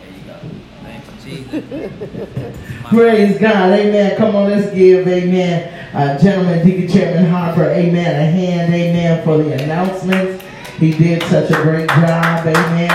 There 0.00 0.10
you 0.10 0.24
go. 0.26 0.40
Thank 0.82 1.04
you, 1.06 1.62
Jesus. 1.62 2.56
Praise 2.88 3.38
God. 3.38 3.78
Amen. 3.78 4.16
Come 4.16 4.34
on, 4.34 4.50
let's 4.50 4.74
give, 4.74 5.06
amen. 5.06 5.94
Uh, 5.94 6.18
gentleman, 6.18 6.66
Deacon 6.66 6.88
Chairman 6.88 7.30
Harper, 7.30 7.70
amen. 7.70 8.16
A 8.16 8.30
hand, 8.30 8.74
amen, 8.74 9.24
for 9.24 9.38
the 9.38 9.52
announcements. 9.62 10.44
He 10.78 10.90
did 10.90 11.22
such 11.24 11.48
a 11.50 11.62
great 11.62 11.88
job. 11.88 12.44
Amen. 12.44 12.90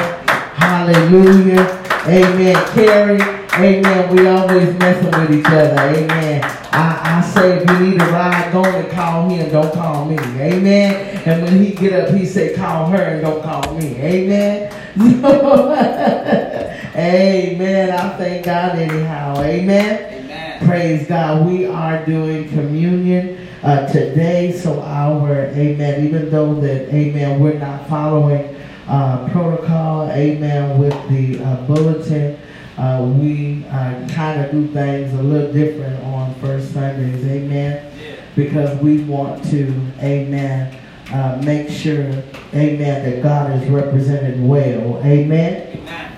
Hallelujah. 0.56 1.82
Amen. 2.06 2.56
Carrie, 2.74 3.41
amen. 3.56 4.16
We 4.16 4.28
always 4.28 4.74
messing 4.78 5.12
with 5.12 5.40
each 5.40 5.46
other. 5.46 5.80
Amen. 5.80 6.44
I, 6.72 7.02
I 7.04 7.22
say 7.22 7.58
if 7.58 7.70
you 7.70 7.80
need 7.80 8.02
a 8.02 8.06
ride, 8.06 8.52
go 8.52 8.64
and 8.64 8.92
call 8.92 9.30
him. 9.30 9.50
Don't 9.52 9.74
call 9.74 10.06
me. 10.06 10.18
Amen. 10.18 11.22
And 11.26 11.44
when 11.44 11.64
he 11.64 11.74
get 11.74 11.94
up, 11.94 12.16
he 12.16 12.26
say 12.26 12.56
call 12.56 12.88
her 12.88 13.02
and 13.02 13.22
don't 13.22 13.44
call 13.44 13.74
me. 13.76 13.96
Amen. 13.98 14.72
amen. 16.96 17.92
I 17.92 18.18
thank 18.18 18.46
God 18.46 18.78
anyhow. 18.78 19.42
Amen. 19.42 20.14
Amen. 20.14 20.68
Praise 20.68 21.08
God. 21.08 21.46
We 21.46 21.66
are 21.66 22.06
doing 22.06 22.50
communion 22.50 23.48
uh, 23.64 23.88
today. 23.88 24.52
So 24.52 24.82
our, 24.82 25.46
amen, 25.48 26.06
even 26.06 26.30
though 26.30 26.56
that, 26.62 26.94
amen, 26.94 27.40
we're 27.40 27.60
not 27.60 27.88
following 27.88 28.56
uh, 28.88 29.30
protocol, 29.30 30.10
amen, 30.12 30.80
with 30.80 31.10
the 31.10 31.44
uh, 31.44 31.56
bulletin, 31.68 32.38
uh, 32.78 33.04
we 33.20 33.66
uh, 33.66 34.08
kind 34.10 34.42
of 34.42 34.52
do 34.52 34.68
things 34.68 35.14
a 35.14 35.22
little 35.22 35.52
different 35.52 36.04
on 36.04 36.34
First 36.36 36.74
Sundays, 36.74 37.26
amen, 37.26 37.92
Yeah. 38.02 38.16
because 38.36 38.80
we 38.80 39.04
want 39.04 39.44
to, 39.52 39.74
amen, 40.00 40.76
uh, 41.12 41.42
make 41.44 41.70
sure, 41.70 42.06
amen, 42.54 43.04
that 43.10 43.22
God 43.22 43.62
is 43.62 43.70
represented 43.70 44.42
well, 44.42 45.02
amen. 45.04 45.68
Amen. 45.78 46.12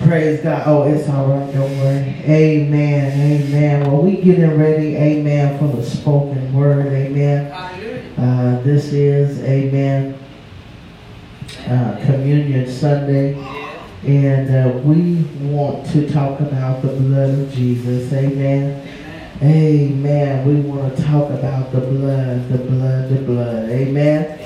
Praise 0.00 0.40
God. 0.40 0.62
Oh, 0.64 0.82
it's 0.84 1.08
all 1.08 1.26
right. 1.26 1.52
Don't 1.52 1.78
worry. 1.78 2.14
Amen. 2.24 3.42
Amen. 3.42 3.90
Well, 3.90 4.00
we 4.00 4.22
getting 4.22 4.56
ready. 4.56 4.96
Amen. 4.96 5.58
For 5.58 5.76
the 5.76 5.82
spoken 5.82 6.54
word. 6.54 6.86
Amen. 6.86 7.52
Uh, 8.16 8.60
this 8.62 8.92
is 8.92 9.40
Amen. 9.42 10.18
Uh, 11.66 11.98
Communion 12.06 12.66
Sunday, 12.70 13.34
and 14.04 14.48
uh, 14.48 14.78
we 14.78 15.22
want 15.48 15.84
to 15.86 16.10
talk 16.10 16.40
about 16.40 16.80
the 16.82 16.88
blood 16.88 17.30
of 17.30 17.52
Jesus. 17.52 18.12
Amen. 18.12 18.86
Amen. 19.42 20.46
We 20.46 20.60
want 20.60 20.96
to 20.96 21.02
talk 21.02 21.30
about 21.30 21.72
the 21.72 21.80
blood, 21.80 22.48
the 22.48 22.58
blood, 22.58 23.10
the 23.10 23.22
blood. 23.22 23.68
Amen. 23.68 24.38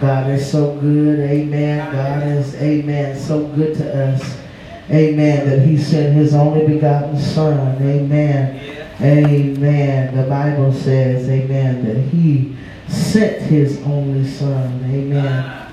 God 0.00 0.28
is 0.30 0.50
so 0.50 0.78
good. 0.78 1.20
Amen. 1.20 1.92
God 1.92 2.22
is, 2.24 2.54
amen, 2.56 3.18
so 3.18 3.46
good 3.48 3.76
to 3.78 4.08
us. 4.10 4.38
Amen. 4.90 5.48
That 5.48 5.66
he 5.66 5.78
sent 5.78 6.14
his 6.14 6.34
only 6.34 6.66
begotten 6.66 7.18
son. 7.18 7.82
Amen. 7.82 8.76
Amen. 9.00 10.16
The 10.16 10.28
Bible 10.28 10.72
says, 10.72 11.28
amen, 11.28 11.84
that 11.84 12.00
he 12.14 12.56
sent 12.88 13.42
his 13.42 13.82
only 13.82 14.28
son. 14.28 14.84
Amen. 14.84 15.65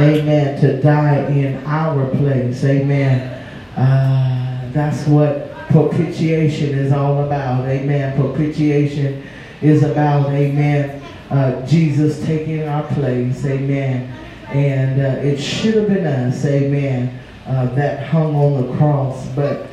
Amen. 0.00 0.60
To 0.60 0.80
die 0.80 1.26
in 1.28 1.64
our 1.64 2.08
place. 2.16 2.64
Amen. 2.64 3.44
Uh, 3.76 4.70
that's 4.72 5.06
what 5.06 5.48
propitiation 5.68 6.78
is 6.78 6.92
all 6.92 7.24
about. 7.24 7.66
Amen. 7.66 8.16
Propitiation 8.16 9.22
is 9.60 9.82
about, 9.82 10.30
amen, 10.30 11.02
uh, 11.30 11.66
Jesus 11.66 12.24
taking 12.24 12.62
our 12.62 12.84
place. 12.94 13.44
Amen. 13.44 14.12
And 14.48 15.00
uh, 15.00 15.20
it 15.20 15.38
should 15.38 15.74
have 15.74 15.88
been 15.88 16.06
us, 16.06 16.44
amen, 16.44 17.18
uh, 17.46 17.66
that 17.74 18.08
hung 18.08 18.34
on 18.34 18.66
the 18.66 18.76
cross. 18.76 19.26
But 19.28 19.66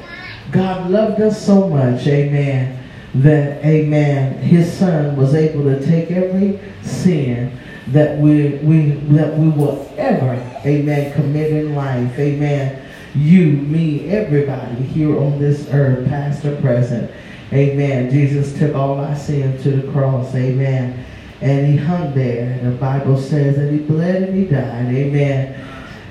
God 0.52 0.90
loved 0.90 1.22
us 1.22 1.46
so 1.46 1.70
much, 1.70 2.06
amen, 2.08 2.84
that, 3.16 3.64
amen, 3.64 4.40
his 4.40 4.72
son 4.72 5.16
was 5.16 5.34
able 5.34 5.64
to 5.64 5.86
take 5.86 6.12
every 6.12 6.60
sin 6.82 7.58
that 7.88 8.18
we, 8.18 8.56
we, 8.64 8.92
that 9.16 9.38
we 9.38 9.50
will 9.50 9.88
ever, 9.98 10.34
amen, 10.66 11.14
commit 11.14 11.52
in 11.52 11.76
life, 11.76 12.18
amen. 12.18 12.82
You, 13.14 13.46
me, 13.46 14.10
everybody 14.10 14.84
here 14.84 15.18
on 15.18 15.40
this 15.40 15.70
earth, 15.72 16.08
past 16.10 16.44
or 16.46 16.60
present, 16.62 17.12
amen. 17.54 18.10
Jesus 18.10 18.58
took 18.58 18.76
all 18.76 19.00
our 19.00 19.16
sins 19.16 19.62
to 19.64 19.72
the 19.72 19.92
cross, 19.92 20.34
amen. 20.34 21.06
And 21.42 21.68
he 21.68 21.78
hung 21.78 22.16
there. 22.16 22.54
And 22.54 22.74
the 22.74 22.78
Bible 22.78 23.20
says 23.20 23.58
that 23.58 23.72
he 23.72 23.78
bled 23.78 24.24
and 24.24 24.36
he 24.36 24.46
died, 24.46 24.94
amen. 24.94 25.62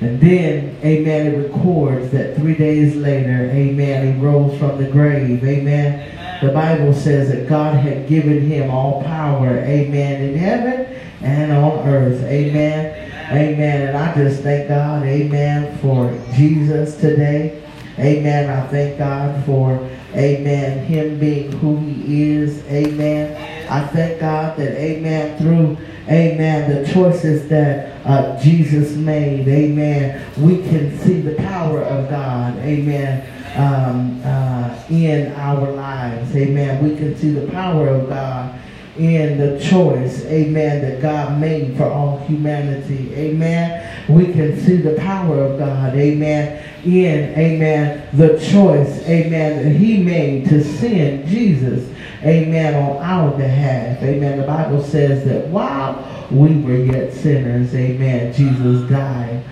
And 0.00 0.20
then, 0.20 0.76
amen, 0.84 1.26
it 1.26 1.36
records 1.38 2.10
that 2.12 2.36
three 2.36 2.54
days 2.54 2.94
later, 2.94 3.50
amen, 3.50 4.14
he 4.14 4.20
rose 4.20 4.56
from 4.58 4.82
the 4.82 4.88
grave, 4.90 5.42
amen. 5.44 6.40
The 6.40 6.52
Bible 6.52 6.92
says 6.92 7.30
that 7.30 7.48
God 7.48 7.76
had 7.76 8.08
given 8.08 8.42
him 8.42 8.70
all 8.70 9.02
power, 9.02 9.58
amen, 9.58 10.22
in 10.22 10.36
heaven 10.36 10.83
and 11.24 11.52
on 11.52 11.88
earth, 11.88 12.22
amen. 12.24 13.10
Amen. 13.32 13.88
And 13.88 13.96
I 13.96 14.14
just 14.14 14.42
thank 14.42 14.68
God, 14.68 15.02
amen, 15.04 15.78
for 15.78 16.12
Jesus 16.34 16.96
today. 16.96 17.62
Amen. 17.98 18.50
I 18.50 18.66
thank 18.68 18.98
God 18.98 19.44
for, 19.46 19.76
amen, 20.14 20.84
him 20.84 21.18
being 21.18 21.50
who 21.52 21.78
he 21.78 22.32
is, 22.32 22.62
amen. 22.66 23.70
I 23.70 23.86
thank 23.86 24.20
God 24.20 24.58
that, 24.58 24.76
amen, 24.76 25.38
through, 25.38 25.78
amen, 26.06 26.84
the 26.84 26.92
choices 26.92 27.48
that 27.48 28.04
uh, 28.06 28.38
Jesus 28.42 28.94
made, 28.94 29.48
amen, 29.48 30.22
we 30.38 30.58
can 30.58 30.98
see 30.98 31.20
the 31.20 31.36
power 31.36 31.82
of 31.82 32.10
God, 32.10 32.58
amen, 32.58 33.26
um, 33.56 34.20
uh, 34.22 34.84
in 34.90 35.32
our 35.32 35.70
lives, 35.72 36.36
amen. 36.36 36.84
We 36.84 36.96
can 36.96 37.16
see 37.16 37.30
the 37.30 37.50
power 37.50 37.88
of 37.88 38.08
God 38.08 38.60
in 38.96 39.38
the 39.38 39.58
choice, 39.58 40.24
amen, 40.26 40.82
that 40.82 41.02
God 41.02 41.40
made 41.40 41.76
for 41.76 41.84
all 41.84 42.18
humanity, 42.18 43.12
amen. 43.14 44.06
We 44.08 44.32
can 44.32 44.60
see 44.60 44.76
the 44.76 44.94
power 44.94 45.40
of 45.40 45.58
God, 45.58 45.94
amen, 45.94 46.62
in, 46.84 47.38
amen, 47.38 48.08
the 48.12 48.38
choice, 48.38 49.02
amen, 49.08 49.64
that 49.64 49.76
he 49.76 50.02
made 50.02 50.48
to 50.48 50.62
send 50.62 51.26
Jesus, 51.26 51.92
amen, 52.22 52.74
on 52.74 53.02
our 53.02 53.36
behalf, 53.36 54.00
amen. 54.02 54.38
The 54.38 54.46
Bible 54.46 54.82
says 54.82 55.24
that 55.24 55.48
while 55.48 56.28
we 56.30 56.56
were 56.58 56.76
yet 56.76 57.12
sinners, 57.12 57.74
amen, 57.74 58.32
Jesus 58.32 58.88
died 58.88 59.42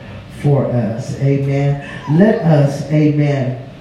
for 0.40 0.66
us, 0.66 1.18
amen. 1.20 2.16
Let 2.16 2.42
us, 2.42 2.84
amen, 2.92 3.71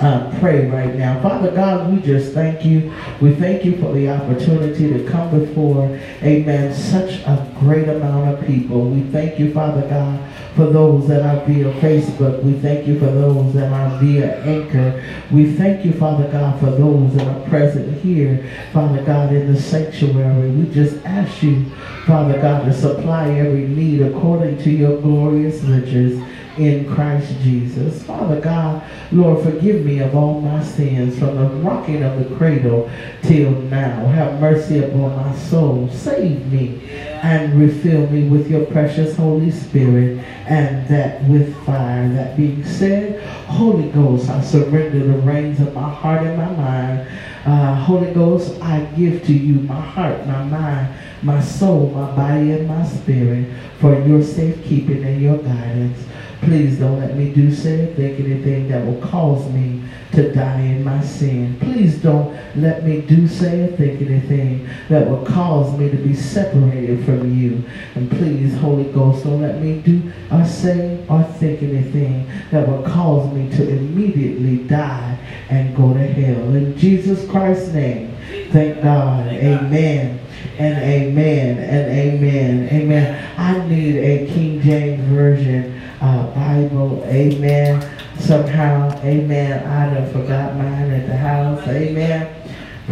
uh, 0.00 0.34
pray 0.40 0.68
right 0.68 0.94
now. 0.94 1.20
Father 1.20 1.50
God, 1.50 1.92
we 1.92 2.00
just 2.00 2.32
thank 2.32 2.64
you. 2.64 2.92
We 3.20 3.34
thank 3.34 3.64
you 3.64 3.76
for 3.78 3.92
the 3.92 4.08
opportunity 4.10 4.92
to 4.92 5.04
come 5.10 5.38
before, 5.38 5.86
amen, 6.22 6.74
such 6.74 7.20
a 7.26 7.54
great 7.58 7.88
amount 7.88 8.28
of 8.28 8.46
people. 8.46 8.88
We 8.88 9.02
thank 9.10 9.38
you, 9.38 9.52
Father 9.52 9.82
God, 9.88 10.20
for 10.54 10.66
those 10.66 11.08
that 11.08 11.22
are 11.22 11.44
via 11.46 11.72
Facebook. 11.80 12.42
We 12.42 12.52
thank 12.60 12.86
you 12.86 12.98
for 12.98 13.06
those 13.06 13.54
that 13.54 13.72
are 13.72 13.98
via 13.98 14.40
Anchor. 14.42 15.02
We 15.30 15.52
thank 15.52 15.84
you, 15.84 15.92
Father 15.92 16.30
God, 16.30 16.60
for 16.60 16.70
those 16.70 17.14
that 17.16 17.26
are 17.26 17.48
present 17.48 18.00
here, 18.00 18.48
Father 18.72 19.02
God, 19.02 19.32
in 19.32 19.52
the 19.52 19.60
sanctuary. 19.60 20.50
We 20.50 20.72
just 20.72 21.04
ask 21.04 21.42
you, 21.42 21.64
Father 22.06 22.40
God, 22.40 22.64
to 22.66 22.72
supply 22.72 23.30
every 23.30 23.66
need 23.66 24.02
according 24.02 24.58
to 24.62 24.70
your 24.70 25.00
glorious 25.00 25.60
riches 25.62 26.22
in 26.58 26.92
Christ 26.92 27.34
Jesus. 27.42 28.02
Father 28.02 28.40
God, 28.40 28.82
Lord, 29.10 29.42
forgive 29.42 29.84
me 29.84 30.00
of 30.00 30.14
all 30.14 30.40
my 30.40 30.62
sins 30.62 31.18
from 31.18 31.36
the 31.36 31.46
rocking 31.68 32.02
of 32.02 32.18
the 32.18 32.34
cradle 32.36 32.90
till 33.22 33.50
now. 33.50 34.06
Have 34.06 34.40
mercy 34.40 34.78
upon 34.78 35.16
my 35.16 35.34
soul. 35.36 35.88
Save 35.90 36.50
me 36.52 36.80
and 37.22 37.54
refill 37.54 38.08
me 38.08 38.28
with 38.28 38.50
your 38.50 38.66
precious 38.66 39.16
Holy 39.16 39.50
Spirit 39.50 40.18
and 40.46 40.86
that 40.88 41.22
with 41.24 41.54
fire. 41.64 42.08
That 42.10 42.36
being 42.36 42.64
said, 42.64 43.22
Holy 43.46 43.88
Ghost, 43.90 44.28
I 44.28 44.42
surrender 44.42 45.06
the 45.06 45.18
reins 45.20 45.60
of 45.60 45.72
my 45.74 45.88
heart 45.88 46.22
and 46.22 46.36
my 46.36 46.50
mind. 46.50 47.08
Uh, 47.44 47.74
Holy 47.74 48.12
Ghost, 48.12 48.60
I 48.62 48.80
give 48.96 49.24
to 49.26 49.32
you 49.32 49.60
my 49.62 49.80
heart, 49.80 50.26
my 50.26 50.44
mind, 50.44 50.94
my 51.22 51.40
soul, 51.40 51.90
my 51.90 52.14
body, 52.14 52.52
and 52.52 52.68
my 52.68 52.86
spirit 52.86 53.48
for 53.80 54.00
your 54.06 54.22
safekeeping 54.22 55.04
and 55.04 55.20
your 55.20 55.38
guidance. 55.38 55.98
Please 56.42 56.80
don't 56.80 56.98
let 56.98 57.16
me 57.16 57.32
do, 57.32 57.54
say, 57.54 57.84
or 57.84 57.94
think 57.94 58.18
anything 58.18 58.68
that 58.68 58.84
will 58.84 59.00
cause 59.00 59.48
me 59.52 59.80
to 60.10 60.32
die 60.34 60.60
in 60.60 60.82
my 60.82 61.00
sin. 61.00 61.56
Please 61.60 62.02
don't 62.02 62.36
let 62.56 62.84
me 62.84 63.00
do, 63.00 63.28
say, 63.28 63.62
or 63.62 63.76
think 63.76 64.02
anything 64.02 64.68
that 64.88 65.08
will 65.08 65.24
cause 65.24 65.78
me 65.78 65.88
to 65.88 65.96
be 65.96 66.12
separated 66.12 67.04
from 67.04 67.38
you. 67.38 67.62
And 67.94 68.10
please, 68.10 68.56
Holy 68.58 68.90
Ghost, 68.92 69.22
don't 69.22 69.40
let 69.40 69.62
me 69.62 69.82
do 69.82 70.12
or 70.32 70.44
say 70.44 71.06
or 71.08 71.22
think 71.22 71.62
anything 71.62 72.28
that 72.50 72.68
will 72.68 72.82
cause 72.82 73.32
me 73.32 73.48
to 73.56 73.68
immediately 73.68 74.64
die 74.66 75.18
and 75.48 75.76
go 75.76 75.94
to 75.94 76.04
hell. 76.04 76.56
In 76.56 76.76
Jesus 76.76 77.28
Christ's 77.30 77.72
name, 77.72 78.16
thank 78.50 78.82
God. 78.82 79.28
Amen 79.28 80.18
and 80.58 80.78
amen 80.78 81.58
and 81.58 81.90
amen. 81.92 82.68
Amen. 82.68 83.38
I 83.38 83.64
need 83.68 83.96
a 83.96 84.26
King 84.26 84.60
James 84.60 85.04
Version 85.08 85.81
uh, 86.02 86.26
Bible. 86.34 87.02
Amen. 87.06 87.88
Somehow, 88.18 88.90
amen. 89.02 89.66
I 89.66 89.94
done 89.94 90.12
forgot 90.12 90.56
mine 90.56 90.90
at 90.90 91.06
the 91.06 91.16
house. 91.16 91.66
Amen. 91.68 92.34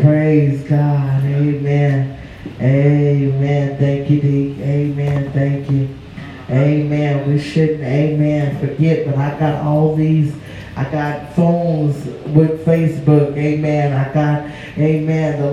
Praise 0.01 0.63
God. 0.65 1.25
Amen. 1.25 2.19
Amen. 2.61 3.79
Thank 3.79 4.11
you, 4.11 4.21
Deke. 4.21 4.59
Amen. 4.61 5.33
Thank 5.33 5.71
you. 5.71 5.89
Amen. 6.51 7.31
We 7.31 7.39
shouldn't, 7.39 7.83
amen, 7.83 8.59
forget, 8.59 9.07
but 9.07 9.17
I 9.17 9.39
got 9.39 9.65
all 9.65 9.95
these. 9.95 10.35
I 10.77 10.85
got 10.91 11.35
phones 11.35 12.05
with 12.35 12.65
Facebook. 12.65 13.37
Amen. 13.37 13.93
I 13.93 14.13
got, 14.13 14.51
amen, 14.79 15.41
the 15.41 15.53